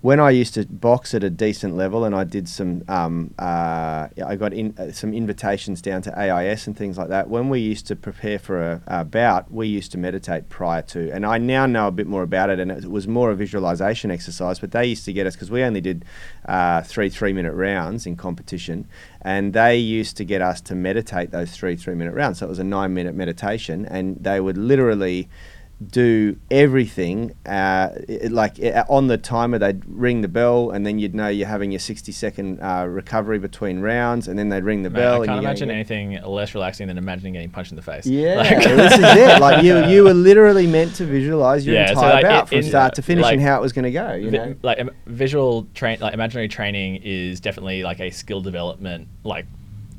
when 0.01 0.19
I 0.19 0.29
used 0.29 0.53
to 0.53 0.65
box 0.67 1.15
at 1.15 1.23
a 1.23 1.29
decent 1.29 1.75
level, 1.75 2.05
and 2.05 2.13
I 2.13 2.23
did 2.23 2.47
some, 2.47 2.83
um, 2.88 3.33
uh, 3.39 4.07
I 4.23 4.36
got 4.36 4.53
in 4.53 4.75
uh, 4.77 4.91
some 4.91 5.12
invitations 5.12 5.81
down 5.81 6.03
to 6.03 6.19
AIS 6.19 6.67
and 6.67 6.77
things 6.77 6.99
like 6.99 7.10
that. 7.10 7.29
When 7.29 7.49
we 7.49 7.60
used 7.62 7.88
to 7.88 7.95
prepare 7.95 8.38
for 8.38 8.62
a, 8.62 8.81
a 8.86 9.03
bout, 9.03 9.51
we 9.51 9.67
used 9.67 9.91
to 9.93 9.97
meditate 9.97 10.49
prior 10.49 10.83
to, 10.83 11.12
and 11.12 11.25
I 11.25 11.39
now 11.39 11.65
know 11.65 11.88
a 11.88 11.91
bit 11.91 12.05
more 12.05 12.21
about 12.21 12.51
it. 12.51 12.60
And 12.60 12.71
it 12.71 12.91
was 12.91 13.07
more 13.07 13.31
a 13.31 13.36
visualization 13.36 14.12
exercise, 14.12 14.60
but 14.60 14.71
they 14.71 14.86
used 14.86 15.03
to 15.05 15.13
get 15.13 15.25
us 15.25 15.36
because 15.36 15.49
we 15.49 15.63
only 15.63 15.81
did 15.81 16.05
uh, 16.45 16.83
three 16.83 17.10
three-minute 17.10 17.53
rounds 17.53 18.05
in 18.05 18.15
competition, 18.15 18.88
and 19.23 19.53
they 19.53 19.77
used 19.77 20.15
to 20.17 20.25
get 20.25 20.43
us 20.43 20.62
to 20.62 20.75
meditate 20.75 21.31
those 21.31 21.49
three 21.51 21.75
three-minute 21.75 22.13
rounds. 22.13 22.38
So 22.38 22.45
it 22.45 22.49
was 22.49 22.60
a 22.60 22.63
nine-minute 22.63 23.15
meditation, 23.15 23.88
and 23.88 24.17
they 24.21 24.39
would 24.39 24.60
literally 24.60 25.27
do 25.91 26.35
everything 26.49 27.35
uh, 27.45 27.89
it- 28.07 28.31
like 28.31 28.59
uh, 28.63 28.83
on 28.89 29.05
the 29.07 29.17
timer 29.17 29.59
they'd 29.59 29.83
ring 29.85 30.21
the 30.21 30.27
bell 30.27 30.71
and 30.71 30.83
then 30.85 30.97
you'd 30.97 31.13
know 31.13 31.27
you're 31.27 31.47
having 31.47 31.71
your 31.71 31.79
60 31.79 32.11
second 32.11 32.59
uh, 32.61 32.83
recovery 32.87 33.37
between 33.37 33.79
rounds 33.79 34.27
and 34.27 34.39
then 34.39 34.49
they'd 34.49 34.63
ring 34.63 34.81
the 34.81 34.89
bell 34.89 35.21
I 35.21 35.27
can't 35.27 35.39
imagine 35.39 35.69
anything 35.69 36.19
less 36.23 36.55
relaxing 36.55 36.87
than 36.87 36.97
imagining 36.97 37.33
getting 37.33 37.51
punched 37.51 37.71
in 37.71 37.75
the 37.75 37.83
face. 37.83 38.07
yeah 38.07 38.35
Like- 38.37 38.57
this 38.63 38.93
is 38.93 38.99
it 39.01 39.39
like 39.39 39.63
you 39.63 39.85
you 39.85 40.03
were 40.03 40.15
literally 40.15 40.65
meant 40.65 40.95
to 40.95 41.05
visualize 41.05 41.63
your 41.65 41.75
Yeah, 41.75 41.87
so, 41.87 41.91
entire 41.93 42.13
like, 42.15 42.23
bout 42.23 42.43
it- 42.45 42.49
from 42.49 42.57
in- 42.57 42.63
start 42.63 42.95
to 42.95 43.01
finish 43.03 43.21
like, 43.23 43.33
and 43.33 43.41
how 43.43 43.57
it 43.59 43.61
was 43.61 43.71
going 43.73 43.85
to 43.85 43.91
go 43.91 44.13
you 44.13 44.31
Vi- 44.31 44.37
know 44.37 44.55
like 44.63 44.79
visual 45.05 45.67
train 45.75 45.99
like 45.99 46.15
imaginary 46.15 46.47
training 46.47 47.01
is 47.03 47.39
definitely 47.39 47.83
like 47.83 47.99
a 47.99 48.09
skill 48.09 48.41
development 48.41 49.07
like 49.23 49.45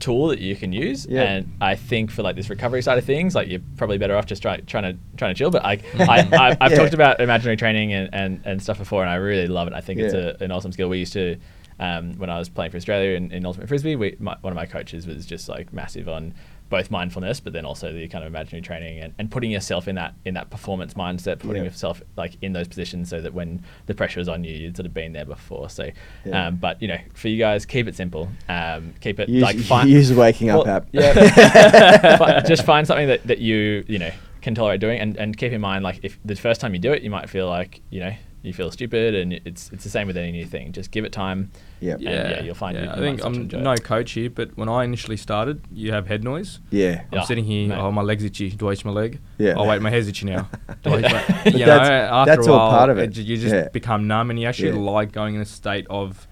tool 0.01 0.29
that 0.29 0.39
you 0.39 0.55
can 0.57 0.73
use. 0.73 1.07
Yeah. 1.09 1.23
and 1.23 1.53
i 1.61 1.75
think 1.75 2.11
for 2.11 2.23
like 2.23 2.37
this 2.37 2.49
recovery 2.51 2.83
side 2.83 2.99
of 2.99 3.05
things 3.05 3.35
like 3.35 3.49
you're 3.49 3.61
probably 3.77 3.99
better 3.99 4.17
off 4.17 4.27
just 4.27 4.43
try, 4.43 4.59
trying 4.59 4.85
to 4.85 4.99
trying 5.17 5.35
to 5.35 5.39
chill. 5.39 5.51
But 5.51 5.65
I, 5.65 5.73
I, 5.99 6.29
I 6.33 6.57
i've 6.61 6.71
Yeah. 6.73 6.79
talked 6.79 6.95
about 6.95 7.21
imaginary 7.21 7.57
training 7.57 7.93
and, 7.93 8.09
and 8.13 8.41
and 8.45 8.63
stuff 8.63 8.79
before 8.79 9.03
and 9.03 9.11
i 9.11 9.17
really 9.17 9.47
love 9.49 9.67
it. 9.69 9.75
I 9.75 9.81
think 9.81 10.01
it's 10.01 10.15
a, 10.15 10.37
an 10.43 10.51
awesome 10.53 10.73
skill. 10.73 10.89
We 10.89 10.99
used 10.99 11.13
to 11.15 11.37
um, 11.81 12.15
when 12.19 12.29
I 12.29 12.39
was 12.41 12.49
playing 12.49 12.73
for 12.73 12.77
Australia 12.77 13.17
in, 13.17 13.31
in 13.31 13.47
Ultimate 13.47 13.69
Frisbee, 13.69 13.95
we, 13.95 14.17
my, 14.19 14.37
one 14.41 14.53
of 14.53 14.57
my 14.57 14.67
coaches 14.67 15.07
was 15.07 15.25
just 15.25 15.49
like 15.49 15.73
massive 15.73 16.09
on 16.09 16.35
both 16.69 16.91
mindfulness, 16.91 17.41
but 17.41 17.53
then 17.53 17.65
also 17.65 17.93
the 17.93 18.07
kind 18.09 18.23
of 18.25 18.29
imaginary 18.29 18.61
training 18.61 18.99
and, 18.99 19.15
and 19.19 19.31
putting 19.31 19.51
yourself 19.51 19.89
in 19.89 19.95
that 19.95 20.15
in 20.25 20.35
that 20.35 20.51
performance 20.51 20.95
mindset, 20.95 21.39
putting 21.39 21.63
Yeah. 21.63 21.71
yourself 21.71 22.03
like 22.17 22.37
in 22.43 22.53
those 22.53 22.69
positions 22.69 23.09
so 23.09 23.21
that 23.21 23.33
when 23.35 23.63
the 23.87 23.95
pressure 23.95 24.21
is 24.21 24.29
on 24.29 24.45
you, 24.45 24.53
you've 24.55 24.77
sort 24.77 24.87
of 24.87 24.93
been 24.95 25.13
there 25.13 25.25
before. 25.25 25.71
So, 25.71 25.91
Yeah. 26.25 26.47
um, 26.49 26.57
but 26.57 26.81
you 26.83 26.89
know, 26.89 26.99
for 27.15 27.29
you 27.29 27.39
guys, 27.39 27.65
keep 27.67 27.89
it 27.89 27.95
simple. 27.97 28.29
Um, 28.49 28.95
keep 29.01 29.19
it 29.19 29.29
Use, 29.29 29.43
like 29.43 29.59
find, 29.59 29.89
use 29.89 30.13
waking 30.13 30.51
up 30.51 30.67
app. 30.67 30.89
Yeah. 30.93 32.43
Just 32.47 32.65
find 32.65 32.87
something 32.87 33.09
that, 33.09 33.27
that 33.27 33.39
you 33.39 33.85
you 33.89 33.99
know 33.99 34.11
can 34.41 34.55
tolerate 34.55 34.81
doing, 34.81 35.01
and, 35.01 35.17
and 35.17 35.37
keep 35.37 35.53
in 35.53 35.61
mind 35.61 35.83
like 35.83 36.01
if 36.03 36.19
the 36.25 36.35
first 36.37 36.61
time 36.61 36.73
you 36.75 36.79
do 36.81 36.93
it, 36.93 37.03
you 37.03 37.11
might 37.11 37.29
feel 37.29 37.49
like 37.49 37.81
you 37.91 38.01
know 38.01 38.13
you 38.43 38.53
feel 38.53 38.71
stupid, 38.71 39.15
and 39.15 39.33
it's 39.45 39.71
it's 39.73 39.85
the 39.85 39.91
same 39.91 40.07
with 40.07 40.17
any 40.17 40.31
new 40.33 40.47
thing. 40.47 40.73
Just 40.73 40.91
give 40.91 41.05
it 41.05 41.13
time. 41.13 41.51
Yep. 41.81 42.01
Yeah. 42.01 42.11
yeah, 42.31 42.43
you'll 42.43 42.55
find 42.55 42.77
you- 42.77 42.85
I 42.89 42.97
think 42.97 43.19
might 43.19 43.19
start 43.21 43.35
to 43.35 43.39
I'm 43.39 43.43
enjoy 43.45 43.59
it. 43.59 43.63
no 43.63 43.75
coach 43.77 44.13
here, 44.13 44.31
but 44.31 44.57
when 44.57 44.69
I 44.69 44.85
initially 44.85 45.17
started, 45.17 45.61
you 45.73 45.93
have 45.93 46.07
head 46.07 46.25
noise. 46.25 46.61
Yeah. 46.71 47.03
I'm 47.13 47.19
Yeah, 47.19 47.23
sitting 47.25 47.45
here. 47.45 47.69
mate. 47.69 47.79
Oh, 47.79 47.91
my 47.93 48.03
leg's 48.03 48.25
itchy. 48.25 48.51
Do 48.51 48.69
I 48.69 48.73
itch 48.73 48.85
my 48.85 48.91
leg? 48.93 49.21
Yeah. 49.39 49.55
Oh 49.57 49.67
wait, 49.69 49.81
my 49.83 49.91
head's 49.91 50.09
itchy 50.09 50.27
now. 50.27 50.49
Do 50.83 50.91
I 50.91 50.99
itch 50.99 51.13
my, 51.13 51.25
But 51.45 51.53
you 51.55 51.59
know, 51.61 51.67
that's- 51.67 52.11
after 52.13 52.37
that's 52.37 52.47
a 52.49 52.53
all 52.53 52.71
part 52.71 52.91
of 52.91 52.99
it. 52.99 53.09
ju- 53.11 53.23
You 53.23 53.37
just 53.37 53.55
Yeah. 53.55 53.69
become 53.69 54.07
numb, 54.07 54.31
and 54.31 54.39
you 54.41 54.47
actually 54.47 54.71
Yeah. 54.71 54.91
like 54.93 55.13
going 55.13 55.35
in 55.35 55.41
a 55.41 55.45
state 55.45 55.87
of 55.91 56.27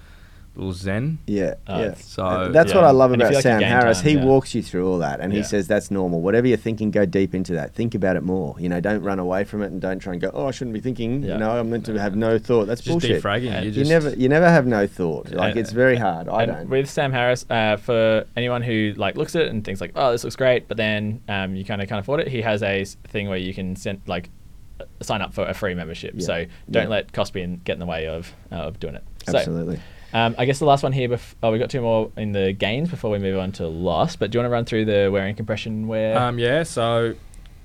little 0.57 0.73
zen. 0.73 1.19
Yeah, 1.27 1.55
Uh, 1.67 1.79
yeah. 1.89 1.95
so- 1.95 2.27
And 2.27 2.55
that's 2.55 2.73
what 2.75 2.85
I 2.85 2.91
love 2.91 3.13
And 3.13 3.21
about 3.23 3.35
like 3.35 3.43
Sam 3.43 3.61
Harris. 3.61 4.01
time, 4.01 4.09
he 4.11 4.17
yeah. 4.17 4.25
walks 4.25 4.55
you 4.55 4.63
through 4.63 4.91
all 4.91 4.99
that, 4.99 5.21
and 5.21 5.33
he 5.33 5.41
Yeah. 5.41 5.45
says 5.45 5.69
that's 5.69 5.91
normal. 5.91 6.21
Whatever 6.23 6.47
you're 6.47 6.57
thinking, 6.57 6.91
go 6.91 7.05
deep 7.05 7.35
into 7.35 7.53
that. 7.55 7.75
Think 7.75 7.95
about 7.95 8.17
it 8.17 8.23
more. 8.23 8.57
You 8.59 8.69
know, 8.69 8.81
don't 8.81 9.03
run 9.03 9.19
away 9.19 9.45
from 9.45 9.63
it, 9.63 9.67
and 9.73 9.81
don't 9.81 9.99
try 9.99 10.13
and 10.15 10.21
go. 10.23 10.31
Oh, 10.33 10.47
I 10.47 10.51
shouldn't 10.51 10.75
be 10.75 10.81
thinking. 10.81 11.23
Yeah. 11.23 11.35
You 11.35 11.39
know, 11.41 11.51
I'm 11.61 11.71
meant 11.71 11.85
to 11.87 12.01
have 12.01 12.17
no 12.17 12.39
thought. 12.39 12.67
That's 12.67 12.81
Just 12.81 12.91
bullshit. 12.91 13.23
defragging. 13.23 13.45
Yeah. 13.45 13.63
You, 13.63 13.71
You 13.71 13.85
never, 13.85 14.11
you 14.11 14.29
never 14.29 14.49
have 14.49 14.67
no 14.67 14.87
thought. 14.87 15.31
Like 15.31 15.55
Yeah. 15.55 15.61
it's 15.61 15.73
very 15.73 15.97
hard. 15.97 16.29
I 16.29 16.47
don't. 16.47 16.69
With 16.69 16.89
Sam 16.89 17.13
Harris, 17.13 17.45
uh, 17.51 17.77
for 17.77 18.25
anyone 18.37 18.63
who 18.63 18.95
like 18.97 19.17
looks 19.17 19.37
at 19.37 19.43
it 19.43 19.49
and 19.51 19.65
thinks 19.65 19.81
like, 19.81 19.93
oh, 19.95 20.13
this 20.13 20.25
looks 20.25 20.37
great, 20.37 20.69
but 20.69 20.77
then 20.77 21.21
um, 21.29 21.55
you 21.55 21.65
kind 21.65 21.83
of 21.83 21.89
can't 21.89 22.01
afford 22.01 22.21
it, 22.21 22.29
he 22.29 22.41
has 22.43 22.63
a 22.63 22.85
thing 23.09 23.29
where 23.29 23.39
you 23.39 23.53
can 23.53 23.77
send 23.77 24.01
like 24.07 24.31
uh, 24.81 24.85
sign 25.03 25.23
up 25.23 25.33
for 25.35 25.45
a 25.47 25.55
free 25.55 25.75
membership. 25.75 26.13
Yeah. 26.17 26.25
So 26.27 26.45
don't 26.71 26.85
Yeah. 26.85 26.89
let 26.89 27.13
cost 27.13 27.33
be 27.33 27.43
in, 27.43 27.61
get 27.65 27.75
in 27.75 27.79
the 27.81 27.87
way 27.87 28.07
of 28.09 28.33
uh, 28.53 28.57
of 28.57 28.79
doing 28.81 28.95
it. 28.95 29.03
So, 29.29 29.37
Absolutely. 29.39 29.79
Um, 30.17 30.35
I 30.39 30.45
guess 30.47 30.59
the 30.59 30.65
last 30.65 30.83
one 30.83 30.93
here. 30.93 31.09
Bef- 31.09 31.35
oh, 31.43 31.53
we 31.53 31.59
got 31.59 31.69
two 31.71 31.81
more 31.81 32.11
in 32.17 32.33
the 32.33 32.53
gains 32.53 32.89
before 32.89 33.11
we 33.11 33.19
move 33.19 33.39
on 33.39 33.53
to 33.53 33.67
loss. 33.69 34.17
But 34.17 34.31
do 34.31 34.37
you 34.37 34.41
want 34.41 34.51
to 34.51 34.53
run 34.53 34.65
through 34.65 34.85
the 34.87 35.11
wearing 35.13 35.35
compression 35.35 35.87
wear? 35.89 36.17
Um, 36.19 36.39
yeah, 36.39 36.63
so 36.63 37.15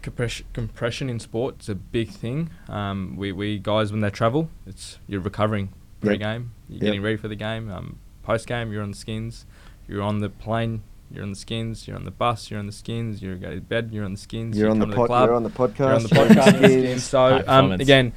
compression, 0.01 0.45
compression 0.53 1.09
in 1.09 1.19
sport 1.19 1.61
is 1.61 1.69
a 1.69 1.75
big 1.75 2.09
thing. 2.09 2.49
Um, 2.67 3.15
we, 3.17 3.31
we 3.31 3.57
guys 3.59 3.91
when 3.91 4.01
they 4.01 4.09
travel, 4.09 4.49
it's 4.67 4.97
you're 5.07 5.21
recovering 5.21 5.69
Yep. 6.03 6.07
pre-game, 6.07 6.51
you're 6.67 6.77
Yep. 6.77 6.81
getting 6.81 7.01
ready 7.03 7.17
for 7.17 7.27
the 7.27 7.35
game. 7.35 7.69
Um, 7.71 7.99
post-game, 8.23 8.71
you're 8.71 8.81
on 8.83 8.91
the 8.91 8.97
skins. 8.97 9.45
You're 9.87 10.01
on 10.01 10.19
the 10.19 10.29
plane, 10.29 10.81
you're 11.11 11.21
on 11.23 11.29
the 11.29 11.35
skins. 11.35 11.87
You're 11.87 11.95
on 11.97 12.05
the 12.05 12.11
bus, 12.11 12.49
you're 12.49 12.59
on 12.59 12.65
the 12.65 12.71
skins. 12.71 13.21
You're 13.21 13.35
going 13.35 13.55
to 13.55 13.61
bed, 13.61 13.89
you're 13.93 14.05
on 14.05 14.13
the 14.13 14.17
skins. 14.19 14.57
You're 14.57 14.67
you 14.67 14.71
on 14.71 14.79
the 14.79 14.85
come 14.85 14.91
to 14.91 14.97
pod. 14.97 15.07
club, 15.07 15.27
You're 15.27 15.35
on 15.35 15.43
the 15.43 15.49
podcast. 15.51 15.77
you're 15.79 15.93
on 15.93 16.03
the 16.03 16.09
you're 16.15 16.25
podcast. 16.25 16.57
skins. 16.57 16.71
skins. 16.83 17.03
So 17.03 17.43
um, 17.47 17.71
again, 17.73 18.13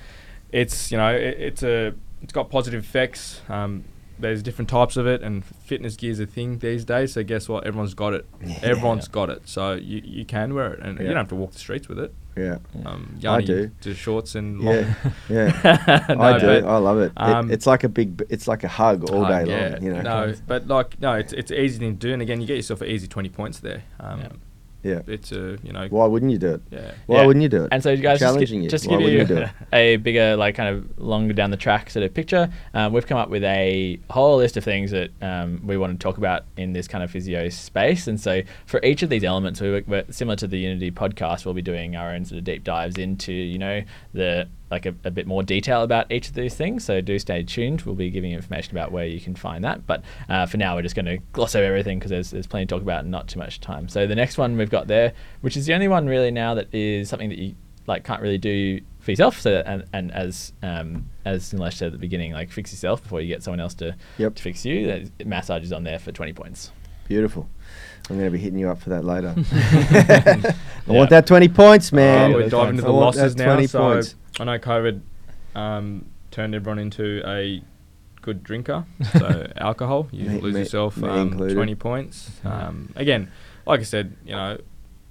it's 0.50 0.90
you 0.90 0.96
know 0.98 1.14
it, 1.14 1.36
it's 1.38 1.62
a 1.62 1.92
it's 2.22 2.32
got 2.32 2.48
positive 2.48 2.82
effects. 2.82 3.42
Um, 3.50 3.84
there's 4.24 4.42
different 4.42 4.70
types 4.70 4.96
of 4.96 5.06
it, 5.06 5.22
and 5.22 5.44
fitness 5.44 5.96
gear 5.96 6.10
is 6.10 6.18
a 6.18 6.24
thing 6.26 6.58
these 6.58 6.82
days. 6.84 7.12
So 7.12 7.22
guess 7.22 7.46
what? 7.46 7.66
Everyone's 7.66 7.92
got 7.92 8.14
it. 8.14 8.24
Yeah. 8.42 8.58
Everyone's 8.62 9.06
got 9.06 9.28
it. 9.28 9.42
So 9.46 9.74
you, 9.74 10.00
you 10.02 10.24
can 10.24 10.54
wear 10.54 10.72
it, 10.72 10.80
and 10.80 10.98
you 10.98 11.06
don't 11.08 11.16
have 11.16 11.28
to 11.28 11.34
walk 11.34 11.52
the 11.52 11.58
streets 11.58 11.88
with 11.90 11.98
it. 11.98 12.14
Yeah. 12.34 12.56
Um, 12.86 13.16
I 13.16 13.20
Yanni 13.20 13.44
do. 13.44 13.70
To 13.82 13.94
shorts 13.94 14.34
and 14.34 14.60
long. 14.60 14.74
Yeah. 14.74 14.94
Yeah. 15.28 16.06
No, 16.08 16.20
I 16.22 16.38
do. 16.38 16.46
but, 16.46 16.64
I 16.64 16.76
love 16.78 16.98
it. 16.98 17.12
It- 17.12 17.18
um, 17.18 17.50
It's 17.50 17.66
like 17.66 17.84
a 17.84 17.88
big. 17.88 18.24
It's 18.30 18.48
like 18.48 18.64
a 18.64 18.68
hug 18.68 19.10
all 19.10 19.24
hug, 19.24 19.44
day 19.46 19.50
yeah. 19.52 19.68
long. 19.74 19.82
You 19.82 19.92
know. 19.92 20.02
No, 20.02 20.34
but 20.46 20.66
like 20.66 20.98
no, 21.00 21.12
it's 21.12 21.32
it's 21.34 21.52
easy 21.52 21.78
thing 21.78 21.92
to 21.98 21.98
do, 22.08 22.12
and 22.14 22.22
again, 22.22 22.40
you 22.40 22.46
get 22.46 22.56
yourself 22.56 22.80
an 22.80 22.88
easy 22.88 23.06
twenty 23.06 23.28
points 23.28 23.60
there. 23.60 23.82
Um, 24.00 24.40
Yeah. 24.84 24.92
Yeah. 25.06 25.14
It's 25.14 25.32
a 25.32 25.56
you 25.62 25.72
know. 25.72 25.86
Why 25.88 26.06
wouldn't 26.06 26.30
you 26.30 26.38
do 26.38 26.54
it? 26.54 26.62
Yeah. 26.70 26.92
Why 27.06 27.20
Yeah. 27.20 27.26
wouldn't 27.26 27.42
you 27.42 27.48
do 27.48 27.64
it? 27.64 27.68
And 27.72 27.82
so, 27.82 27.90
you 27.90 27.96
guys, 28.02 28.20
just, 28.20 28.30
challenging 28.32 28.60
gi- 28.60 28.64
you. 28.64 28.70
just 28.70 28.84
to 28.84 28.90
Why 28.90 28.96
give 28.98 29.04
wouldn't 29.06 29.28
you 29.30 29.36
do 29.36 29.42
it? 29.42 29.50
a 29.72 29.96
bigger, 29.96 30.36
like, 30.36 30.54
kind 30.54 30.68
of 30.76 30.98
longer 30.98 31.32
down 31.32 31.50
the 31.50 31.56
track 31.56 31.88
sort 31.90 32.04
of 32.04 32.12
picture, 32.14 32.50
um, 32.74 32.92
we've 32.92 33.06
come 33.06 33.16
up 33.18 33.30
with 33.30 33.42
a 33.44 33.98
whole 34.10 34.36
list 34.36 34.56
of 34.56 34.62
things 34.64 34.90
that 34.90 35.10
um, 35.22 35.60
we 35.66 35.76
want 35.78 35.98
to 35.98 36.02
talk 36.04 36.18
about 36.18 36.44
in 36.58 36.72
this 36.74 36.86
kind 36.86 37.02
of 37.02 37.10
physio 37.10 37.48
space. 37.48 38.06
And 38.06 38.20
so, 38.20 38.42
for 38.66 38.80
each 38.84 39.02
of 39.02 39.08
these 39.08 39.24
elements, 39.24 39.60
we 39.60 39.70
were, 39.70 39.82
we're 39.86 40.04
similar 40.10 40.36
to 40.36 40.46
the 40.46 40.58
Unity 40.58 40.90
podcast, 40.90 41.44
we'll 41.46 41.54
be 41.54 41.62
doing 41.62 41.96
our 41.96 42.10
own 42.10 42.24
sort 42.26 42.38
of 42.38 42.44
deep 42.44 42.62
dives 42.62 42.98
into, 42.98 43.32
you 43.32 43.58
know, 43.58 43.82
the 44.12 44.46
like 44.74 44.86
a, 44.86 44.94
a 45.04 45.10
bit 45.10 45.26
more 45.26 45.42
detail 45.44 45.82
about 45.82 46.10
each 46.10 46.26
of 46.28 46.34
these 46.34 46.54
things. 46.54 46.84
So 46.84 47.00
do 47.00 47.16
stay 47.18 47.44
tuned. 47.44 47.82
We'll 47.82 47.94
be 47.94 48.10
giving 48.10 48.32
information 48.32 48.72
about 48.76 48.90
where 48.90 49.06
you 49.06 49.20
can 49.20 49.36
find 49.36 49.62
that. 49.64 49.86
But 49.86 50.02
uh, 50.28 50.46
for 50.46 50.56
now, 50.56 50.74
we're 50.74 50.82
just 50.82 50.96
going 50.96 51.06
to 51.06 51.18
gloss 51.32 51.54
over 51.54 51.64
everything 51.64 51.98
because 52.00 52.10
there's, 52.10 52.30
there's 52.32 52.46
plenty 52.48 52.66
to 52.66 52.74
talk 52.74 52.82
about 52.82 53.02
and 53.02 53.10
not 53.10 53.28
too 53.28 53.38
much 53.38 53.60
time. 53.60 53.88
So 53.88 54.06
the 54.06 54.16
next 54.16 54.36
one 54.36 54.56
we've 54.56 54.68
got 54.70 54.88
there, 54.88 55.12
which 55.42 55.56
is 55.56 55.64
the 55.66 55.74
only 55.74 55.86
one 55.88 56.06
really 56.08 56.32
now 56.32 56.54
that 56.54 56.74
is 56.74 57.08
something 57.08 57.28
that 57.28 57.38
you 57.38 57.54
like 57.86 58.02
can't 58.02 58.20
really 58.22 58.38
do 58.38 58.80
for 58.98 59.12
yourself. 59.12 59.40
So 59.40 59.62
and, 59.64 59.84
and 59.92 60.10
as 60.12 60.52
um, 60.62 61.08
as 61.24 61.52
Nilesh 61.52 61.74
said 61.74 61.86
at 61.86 61.92
the 61.92 61.98
beginning, 61.98 62.32
like 62.32 62.50
fix 62.50 62.72
yourself 62.72 63.02
before 63.02 63.20
you 63.20 63.28
get 63.28 63.42
someone 63.44 63.60
else 63.60 63.74
to, 63.74 63.94
Yep. 64.18 64.34
to 64.34 64.42
fix 64.42 64.64
you. 64.64 64.86
That 64.88 65.26
massage 65.26 65.62
is 65.62 65.72
on 65.72 65.84
there 65.84 65.98
for 66.00 66.10
20 66.10 66.32
points. 66.32 66.72
Beautiful. 67.06 67.48
I'm 68.10 68.16
going 68.16 68.26
to 68.26 68.30
be 68.30 68.38
hitting 68.38 68.58
you 68.58 68.68
up 68.68 68.80
for 68.82 68.90
that 68.90 69.04
later. 69.04 69.34
Yeah. 69.52 70.52
I 70.88 70.92
want 70.92 71.08
that 71.10 71.26
20 71.26 71.48
points, 71.48 71.90
Oh, 71.92 71.96
man. 71.96 72.32
we're 72.34 72.48
diving 72.48 72.50
fine. 72.58 72.68
into 72.70 72.82
the 72.82 72.92
losses 72.92 73.34
now. 73.36 73.54
20 73.54 73.66
So 73.66 73.78
points. 73.78 74.14
I 74.40 74.44
know 74.44 74.58
COVID 74.58 75.00
um, 75.54 76.06
turned 76.30 76.54
everyone 76.54 76.78
into 76.78 77.22
a 77.26 77.62
good 78.22 78.42
drinker. 78.42 78.84
So 79.12 79.52
alcohol, 79.56 80.08
you 80.12 80.28
Me- 80.28 80.40
lose 80.40 80.54
me- 80.54 80.60
yourself 80.60 80.96
me 80.96 81.08
um, 81.08 81.36
20 81.38 81.74
points. 81.76 82.30
Um, 82.44 82.92
again, 82.96 83.30
like 83.66 83.80
I 83.80 83.84
said, 83.84 84.16
you 84.24 84.32
know, 84.34 84.58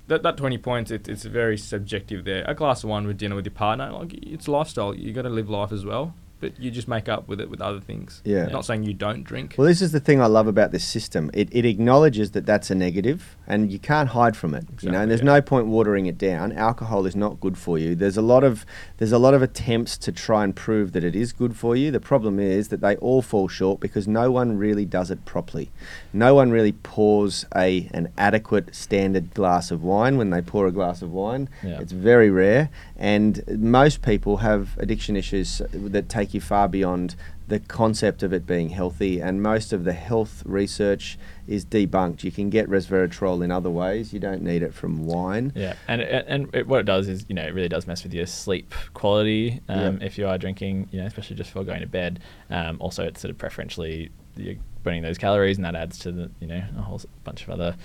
that, 0.07 0.23
that 0.23 0.36
20 0.38 0.57
points, 0.57 0.91
it, 0.91 1.07
it's 1.07 1.23
very 1.23 1.57
subjective 1.57 2.25
there. 2.25 2.43
A 2.47 2.53
glass 2.53 2.83
of 2.83 2.89
wine 2.89 3.07
with 3.07 3.17
dinner 3.17 3.36
with 3.36 3.45
your 3.45 3.53
partner, 3.53 3.91
like 3.91 4.13
it's 4.13 4.47
lifestyle. 4.47 4.93
You 4.93 5.13
got 5.13 5.21
to 5.21 5.29
live 5.29 5.49
life 5.49 5.71
as 5.71 5.86
well, 5.86 6.13
but 6.43 6.60
you 6.60 6.69
just 6.69 6.89
make 6.89 7.08
up 7.08 7.29
with 7.29 7.39
it 7.39 7.49
with 7.49 7.62
other 7.62 7.79
things. 7.79 8.21
Yeah. 8.25 8.47
Not 8.47 8.65
saying 8.65 8.84
you 8.84 8.93
don't 8.93 9.23
drink. 9.23 9.56
Well, 9.58 9.65
this 9.65 9.82
is 9.82 9.93
the 9.93 10.01
thing 10.01 10.19
I 10.19 10.25
love 10.25 10.45
about 10.45 10.73
this 10.73 10.84
system. 10.84 11.32
It, 11.34 11.47
it 11.53 11.63
acknowledges 11.63 12.32
that 12.32 12.45
that's 12.45 12.69
a 12.69 12.75
negative, 12.75 13.38
and 13.47 13.71
you 13.71 13.79
can't 13.79 14.10
hide 14.10 14.36
from 14.36 14.53
it. 14.53 14.65
you 14.82 14.91
know, 14.91 14.99
and 14.99 15.10
there's 15.10 15.21
yeah. 15.21 15.38
no 15.38 15.41
point 15.41 15.67
watering 15.67 16.06
it 16.06 16.17
down. 16.17 16.51
Alcohol 16.51 17.06
is 17.06 17.15
not 17.15 17.39
good 17.39 17.58
for 17.58 17.79
you. 17.79 17.95
There's 17.95 18.17
a 18.17 18.21
lot 18.21 18.43
of 18.43 18.65
there's 18.97 19.13
a 19.13 19.17
lot 19.17 19.34
of 19.34 19.41
attempts 19.41 19.97
to 19.99 20.12
try 20.12 20.43
and 20.43 20.53
prove 20.53 20.91
that 20.91 21.06
it 21.06 21.15
is 21.15 21.32
good 21.32 21.56
for 21.56 21.77
you. 21.77 21.91
The 21.91 22.01
problem 22.01 22.41
is 22.41 22.67
that 22.67 22.82
they 22.82 22.97
all 22.97 23.21
fall 23.21 23.47
short 23.47 23.79
because 23.79 24.06
no 24.06 24.29
one 24.29 24.58
really 24.58 24.84
does 24.84 25.10
it 25.12 25.23
properly. 25.23 25.71
No 26.12 26.36
one 26.36 26.51
really 26.51 26.73
pours 26.73 27.45
a 27.56 27.89
an 27.93 28.12
adequate 28.17 28.75
standard 28.75 29.34
glass 29.34 29.71
of 29.71 29.82
wine 29.82 30.17
when 30.17 30.29
they 30.29 30.41
pour 30.41 30.67
a 30.67 30.73
glass 30.73 31.01
of 31.01 31.13
wine. 31.13 31.47
Yeah. 31.63 31.79
It's 31.79 31.93
very 31.93 32.29
rare, 32.29 32.69
and 32.97 33.41
most 33.47 34.01
people 34.01 34.38
have 34.38 34.77
addiction 34.77 35.15
issues 35.15 35.62
that 35.71 36.10
take 36.10 36.33
you 36.34 36.41
far 36.41 36.67
beyond 36.67 37.15
the 37.48 37.60
concept 37.60 38.24
of 38.24 38.32
it 38.32 38.46
being 38.48 38.69
healthy. 38.69 39.19
And 39.19 39.43
most 39.43 39.74
of 39.74 39.84
the 39.84 39.91
health 39.93 40.41
research 40.46 41.17
is 41.46 41.65
debunked. 41.65 42.24
You 42.24 42.32
can 42.32 42.50
get 42.50 42.69
resveratrol 42.69 43.43
in 43.43 43.52
other 43.52 43.69
ways. 43.69 44.13
You 44.13 44.19
don't 44.19 44.41
need 44.41 44.63
it 44.63 44.74
from 44.74 45.06
wine. 45.06 45.52
Yeah, 45.56 45.76
and 45.88 46.02
and, 46.02 46.28
and 46.28 46.56
it, 46.56 46.67
what 46.67 46.80
it 46.80 46.86
does 46.86 47.08
is 47.10 47.26
you 47.28 47.36
know 47.36 47.43
it 47.43 47.54
really 47.54 47.67
does 47.69 47.86
mess 47.86 48.04
with 48.04 48.13
your 48.13 48.26
sleep 48.26 48.74
quality 48.93 49.60
um, 49.67 49.93
Yep. 49.96 50.04
if 50.04 50.17
you 50.17 50.28
are 50.28 50.38
drinking, 50.38 50.88
you 50.91 51.00
know, 51.02 51.06
especially 51.06 51.36
just 51.36 51.50
before 51.50 51.63
going 51.65 51.82
to 51.82 51.88
bed. 51.88 52.22
Um, 52.50 52.78
also, 52.80 53.04
it's 53.04 53.19
sort 53.22 53.30
of 53.32 53.38
preferentially 53.38 54.10
you're 54.38 54.56
burning 54.84 55.04
those 55.04 55.17
calories, 55.17 55.58
and 55.58 55.65
that 55.65 55.76
adds 55.76 56.00
to 56.00 56.12
the 56.12 56.32
you 56.39 56.48
know 56.48 56.63
a 56.78 56.82
whole 56.82 57.02
bunch 57.24 57.43
of 57.43 57.50
other 57.50 57.76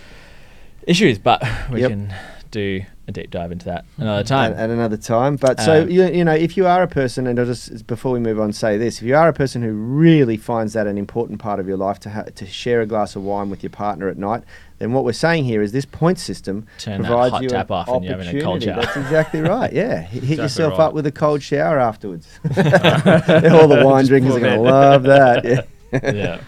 issues. 0.88 1.18
But 1.18 1.42
we 1.72 1.80
Yep. 1.82 1.90
can 1.90 2.14
do 2.50 2.80
a 3.06 3.12
deep 3.12 3.30
dive 3.30 3.52
into 3.52 3.66
that 3.66 3.84
another 3.98 4.22
time. 4.24 4.52
At, 4.52 4.58
at 4.58 4.70
another 4.70 4.96
time. 4.96 5.36
But 5.36 5.60
so 5.60 5.82
Um, 5.82 5.90
you, 5.90 6.04
you 6.06 6.24
know, 6.24 6.32
if 6.34 6.56
you 6.56 6.66
are 6.66 6.82
a 6.82 6.88
person, 6.88 7.26
and 7.26 7.38
I'll 7.38 7.44
just 7.46 7.86
before 7.86 8.12
we 8.12 8.20
move 8.20 8.40
on, 8.40 8.52
say 8.52 8.76
this: 8.78 8.98
if 8.98 9.04
you 9.06 9.14
are 9.16 9.28
a 9.28 9.32
person 9.32 9.62
who 9.62 9.72
really 9.72 10.36
finds 10.36 10.72
that 10.72 10.86
an 10.86 10.96
important 10.98 11.38
part 11.40 11.60
of 11.60 11.68
your 11.68 11.76
life 11.76 11.98
to 12.00 12.10
ha- 12.10 12.24
to 12.34 12.46
share 12.46 12.80
a 12.80 12.86
glass 12.86 13.16
of 13.16 13.22
wine 13.22 13.50
with 13.50 13.62
your 13.62 13.70
partner 13.70 14.08
at 14.08 14.16
night, 14.18 14.44
then 14.78 14.92
what 14.92 15.04
we're 15.04 15.12
saying 15.12 15.44
here 15.44 15.60
is 15.62 15.72
this 15.72 15.84
point 15.84 16.18
system 16.18 16.66
Turn 16.78 17.02
that 17.02 17.08
provides 17.08 17.32
hot 17.32 17.42
you 17.42 17.48
tap 17.50 17.70
an 17.70 17.76
off 17.76 17.88
and 17.88 18.04
you're 18.04 18.16
having 18.18 18.36
a 18.38 18.42
cold 18.42 18.62
shower. 18.62 18.80
That's 18.82 18.96
exactly 18.96 19.40
right. 19.40 19.72
Yeah, 19.72 20.00
hit 20.02 20.22
Exactly 20.22 20.36
yourself 20.44 20.72
right. 20.78 20.86
up 20.86 20.94
with 20.94 21.06
a 21.06 21.12
cold 21.12 21.42
shower 21.42 21.78
afterwards. 21.78 22.26
All 22.46 23.68
the 23.68 23.82
wine 23.84 24.06
drinkers 24.06 24.36
are 24.36 24.40
going 24.40 24.56
to 24.56 24.60
love 24.70 25.02
that. 25.04 25.44
Yeah. 25.44 25.60
yeah, 25.92 26.40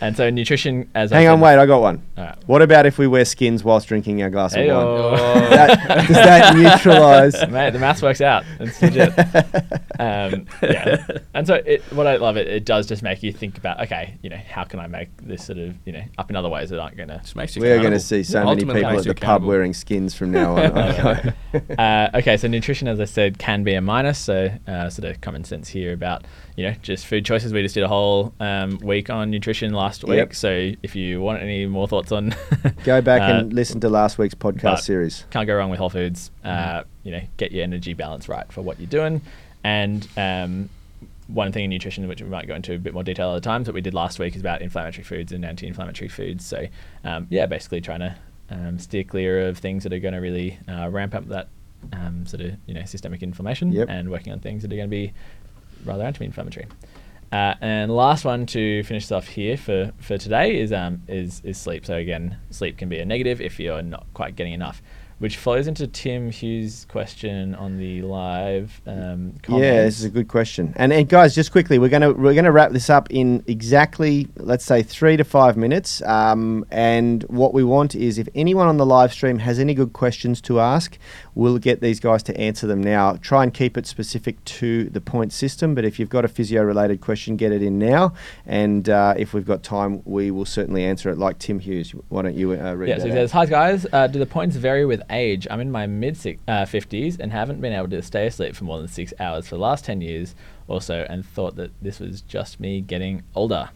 and 0.00 0.16
so 0.16 0.30
nutrition 0.30 0.90
as 0.94 1.12
I 1.12 1.16
Hang 1.18 1.28
on, 1.28 1.40
wait, 1.40 1.58
I 1.58 1.66
got 1.66 1.80
one. 1.82 2.02
All 2.16 2.24
right. 2.24 2.36
What 2.46 2.62
about 2.62 2.86
if 2.86 2.98
we 2.98 3.06
wear 3.06 3.24
skins 3.24 3.62
whilst 3.64 3.88
drinking 3.88 4.22
our 4.22 4.30
glass 4.30 4.54
of 4.54 4.66
wine? 4.66 4.70
That, 5.50 6.06
does 6.06 6.16
that 6.16 6.56
neutralise? 6.84 7.34
Mate, 7.48 7.70
the 7.70 7.78
maths 7.78 8.02
works 8.02 8.20
out. 8.20 8.44
It's 8.58 8.80
legit. 8.80 9.18
um, 9.98 10.46
yeah. 10.62 11.06
And 11.34 11.46
so, 11.46 11.54
it, 11.54 11.82
what 11.92 12.06
I 12.06 12.16
love 12.16 12.36
it, 12.36 12.48
it 12.48 12.64
does 12.64 12.86
just 12.86 13.02
make 13.02 13.22
you 13.22 13.32
think 13.32 13.58
about, 13.58 13.80
okay, 13.80 14.16
you 14.22 14.30
know, 14.30 14.36
how 14.48 14.64
can 14.64 14.80
I 14.80 14.86
make 14.86 15.08
this 15.18 15.44
sort 15.44 15.58
of, 15.58 15.74
you 15.84 15.92
know, 15.92 16.02
up 16.18 16.30
in 16.30 16.36
other 16.36 16.48
ways 16.48 16.70
that 16.70 16.78
aren't 16.80 16.96
going 16.96 17.08
to. 17.08 17.18
Just 17.18 17.36
makes 17.36 17.56
you 17.56 17.62
We 17.62 17.68
are 17.68 17.78
going 17.78 17.90
to 17.92 17.96
accountable. 17.96 18.00
see 18.00 18.22
so 18.24 18.38
many 18.40 18.50
Ultimately 18.50 18.80
people 18.80 18.92
makes 18.92 19.00
at 19.02 19.06
you 19.06 19.12
the 19.14 19.20
pub 19.20 19.24
accountable. 19.24 19.48
wearing 19.48 19.74
skins 19.74 20.14
from 20.14 20.30
now 20.30 20.56
on. 20.56 20.78
Okay. 20.78 21.32
uh, 21.78 22.08
okay, 22.18 22.36
so 22.36 22.48
nutrition, 22.48 22.88
as 22.88 23.00
I 23.00 23.04
said, 23.04 23.38
can 23.38 23.62
be 23.64 23.74
a 23.74 23.80
minus. 23.80 24.18
So, 24.18 24.50
uh, 24.66 24.88
sort 24.90 25.10
of 25.10 25.20
common 25.20 25.44
sense 25.44 25.68
here 25.68 25.92
about, 25.92 26.24
you 26.56 26.64
know, 26.64 26.74
just 26.82 27.06
food 27.06 27.24
choices. 27.24 27.52
We 27.52 27.62
just 27.62 27.74
did 27.74 27.84
a 27.84 27.88
whole 27.88 28.34
um, 28.40 28.78
week 28.82 29.10
on 29.10 29.30
nutrition 29.30 29.72
last 29.72 30.04
week. 30.04 30.16
Yep. 30.18 30.34
So 30.34 30.72
if 30.82 30.94
you 30.96 31.20
want 31.20 31.42
any 31.42 31.66
more 31.66 31.86
thoughts 31.88 32.12
on, 32.12 32.34
Go 32.84 33.00
back 33.00 33.22
uh, 33.22 33.36
and 33.36 33.52
listen 33.52 33.80
to 33.80 33.88
last 33.88 34.18
week's 34.18 34.34
podcast 34.34 34.80
series. 34.80 35.24
can't 35.30 35.46
go 35.46 35.54
wrong 35.56 35.70
with 35.70 35.78
whole 35.78 35.90
foods. 35.90 36.30
Mm-hmm. 36.44 36.78
Uh, 36.78 36.82
you 37.04 37.12
know, 37.12 37.22
get 37.36 37.52
your 37.52 37.62
energy 37.64 37.94
balance 37.94 38.28
right 38.28 38.50
for 38.52 38.62
what 38.62 38.78
you're 38.78 38.88
doing. 38.88 39.22
And 39.64 40.06
um, 40.16 40.68
one 41.28 41.52
thing 41.52 41.64
in 41.64 41.70
nutrition, 41.70 42.06
which 42.08 42.20
we 42.22 42.28
might 42.28 42.46
go 42.48 42.54
into 42.54 42.74
a 42.74 42.78
bit 42.78 42.92
more 42.94 43.04
detail 43.04 43.34
at 43.36 43.42
times, 43.42 43.66
that 43.66 43.74
we 43.74 43.80
did 43.80 43.94
last 43.94 44.18
week 44.18 44.34
is 44.34 44.40
about 44.40 44.62
inflammatory 44.62 45.04
foods 45.04 45.32
and 45.32 45.44
anti-inflammatory 45.44 46.08
foods. 46.08 46.44
So 46.46 46.66
um, 47.04 47.26
yeah, 47.30 47.46
basically 47.46 47.80
trying 47.80 48.00
to 48.00 48.16
um, 48.50 48.78
steer 48.78 49.04
clear 49.04 49.48
of 49.48 49.58
things 49.58 49.84
that 49.84 49.92
are 49.92 49.98
going 50.00 50.14
to 50.14 50.20
really 50.20 50.58
uh, 50.68 50.88
ramp 50.90 51.14
up 51.14 51.28
that 51.28 51.48
um, 51.92 52.26
sort 52.26 52.42
of 52.42 52.52
you 52.66 52.74
know 52.74 52.84
systemic 52.84 53.22
inflammation, 53.22 53.72
Yep. 53.72 53.88
and 53.88 54.10
working 54.10 54.32
on 54.32 54.40
things 54.40 54.62
that 54.62 54.72
are 54.72 54.76
going 54.76 54.88
to 54.88 54.90
be 54.90 55.12
rather 55.84 56.04
anti-inflammatory. 56.04 56.66
Uh, 57.32 57.54
and 57.60 57.94
last 57.94 58.24
one 58.24 58.44
to 58.44 58.82
finish 58.82 59.10
off 59.12 59.28
here 59.28 59.56
for, 59.56 59.92
for 59.98 60.18
today 60.18 60.60
is 60.60 60.72
um 60.72 61.02
is 61.06 61.40
is 61.44 61.56
sleep. 61.56 61.86
So 61.86 61.94
again, 61.94 62.38
sleep 62.50 62.76
can 62.76 62.88
be 62.88 62.98
a 62.98 63.04
negative 63.04 63.40
if 63.40 63.60
you're 63.60 63.82
not 63.82 64.06
quite 64.14 64.34
getting 64.34 64.52
enough, 64.52 64.82
which 65.20 65.36
flows 65.36 65.68
into 65.68 65.86
Tim 65.86 66.30
Hughes' 66.30 66.86
question 66.90 67.54
on 67.54 67.78
the 67.78 68.02
live 68.02 68.80
um. 68.86 69.34
Yeah, 69.48 69.82
this 69.84 69.98
is 70.00 70.04
a 70.06 70.10
good 70.10 70.28
question. 70.28 70.72
And, 70.76 70.92
and 70.92 71.08
guys, 71.08 71.34
just 71.34 71.52
quickly, 71.52 71.78
we're 71.78 71.88
gonna 71.90 72.12
we're 72.12 72.34
gonna 72.34 72.50
wrap 72.50 72.72
this 72.72 72.90
up 72.90 73.06
in 73.10 73.44
exactly 73.46 74.26
let's 74.36 74.64
say 74.64 74.82
three 74.82 75.16
to 75.16 75.24
five 75.24 75.56
minutes. 75.56 76.02
Um, 76.02 76.64
and 76.70 77.22
what 77.24 77.54
we 77.54 77.62
want 77.62 77.94
is 77.94 78.18
if 78.18 78.28
anyone 78.34 78.66
on 78.66 78.78
the 78.78 78.86
live 78.86 79.12
stream 79.12 79.38
has 79.38 79.58
any 79.58 79.74
good 79.74 79.92
questions 79.92 80.40
to 80.42 80.58
ask, 80.58 80.98
we'll 81.34 81.58
get 81.58 81.80
these 81.80 82.00
guys 82.00 82.22
to 82.24 82.36
answer 82.36 82.66
them 82.66 82.82
now. 82.82 83.16
Try 83.16 83.42
and 83.44 83.52
keep 83.54 83.76
it 83.76 83.86
specific 83.86 84.42
to 84.46 84.84
the 84.90 85.00
point 85.00 85.32
system. 85.32 85.74
But 85.74 85.84
if 85.84 85.98
you've 85.98 86.08
got 86.08 86.24
a 86.24 86.28
physio 86.28 86.62
related 86.62 87.00
question, 87.00 87.36
get 87.36 87.52
it 87.52 87.62
in 87.62 87.78
now. 87.78 88.14
And 88.46 88.88
uh, 88.88 89.14
if 89.16 89.34
we've 89.34 89.46
got 89.46 89.62
time, 89.62 90.02
we 90.04 90.30
will 90.30 90.46
certainly 90.46 90.82
answer 90.84 91.10
it. 91.10 91.18
Like 91.18 91.38
Tim 91.38 91.58
Hughes, 91.58 91.92
why 92.08 92.22
don't 92.22 92.34
you 92.34 92.52
uh, 92.52 92.72
read 92.74 92.88
Yeah, 92.88 92.94
that 92.96 93.00
so 93.02 93.06
he 93.08 93.12
out? 93.12 93.16
says, 93.16 93.32
Hi 93.32 93.46
guys, 93.46 93.86
uh, 93.92 94.06
do 94.06 94.18
the 94.18 94.26
points 94.26 94.56
vary 94.56 94.84
with 94.86 95.02
age? 95.10 95.46
I'm 95.50 95.60
in 95.60 95.70
my 95.70 95.86
mid 95.86 96.14
uh, 96.48 96.64
50s 96.64 97.18
and 97.18 97.32
haven't 97.32 97.60
been 97.60 97.72
able 97.72 97.88
to 97.88 98.02
stay 98.02 98.26
asleep 98.26 98.54
for 98.54 98.64
more 98.64 98.78
than 98.78 98.88
six 98.88 99.12
hours 99.20 99.48
for 99.48 99.56
the 99.56 99.60
last 99.60 99.84
10 99.84 100.00
years 100.00 100.34
or 100.68 100.80
so 100.80 101.06
and 101.08 101.24
thought 101.24 101.56
that 101.56 101.72
this 101.82 102.00
was 102.00 102.20
just 102.22 102.60
me 102.60 102.80
getting 102.80 103.22
older. 103.34 103.70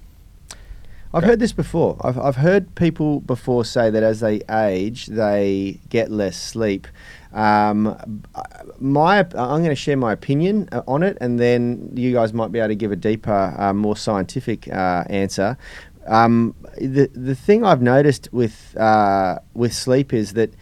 I've 1.14 1.22
Great. 1.22 1.30
heard 1.30 1.38
this 1.38 1.52
before. 1.52 1.96
I've, 2.00 2.18
I've 2.18 2.36
heard 2.36 2.74
people 2.74 3.20
before 3.20 3.64
say 3.64 3.88
that 3.88 4.02
as 4.02 4.18
they 4.18 4.42
age, 4.50 5.06
they 5.06 5.78
get 5.88 6.10
less 6.10 6.36
sleep. 6.36 6.88
Um, 7.32 8.22
my, 8.80 9.20
I'm 9.20 9.60
going 9.62 9.68
to 9.68 9.76
share 9.76 9.96
my 9.96 10.12
opinion 10.12 10.68
uh, 10.72 10.82
on 10.88 11.04
it, 11.04 11.16
and 11.20 11.38
then 11.38 11.92
you 11.94 12.12
guys 12.12 12.32
might 12.32 12.50
be 12.50 12.58
able 12.58 12.70
to 12.70 12.74
give 12.74 12.90
a 12.90 12.96
deeper, 12.96 13.54
uh, 13.56 13.72
more 13.72 13.96
scientific 13.96 14.66
uh, 14.66 15.04
answer. 15.08 15.56
Um, 16.06 16.54
the 16.76 17.08
the 17.14 17.34
thing 17.34 17.64
I've 17.64 17.80
noticed 17.80 18.28
with 18.32 18.76
uh, 18.76 19.38
with 19.54 19.72
sleep 19.72 20.12
is 20.12 20.34
that 20.34 20.52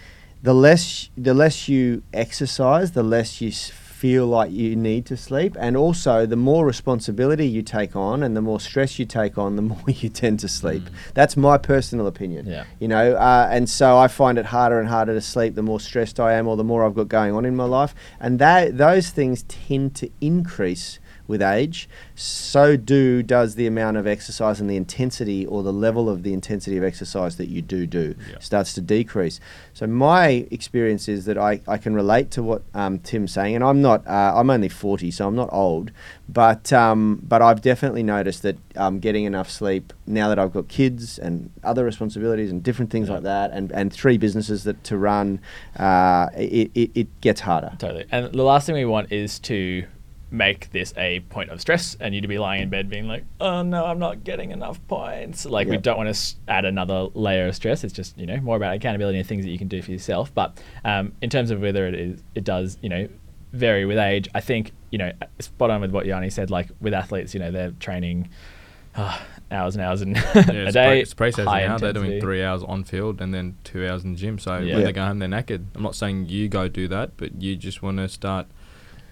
the 0.43 0.55
less 0.55 1.09
the 1.17 1.35
less 1.35 1.69
you 1.69 2.03
exercise, 2.13 2.93
the 2.93 3.03
less 3.03 3.41
you 3.41 3.53
feel 3.53 4.27
like 4.27 4.51
you 4.51 4.75
need 4.75 5.07
to 5.07 5.17
sleep, 5.17 5.57
and 5.61 5.77
also 5.77 6.27
the 6.27 6.35
more 6.35 6.67
responsibility 6.67 7.47
you 7.47 7.63
take 7.63 7.95
on 7.95 8.25
and 8.25 8.37
the 8.37 8.41
more 8.43 8.59
stress 8.59 8.99
you 8.99 9.07
take 9.07 9.39
on, 9.39 9.55
the 9.55 9.63
more 9.73 9.85
you 9.87 10.09
tend 10.09 10.41
to 10.41 10.49
sleep. 10.49 10.83
That's 11.15 11.37
my 11.37 11.57
personal 11.57 12.09
opinion. 12.09 12.47
Yeah. 12.47 12.65
You 12.81 12.89
know, 12.89 13.15
uh, 13.15 13.49
and 13.53 13.71
so 13.71 13.97
I 13.97 14.09
find 14.09 14.39
it 14.39 14.47
harder 14.47 14.81
and 14.81 14.89
harder 14.89 15.15
to 15.15 15.21
sleep 15.21 15.55
the 15.55 15.63
more 15.63 15.79
stressed 15.79 16.19
I 16.19 16.33
am, 16.33 16.49
or 16.49 16.57
the 16.57 16.65
more 16.65 16.85
I've 16.85 16.95
got 16.95 17.07
going 17.07 17.33
on 17.33 17.45
in 17.45 17.55
my 17.55 17.65
life, 17.65 17.95
and 18.19 18.41
that 18.41 18.77
those 18.77 19.11
things 19.11 19.45
tend 19.45 19.95
to 19.97 20.11
increase 20.21 20.99
with 21.29 21.41
age, 21.43 21.89
so 22.15 22.77
do 22.77 23.23
does 23.23 23.55
the 23.55 23.67
amount 23.67 23.97
of 23.97 24.07
exercise 24.07 24.61
and 24.61 24.69
the 24.69 24.77
intensity 24.77 25.47
or 25.47 25.63
the 25.63 25.73
level 25.73 26.09
of 26.09 26.23
the 26.23 26.33
intensity 26.33 26.77
of 26.77 26.85
exercise 26.85 27.37
that 27.37 27.49
you 27.49 27.63
do 27.63 27.87
do 27.87 28.15
Yeah. 28.31 28.39
starts 28.41 28.73
to 28.75 28.81
decrease. 28.81 29.41
So 29.73 29.87
my 29.87 30.47
experience 30.51 31.09
is 31.09 31.25
that 31.27 31.39
I, 31.39 31.61
I 31.67 31.79
can 31.79 31.95
relate 31.95 32.31
to 32.33 32.43
what 32.43 32.63
um, 32.75 32.99
Tim's 32.99 33.33
saying, 33.33 33.55
and 33.55 33.65
I'm 33.65 33.81
not 33.81 34.07
uh, 34.07 34.33
I'm 34.35 34.51
only 34.51 34.69
40, 34.69 35.11
so 35.11 35.27
I'm 35.29 35.37
not 35.37 35.49
old, 35.53 35.91
but 36.29 36.73
um, 36.73 37.21
but 37.27 37.41
I've 37.43 37.61
definitely 37.63 38.03
noticed 38.03 38.43
that 38.43 38.57
um, 38.77 38.99
getting 38.99 39.25
enough 39.25 39.51
sleep 39.51 39.93
now 40.07 40.29
that 40.29 40.39
I've 40.39 40.53
got 40.53 40.69
kids 40.69 41.19
and 41.19 41.51
other 41.63 41.85
responsibilities 41.85 42.51
and 42.51 42.63
different 42.63 42.91
things 42.91 43.09
Yeah. 43.09 43.15
like 43.15 43.23
that, 43.25 43.51
and, 43.53 43.71
and 43.73 43.93
three 43.93 44.19
businesses 44.19 44.65
that 44.65 44.83
to 44.85 44.97
run, 44.99 45.41
uh, 45.79 46.29
it, 46.37 46.71
it, 46.75 46.91
it 46.95 47.21
gets 47.21 47.41
harder. 47.41 47.73
Totally. 47.79 48.05
And 48.11 48.33
the 48.33 48.43
last 48.43 48.67
thing 48.67 48.75
we 48.75 48.85
want 48.85 49.13
is 49.13 49.39
to 49.41 49.85
make 50.33 50.71
this 50.73 50.95
a 50.97 51.21
point 51.29 51.51
of 51.51 51.61
stress 51.61 51.95
and 52.01 52.15
you 52.15 52.21
to 52.23 52.27
be 52.27 52.39
lying 52.39 52.63
in 52.63 52.71
bed 52.71 52.89
being 52.89 53.07
like, 53.07 53.25
oh 53.41 53.63
no, 53.63 53.85
I'm 53.85 53.99
not 53.99 54.25
getting 54.25 54.51
enough 54.51 54.81
points. 54.89 55.45
Like, 55.45 55.69
we 55.69 55.77
don't 55.77 55.99
want 55.99 56.13
to 56.15 56.35
add 56.49 56.65
another 56.65 57.09
layer 57.15 57.47
of 57.49 57.55
stress. 57.55 57.85
It's 57.85 57.93
just, 57.93 58.17
you 58.19 58.25
know, 58.27 58.39
more 58.41 58.57
about 58.57 58.75
accountability 58.75 59.19
and 59.19 59.29
things 59.29 59.45
that 59.45 59.51
you 59.51 59.59
can 59.59 59.69
do 59.69 59.83
for 59.83 59.91
yourself. 59.91 60.35
But 60.35 60.59
um, 60.85 61.13
in 61.21 61.29
terms 61.31 61.51
of 61.51 61.61
whether 61.61 61.87
it 61.87 61.95
is, 61.95 62.23
it 62.35 62.45
does, 62.45 62.79
you 62.81 62.89
know, 62.89 63.09
vary 63.53 63.85
with 63.85 63.99
age, 63.99 64.29
I 64.35 64.41
think, 64.41 64.73
you 64.91 64.97
know, 64.99 65.13
spot 65.39 65.71
on 65.71 65.83
with 65.83 65.91
what 65.91 66.07
Yanni 66.07 66.31
said. 66.31 66.51
Like, 66.51 66.69
with 66.81 66.95
athletes, 66.95 67.35
you 67.35 67.41
know, 67.41 67.51
they're 67.51 67.73
training 67.73 68.31
uh, 68.95 69.19
hours 69.51 69.75
and 69.77 69.85
hours 69.85 70.01
and 70.01 70.17
Yeah, 70.35 70.43
a 70.47 70.65
it's 70.65 70.73
day. 70.73 70.87
pre- 70.89 71.01
it's 71.01 71.15
pre-season 71.15 71.47
high 71.47 71.67
now. 71.67 71.77
They're 71.77 71.93
doing 71.93 72.21
three 72.23 72.43
hours 72.43 72.63
on 72.63 72.85
field 72.85 73.21
and 73.21 73.35
then 73.35 73.57
two 73.65 73.87
hours 73.87 74.03
in 74.05 74.13
the 74.13 74.19
gym. 74.19 74.39
So 74.39 74.53
Yeah. 74.53 74.59
when 74.61 74.69
Yeah. 74.69 74.85
they 74.87 74.93
go 74.93 75.05
home, 75.05 75.19
they're 75.19 75.29
knackered. 75.29 75.65
I'm 75.75 75.83
not 75.83 75.95
saying 75.95 76.31
you 76.31 76.49
go 76.49 76.69
do 76.69 76.89
that, 76.89 77.19
but 77.19 77.41
you 77.43 77.57
just 77.57 77.83
want 77.83 77.99
to 77.99 78.09
start 78.09 78.47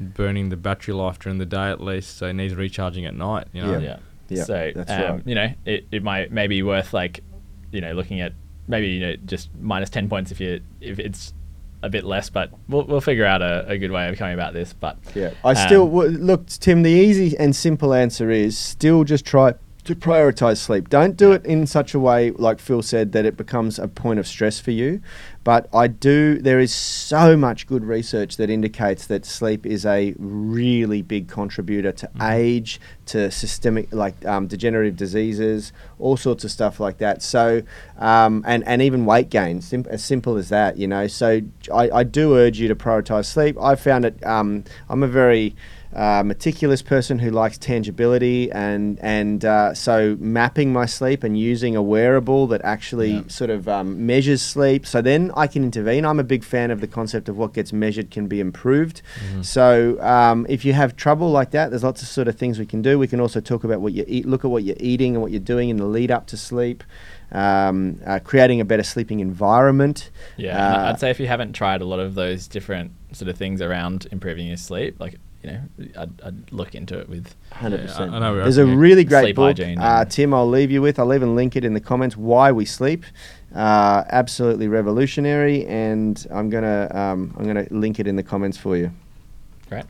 burning 0.01 0.48
the 0.48 0.57
battery 0.57 0.94
life 0.94 1.18
during 1.18 1.38
the 1.38 1.46
day 1.46 1.70
at 1.70 1.80
least. 1.80 2.16
So 2.16 2.26
it 2.26 2.32
needs 2.32 2.55
recharging 2.55 3.05
at 3.07 3.14
night. 3.14 3.48
You 3.53 3.62
know. 3.62 3.72
Yeah. 3.72 3.78
Yeah. 3.78 3.98
Yeah, 4.30 4.44
so 4.44 4.72
that's 4.76 4.90
um, 4.92 5.16
right. 5.16 5.22
you 5.26 5.34
know, 5.34 5.53
it, 5.64 5.88
it 5.90 6.05
might 6.05 6.30
maybe 6.30 6.59
be 6.59 6.62
worth 6.62 6.94
like, 6.94 7.18
you 7.72 7.80
know, 7.80 7.92
looking 7.94 8.20
at 8.20 8.32
maybe 8.68 8.86
you 8.86 9.01
know 9.01 9.16
just 9.26 9.51
minus 9.61 9.90
ten 9.90 10.09
points 10.09 10.30
if 10.30 10.40
you 10.40 10.61
if 10.80 11.01
it's 11.01 11.34
a 11.82 11.88
bit 11.88 12.05
less, 12.05 12.30
but 12.30 12.51
we'll 12.68 12.84
we'll 12.84 13.01
figure 13.01 13.24
out 13.24 13.42
a, 13.42 13.66
a 13.68 13.78
good 13.78 13.90
way 13.90 14.09
of 14.09 14.16
coming 14.16 14.34
about 14.34 14.53
this. 14.53 14.72
But 14.72 14.98
Yeah, 15.14 15.32
I 15.44 15.51
um, 15.51 15.57
still 15.57 15.86
w- 15.86 16.11
look, 16.11 16.46
Tim. 16.46 16.82
The 16.82 16.90
easy 16.90 17.36
and 17.38 17.55
simple 17.55 17.92
answer 17.92 18.30
is 18.30 18.57
still 18.57 19.05
just 19.05 19.24
try 19.24 19.55
to 19.84 19.94
prioritize 19.94 20.58
sleep. 20.58 20.88
Don't 20.88 21.16
do 21.16 21.32
it 21.32 21.44
in 21.44 21.66
such 21.66 21.94
a 21.94 21.98
way, 22.00 22.30
like 22.32 22.58
Phil 22.58 22.82
said, 22.82 23.12
that 23.12 23.24
it 23.24 23.36
becomes 23.36 23.78
a 23.78 23.88
point 23.88 24.18
of 24.18 24.26
stress 24.26 24.60
for 24.60 24.70
you. 24.70 25.00
But 25.42 25.68
I 25.74 25.86
do. 25.86 26.38
There 26.38 26.60
is 26.60 26.72
so 26.72 27.36
much 27.36 27.66
good 27.66 27.84
research 27.84 28.36
that 28.36 28.50
indicates 28.50 29.06
that 29.06 29.24
sleep 29.24 29.64
is 29.64 29.86
a 29.86 30.14
really 30.18 31.00
big 31.00 31.28
contributor 31.28 31.92
to 31.92 32.10
age, 32.20 32.80
to 33.06 33.30
systemic 33.30 33.92
like 33.92 34.22
um, 34.26 34.46
degenerative 34.46 34.96
diseases, 34.96 35.72
all 35.98 36.18
sorts 36.18 36.44
of 36.44 36.50
stuff 36.50 36.78
like 36.78 36.98
that. 36.98 37.22
So, 37.22 37.62
um, 37.98 38.44
and 38.46 38.62
and 38.66 38.82
even 38.82 39.06
weight 39.06 39.30
gain, 39.30 39.62
sim- 39.62 39.86
as 39.88 40.04
simple 40.04 40.36
as 40.36 40.50
that. 40.50 40.76
You 40.76 40.86
know. 40.86 41.06
So 41.06 41.40
I, 41.72 41.90
I 41.90 42.04
do 42.04 42.36
urge 42.36 42.60
you 42.60 42.68
to 42.68 42.76
prioritize 42.76 43.24
sleep. 43.24 43.56
I 43.58 43.76
found 43.76 44.04
it. 44.04 44.24
Um, 44.26 44.64
I'm 44.90 45.02
a 45.02 45.08
very 45.08 45.56
uh, 45.95 46.22
meticulous 46.24 46.82
person 46.82 47.18
who 47.18 47.30
likes 47.30 47.59
tangibility 47.59 48.51
and 48.53 48.99
and 49.03 49.45
uh, 49.45 49.74
so 49.74 50.16
mapping 50.20 50.72
my 50.72 50.86
sleep 50.86 51.24
and 51.24 51.38
using 51.38 51.74
a 51.74 51.82
wearable 51.82 52.47
that 52.47 52.61
actually 52.62 53.11
Yeah. 53.14 53.22
sort 53.28 53.51
of 53.51 53.66
um, 53.68 54.07
measures 54.07 54.41
sleep. 54.41 54.86
So 54.86 55.03
then 55.03 55.32
I 55.36 55.47
can 55.49 55.64
intervene. 55.64 56.05
I'm 56.05 56.20
a 56.20 56.24
big 56.24 56.45
fan 56.45 56.70
of 56.70 56.80
the 56.80 56.86
concept 56.86 57.28
of 57.28 57.36
what 57.36 57.53
gets 57.55 57.72
measured 57.72 58.11
can 58.11 58.28
be 58.28 58.38
improved. 58.41 59.03
So 59.43 60.01
um, 60.01 60.47
if 60.49 60.64
you 60.64 60.72
have 60.74 60.95
trouble 60.97 61.30
like 61.30 61.51
that 61.51 61.70
there's 61.70 61.82
lots 61.84 62.03
of 62.03 62.09
sort 62.09 62.28
of 62.28 62.36
things 62.36 62.59
we 62.59 62.66
can 62.66 62.82
do. 62.82 62.99
We 62.99 63.09
can 63.09 63.20
also 63.20 63.41
talk 63.41 63.64
about 63.64 63.80
what 63.80 63.93
you 63.93 64.05
eat 64.07 64.26
look 64.26 64.45
at 64.45 64.51
what 64.51 64.62
you're 64.62 64.76
eating 64.80 65.14
and 65.14 65.22
what 65.22 65.32
you're 65.32 65.41
doing 65.41 65.68
in 65.70 65.76
the 65.78 65.86
lead 65.86 66.11
up 66.11 66.26
to 66.28 66.36
sleep 66.36 66.84
um, 67.32 68.01
uh, 68.07 68.18
creating 68.24 68.61
a 68.61 68.64
better 68.64 68.82
sleeping 68.82 69.20
environment. 69.20 70.11
Yeah, 70.36 70.57
Uh, 70.74 70.88
I'd 70.88 71.01
say 71.01 71.11
if 71.11 71.20
you 71.20 71.26
haven't 71.26 71.53
tried 71.53 71.80
a 71.80 71.84
lot 71.84 72.01
of 72.01 72.14
those 72.14 72.47
different 72.49 72.93
sort 73.12 73.28
of 73.28 73.36
things 73.36 73.61
around 73.61 74.07
improving 74.11 74.47
your 74.49 74.57
sleep, 74.57 74.97
like 74.99 75.16
you 75.43 75.51
know, 75.53 75.61
I'd, 75.97 76.20
I'd 76.22 76.53
look 76.53 76.74
into 76.74 76.99
it 76.99 77.09
with. 77.09 77.34
Hundred 77.53 77.80
Yeah, 77.80 77.86
percent. 77.86 78.12
I- 78.12 78.16
I 78.16 78.20
know 78.20 78.32
we're 78.32 78.43
There's 78.43 78.59
a 78.59 78.66
really 78.66 79.05
great 79.05 79.22
sleep 79.34 79.36
book, 79.36 79.59
uh, 79.59 80.05
Tim. 80.05 80.34
I'll 80.34 80.49
leave 80.49 80.70
you 80.70 80.82
with. 80.82 80.99
I'll 80.99 81.14
even 81.14 81.34
link 81.34 81.57
it 81.57 81.64
in 81.64 81.74
the 81.74 81.80
comments. 81.80 82.16
Why 82.16 82.53
we 82.53 82.64
sleep, 82.64 83.05
uh, 83.55 84.05
absolutely 84.11 84.68
revolutionary, 84.68 85.66
and 85.66 86.26
I'm 86.30 86.51
gonna 86.51 86.91
um, 86.95 87.34
I'm 87.38 87.47
gonna 87.47 87.66
link 87.70 87.99
it 87.99 88.07
in 88.07 88.16
the 88.16 88.22
comments 88.22 88.59
for 88.59 88.76
you. 88.76 88.93
Great. 89.68 89.84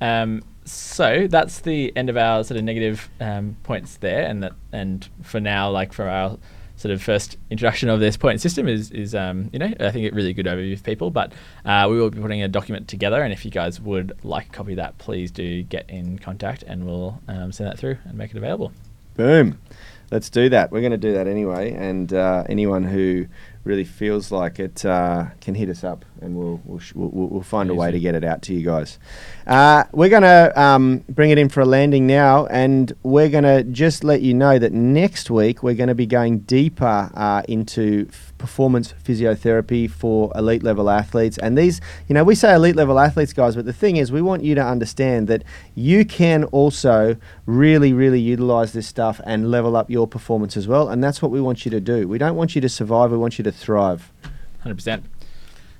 Um, 0.00 0.42
so 0.64 1.26
that's 1.28 1.60
the 1.60 1.92
end 1.96 2.08
of 2.08 2.16
our 2.16 2.44
sort 2.44 2.56
of 2.58 2.64
negative 2.64 3.10
um, 3.20 3.56
points 3.64 3.96
there, 3.96 4.26
and 4.26 4.42
that 4.42 4.52
and 4.72 5.08
for 5.22 5.40
now, 5.40 5.70
like 5.70 5.92
for 5.92 6.08
our 6.08 6.38
sort 6.82 6.92
of 6.92 7.00
first 7.00 7.36
introduction 7.48 7.88
of 7.88 8.00
this 8.00 8.16
point 8.16 8.40
system 8.40 8.66
is 8.66 8.90
is 8.90 9.14
um, 9.14 9.48
you 9.52 9.58
know 9.60 9.72
I 9.78 9.92
think 9.92 10.12
a 10.12 10.14
really 10.14 10.32
good 10.32 10.46
overview 10.46 10.76
for 10.76 10.82
people. 10.82 11.10
But 11.10 11.32
uh, 11.64 11.86
we 11.88 11.98
will 11.98 12.10
be 12.10 12.20
putting 12.20 12.42
a 12.42 12.48
document 12.48 12.88
together, 12.88 13.22
and 13.22 13.32
if 13.32 13.44
you 13.44 13.50
guys 13.52 13.80
would 13.80 14.12
like 14.24 14.48
a 14.48 14.50
copy 14.50 14.72
of 14.72 14.76
that, 14.76 14.98
please 14.98 15.30
do 15.30 15.62
get 15.62 15.88
in 15.88 16.18
contact, 16.18 16.64
and 16.64 16.84
we'll 16.84 17.20
um, 17.28 17.52
send 17.52 17.70
that 17.70 17.78
through 17.78 17.98
and 18.04 18.18
make 18.18 18.32
it 18.32 18.36
available. 18.36 18.72
Boom. 19.16 19.60
Let's 20.10 20.28
do 20.28 20.50
that. 20.50 20.70
We're 20.70 20.80
going 20.80 20.92
to 20.92 20.98
do 20.98 21.14
that 21.14 21.26
anyway. 21.26 21.72
And 21.72 22.12
uh, 22.12 22.44
anyone 22.46 22.82
who 22.82 23.26
really 23.64 23.84
feels 23.84 24.32
like 24.32 24.58
it, 24.58 24.84
uh, 24.84 25.26
can 25.40 25.54
hit 25.54 25.68
us 25.68 25.84
up, 25.84 26.04
and 26.20 26.36
we'll 26.36 26.60
we'll, 26.64 26.78
sh- 26.78 26.94
we'll, 26.94 27.28
we'll 27.28 27.42
find 27.42 27.70
a 27.70 27.74
way 27.74 27.90
to 27.90 28.00
get 28.00 28.14
it 28.14 28.24
out 28.24 28.42
to 28.42 28.54
you 28.54 28.64
guys. 28.64 28.98
Uh, 29.46 29.84
we're 29.92 30.08
gonna 30.08 30.52
um, 30.56 31.04
bring 31.08 31.30
it 31.30 31.38
in 31.38 31.48
for 31.48 31.60
a 31.60 31.64
landing 31.64 32.06
now, 32.06 32.46
and 32.46 32.92
we're 33.02 33.28
gonna 33.28 33.62
just 33.64 34.04
let 34.04 34.20
you 34.22 34.34
know 34.34 34.58
that 34.58 34.72
next 34.72 35.30
week 35.30 35.62
we're 35.62 35.74
going 35.74 35.88
to 35.88 35.94
be 35.94 36.06
going 36.06 36.40
deeper 36.40 37.10
uh, 37.14 37.42
into 37.48 38.08
performance 38.42 38.92
physiotherapy 39.02 39.88
for 39.90 40.30
elite 40.34 40.62
level 40.62 40.90
athletes. 40.90 41.38
And 41.38 41.56
these, 41.56 41.80
you 42.08 42.14
know, 42.14 42.24
we 42.24 42.34
say 42.34 42.52
elite 42.54 42.76
level 42.76 42.98
athletes, 42.98 43.32
guys, 43.32 43.56
but 43.56 43.64
the 43.64 43.72
thing 43.72 43.96
is, 43.96 44.12
we 44.12 44.20
want 44.20 44.42
you 44.44 44.54
to 44.56 44.62
understand 44.62 45.28
that 45.28 45.44
you 45.74 46.04
can 46.04 46.44
also 46.44 47.16
really, 47.46 47.92
really 47.92 48.20
utilize 48.20 48.72
this 48.74 48.86
stuff 48.86 49.20
and 49.24 49.50
level 49.50 49.76
up 49.76 49.88
your 49.88 50.06
performance 50.06 50.56
as 50.56 50.66
well. 50.68 50.88
And 50.90 51.02
that's 51.02 51.22
what 51.22 51.30
we 51.30 51.40
want 51.40 51.64
you 51.64 51.70
to 51.70 51.80
do. 51.80 52.06
We 52.08 52.18
don't 52.18 52.36
want 52.36 52.54
you 52.54 52.60
to 52.60 52.68
survive, 52.68 53.10
we 53.12 53.16
want 53.16 53.38
you 53.38 53.44
to 53.44 53.52
thrive. 53.52 54.12
100%. 54.66 55.02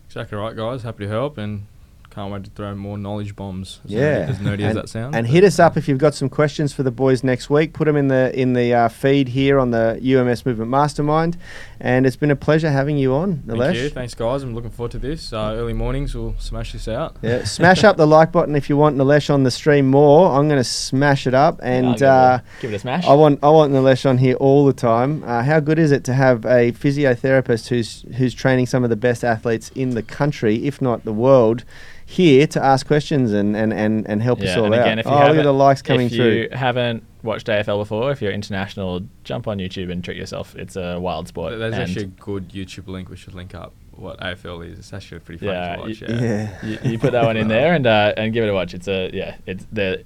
Exactly 0.06 0.38
right, 0.38 0.54
guys. 0.56 0.82
Happy 0.82 1.04
to 1.04 1.10
help 1.10 1.36
and 1.38 1.66
can't 2.10 2.30
wait 2.30 2.44
to 2.44 2.50
throw 2.50 2.74
more 2.74 2.98
knowledge 2.98 3.34
bombs. 3.34 3.80
As 3.86 3.90
Yeah, 3.90 4.26
nerdy, 4.26 4.28
as 4.28 4.38
nerdy 4.38 4.60
as 4.60 4.68
and, 4.68 4.76
that 4.76 4.88
sounds. 4.90 5.16
and 5.16 5.26
but- 5.26 5.32
hit 5.32 5.44
us 5.44 5.58
up 5.58 5.78
if 5.78 5.88
you've 5.88 5.96
got 5.96 6.14
some 6.14 6.28
questions 6.28 6.74
for 6.74 6.82
the 6.82 6.90
boys 6.90 7.24
next 7.24 7.48
week. 7.48 7.72
Put 7.72 7.86
them 7.86 7.96
in 7.96 8.08
the 8.08 8.38
in 8.38 8.52
the 8.52 8.74
uh, 8.74 8.88
feed 8.90 9.28
here 9.28 9.58
on 9.58 9.70
the 9.70 9.98
UMS 10.02 10.44
Movement 10.44 10.70
Mastermind. 10.70 11.38
And 11.84 12.06
it's 12.06 12.14
been 12.14 12.30
a 12.30 12.36
pleasure 12.36 12.70
having 12.70 12.96
you 12.96 13.12
on, 13.12 13.38
Nilesh. 13.44 13.64
Thank 13.64 13.76
you. 13.76 13.88
Thanks, 13.88 14.14
guys. 14.14 14.44
I'm 14.44 14.54
looking 14.54 14.70
forward 14.70 14.92
to 14.92 15.00
this. 15.00 15.32
Uh, 15.32 15.54
early 15.56 15.72
mornings, 15.72 16.14
we'll 16.14 16.36
smash 16.38 16.74
this 16.74 16.86
out. 16.86 17.16
Yeah, 17.22 17.42
smash 17.42 17.82
up 17.82 17.96
the 17.96 18.06
like 18.06 18.30
button 18.30 18.54
if 18.54 18.68
you 18.70 18.76
want 18.76 18.96
Nilesh 18.96 19.34
on 19.34 19.42
the 19.42 19.50
stream 19.50 19.90
more. 19.90 20.30
I'm 20.30 20.46
going 20.46 20.60
to 20.60 20.64
smash 20.64 21.26
it 21.26 21.34
up, 21.34 21.58
Yeah, 21.58 21.66
I'll 21.66 21.72
and 21.72 21.86
give, 21.94 22.02
it 22.02 22.06
uh, 22.06 22.08
a, 22.08 22.42
give 22.60 22.72
it 22.72 22.76
a 22.76 22.78
smash. 22.78 23.04
I 23.04 23.14
want 23.14 23.40
I 23.42 23.50
want 23.50 23.72
Nilesh 23.72 24.08
on 24.08 24.18
here 24.18 24.36
all 24.36 24.64
the 24.64 24.72
time. 24.72 25.24
Uh, 25.24 25.42
how 25.42 25.58
good 25.58 25.80
is 25.80 25.90
it 25.90 26.04
to 26.04 26.14
have 26.14 26.44
a 26.44 26.70
physiotherapist 26.70 27.66
who's 27.66 28.02
who's 28.16 28.32
training 28.32 28.66
some 28.66 28.84
of 28.84 28.90
the 28.90 28.96
best 28.96 29.24
athletes 29.24 29.72
in 29.74 29.90
the 29.90 30.04
country, 30.04 30.64
if 30.64 30.80
not 30.80 31.04
the 31.04 31.12
world, 31.12 31.64
here 32.06 32.46
to 32.46 32.62
ask 32.64 32.86
questions 32.86 33.32
and 33.32 33.56
and, 33.56 33.72
and, 33.72 34.08
and 34.08 34.22
help 34.22 34.40
us 34.40 34.56
all 34.56 34.66
and 34.66 34.74
out? 34.76 34.98
if 35.00 35.04
you 35.04 35.10
oh, 35.10 35.26
look 35.26 35.36
at 35.36 35.42
the 35.42 35.52
likes 35.52 35.82
coming 35.82 36.06
if 36.06 36.12
through. 36.12 36.48
haven't 36.52 37.02
watched 37.22 37.46
AFL 37.46 37.78
before, 37.78 38.10
if 38.10 38.20
you're 38.22 38.32
international, 38.32 39.02
jump 39.24 39.46
on 39.48 39.58
YouTube 39.58 39.90
and 39.90 40.02
treat 40.04 40.16
yourself. 40.16 40.54
It's 40.56 40.76
a 40.76 40.98
wild 41.00 41.28
sport. 41.28 41.58
There's 41.58 41.74
and 41.74 41.82
actually 41.82 42.04
a 42.04 42.06
good 42.08 42.48
YouTube 42.50 42.88
link. 42.88 43.08
We 43.08 43.16
should 43.16 43.34
link 43.34 43.54
up 43.54 43.72
what 43.92 44.18
AFL 44.20 44.66
is. 44.66 44.78
It's 44.78 44.92
actually 44.92 45.20
pretty 45.20 45.38
funny 45.44 45.52
Yeah, 45.52 45.76
to 45.76 45.80
watch. 45.82 46.00
y- 46.02 46.06
Yeah. 46.08 46.20
yeah. 46.62 46.66
you, 46.82 46.90
you 46.92 46.98
put 46.98 47.12
that 47.12 47.24
one 47.24 47.36
in 47.36 47.48
there 47.56 47.74
and 47.74 47.86
uh, 47.86 48.14
and 48.16 48.32
give 48.32 48.44
it 48.44 48.48
a 48.48 48.54
watch. 48.54 48.74
It's 48.74 48.88
a 48.88 49.10
yeah, 49.12 49.36
it's 49.46 49.66
the 49.72 50.04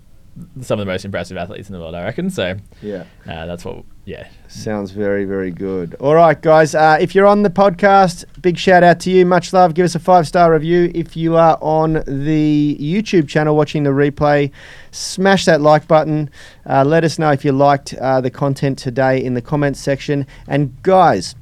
some 0.60 0.78
of 0.78 0.86
the 0.86 0.90
most 0.90 1.04
impressive 1.04 1.36
athletes 1.36 1.68
in 1.68 1.74
the 1.74 1.80
world, 1.80 1.94
I 1.94 2.04
reckon. 2.04 2.30
So 2.30 2.56
yeah. 2.82 3.04
uh, 3.26 3.46
that's 3.46 3.64
what 3.64 3.84
yeah. 4.06 4.28
Sounds 4.46 4.92
very, 4.92 5.24
very 5.24 5.50
good. 5.50 5.96
All 5.96 6.14
right, 6.14 6.40
guys. 6.40 6.76
Uh, 6.76 6.96
if 7.00 7.14
you're 7.14 7.26
on 7.26 7.42
the 7.42 7.50
podcast, 7.50 8.24
big 8.40 8.56
shout 8.56 8.84
out 8.84 9.00
to 9.00 9.10
you. 9.10 9.26
Much 9.26 9.52
love. 9.52 9.74
Give 9.74 9.84
us 9.84 9.96
a 9.96 9.98
five 9.98 10.28
star 10.28 10.52
review. 10.52 10.92
If 10.94 11.16
you 11.16 11.36
are 11.36 11.58
on 11.60 12.04
the 12.06 12.78
YouTube 12.80 13.28
channel 13.28 13.56
watching 13.56 13.82
the 13.82 13.90
replay, 13.90 14.52
smash 14.92 15.44
that 15.46 15.60
like 15.60 15.88
button. 15.88 16.30
Uh, 16.64 16.84
let 16.84 17.02
us 17.02 17.18
know 17.18 17.32
if 17.32 17.44
you 17.44 17.50
liked 17.50 17.94
uh, 17.94 18.20
the 18.20 18.30
content 18.30 18.78
today 18.78 19.22
in 19.22 19.34
the 19.34 19.42
comments 19.42 19.80
section. 19.80 20.24
And, 20.46 20.80
guys, 20.84 21.34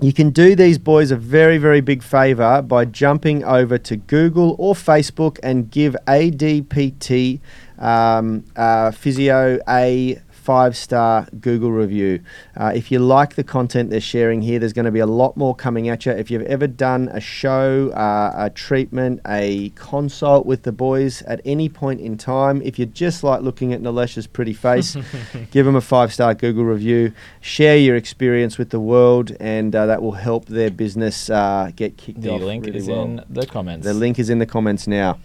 you 0.00 0.14
can 0.14 0.30
do 0.30 0.56
these 0.56 0.78
boys 0.78 1.10
a 1.10 1.16
very, 1.16 1.58
very 1.58 1.82
big 1.82 2.02
favor 2.02 2.62
by 2.62 2.86
jumping 2.86 3.44
over 3.44 3.76
to 3.78 3.96
Google 3.96 4.56
or 4.58 4.74
Facebook 4.74 5.38
and 5.42 5.70
give 5.70 5.94
ADPT 6.08 7.40
um, 7.82 8.44
uh, 8.56 8.90
Physio 8.92 9.58
a 9.68 10.20
five 10.30 10.76
star 10.76 11.28
Google 11.40 11.70
review. 11.70 12.20
Uh, 12.56 12.72
if 12.74 12.90
you 12.90 12.98
like 12.98 13.36
the 13.36 13.44
content 13.44 13.90
they're 13.90 14.00
sharing 14.00 14.42
here, 14.42 14.58
there's 14.58 14.72
going 14.72 14.86
to 14.86 14.90
be 14.90 14.98
a 14.98 15.06
lot 15.06 15.36
more 15.36 15.54
coming 15.54 15.88
at 15.88 16.04
you. 16.04 16.10
If 16.12 16.30
you've 16.32 16.42
ever 16.42 16.66
done 16.66 17.08
a 17.12 17.20
show, 17.20 17.90
uh, 17.90 18.32
a 18.36 18.50
treatment, 18.50 19.20
a 19.26 19.70
consult 19.76 20.44
with 20.44 20.64
the 20.64 20.72
boys 20.72 21.22
at 21.22 21.40
any 21.44 21.68
point 21.68 22.00
in 22.00 22.18
time, 22.18 22.60
if 22.62 22.76
you 22.78 22.86
just 22.86 23.22
like 23.22 23.42
looking 23.42 23.72
at 23.72 23.80
Nilesh's 23.80 24.26
pretty 24.26 24.52
face, 24.52 24.96
give 25.52 25.64
them 25.64 25.76
a 25.76 25.80
five 25.80 26.12
star 26.12 26.34
Google 26.34 26.64
review. 26.64 27.12
Share 27.40 27.76
your 27.76 27.94
experience 27.94 28.58
with 28.58 28.70
the 28.70 28.80
world, 28.80 29.36
and 29.38 29.74
uh, 29.76 29.86
that 29.86 30.02
will 30.02 30.12
help 30.12 30.46
their 30.46 30.70
business 30.70 31.30
uh, 31.30 31.70
get 31.76 31.96
kicked 31.96 32.20
The 32.20 32.30
off. 32.30 32.40
The 32.40 32.46
link 32.46 32.66
really 32.66 32.78
is 32.78 32.88
well. 32.88 33.04
in 33.04 33.24
the 33.30 33.46
comments. 33.46 33.86
The 33.86 33.94
link 33.94 34.18
is 34.18 34.28
in 34.28 34.40
the 34.40 34.46
comments 34.46 34.88
now. 34.88 35.18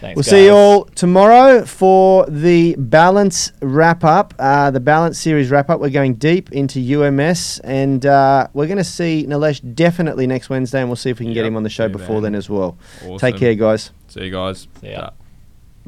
Thanks, 0.00 0.16
we'll 0.16 0.22
see 0.22 0.46
you 0.46 0.52
all 0.52 0.84
tomorrow 0.86 1.66
for 1.66 2.24
the 2.24 2.74
balance 2.78 3.52
wrap 3.60 4.02
up, 4.02 4.32
uh, 4.38 4.70
the 4.70 4.80
balance 4.80 5.18
series 5.18 5.50
wrap 5.50 5.68
up. 5.68 5.78
We're 5.78 5.90
going 5.90 6.14
deep 6.14 6.50
into 6.52 6.80
UMS, 6.80 7.60
and 7.60 8.06
uh, 8.06 8.48
we're 8.54 8.66
going 8.66 8.78
to 8.78 8.84
see 8.84 9.26
Nilesh 9.28 9.74
definitely 9.74 10.26
next 10.26 10.48
Wednesday, 10.48 10.80
and 10.80 10.88
we'll 10.88 10.96
see 10.96 11.10
if 11.10 11.18
we 11.18 11.26
can 11.26 11.34
get 11.34 11.44
him 11.44 11.54
on 11.54 11.64
the 11.64 11.68
show 11.68 11.86
see 11.86 11.92
before 11.92 12.22
then. 12.22 12.32
then 12.32 12.34
as 12.36 12.48
well. 12.48 12.78
Awesome. 13.02 13.18
Take 13.18 13.36
care, 13.36 13.54
guys. 13.54 13.90
See 14.08 14.24
you 14.24 14.30
guys. 14.30 14.68
See 14.80 14.92
ya. 14.92 15.10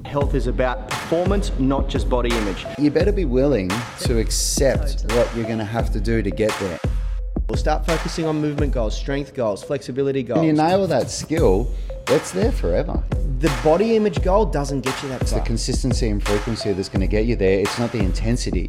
Health 0.05 0.35
is 0.35 0.47
about 0.47 0.91
performance, 0.91 1.51
not 1.59 1.89
just 1.89 2.11
body 2.11 2.37
image. 2.37 2.67
You 2.79 2.91
better 2.91 3.13
be 3.13 3.25
willing 3.25 3.71
to 4.01 4.19
accept 4.19 5.11
what 5.13 5.35
you're 5.35 5.47
going 5.47 5.59
to 5.59 5.65
have 5.65 5.91
to 5.93 6.01
do 6.01 6.23
to 6.23 6.31
get 6.31 6.51
there. 6.61 6.79
We'll 7.49 7.57
start 7.57 7.87
focusing 7.87 8.27
on 8.27 8.41
movement 8.41 8.73
goals, 8.73 8.97
strength 8.97 9.35
goals, 9.35 9.63
flexibility 9.63 10.23
goals. 10.23 10.39
When 10.39 10.47
you 10.47 10.53
nail 10.53 10.87
that 10.87 11.11
skill, 11.11 11.71
that's 12.07 12.31
there 12.33 12.53
forever. 12.53 13.03
the 13.39 13.53
body 13.65 13.97
image 13.97 14.23
goal 14.23 14.45
doesn't 14.47 14.81
get 14.83 15.03
you 15.03 15.09
that 15.09 15.23
It's 15.23 15.33
the 15.33 15.41
consistency 15.41 16.09
and 16.09 16.23
frequency 16.23 16.73
that's 16.73 16.89
going 16.89 17.01
to 17.01 17.07
get 17.07 17.27
you 17.27 17.37
there. 17.37 17.61
It's 17.61 17.79
not 17.79 17.93
the 17.93 17.99
intensity. 17.99 18.69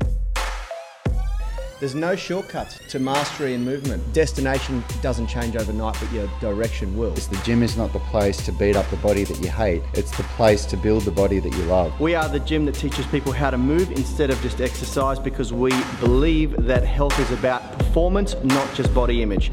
There's 1.79 1.95
no 1.95 2.15
shortcuts 2.15 2.79
to 2.87 2.97
mastery 2.97 3.55
and 3.55 3.65
movement. 3.65 4.01
Destination 4.13 4.81
doesn't 5.01 5.27
change 5.27 5.57
overnight, 5.57 5.97
but 5.99 6.09
your 6.13 6.29
direction 6.39 6.95
will. 6.97 7.11
It's 7.11 7.27
the 7.27 7.35
gym 7.43 7.61
is 7.61 7.75
not 7.75 7.91
the 7.91 7.99
place 7.99 8.37
to 8.45 8.53
beat 8.53 8.77
up 8.77 8.89
the 8.89 8.95
body 8.97 9.25
that 9.25 9.37
you 9.41 9.49
hate. 9.49 9.81
It's 9.93 10.15
the 10.15 10.23
place 10.23 10.65
to 10.67 10.77
build 10.77 11.03
the 11.03 11.11
body 11.11 11.39
that 11.39 11.51
you 11.51 11.63
love. 11.63 11.99
We 11.99 12.15
are 12.15 12.29
the 12.29 12.39
gym 12.39 12.63
that 12.67 12.75
teaches 12.75 13.05
people 13.07 13.33
how 13.33 13.49
to 13.49 13.57
move 13.57 13.91
instead 13.91 14.29
of 14.29 14.41
just 14.41 14.61
exercise 14.61 15.19
because 15.19 15.51
we 15.51 15.71
believe 15.99 16.55
that 16.67 16.85
health 16.85 17.19
is 17.19 17.31
about 17.31 17.77
performance, 17.77 18.33
not 18.43 18.73
just 18.73 18.93
body 18.93 19.21
image. 19.21 19.51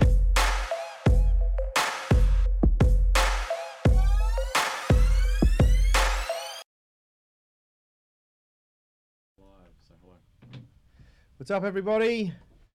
What's 11.41 11.51
up, 11.51 11.65
everybody? 11.65 12.35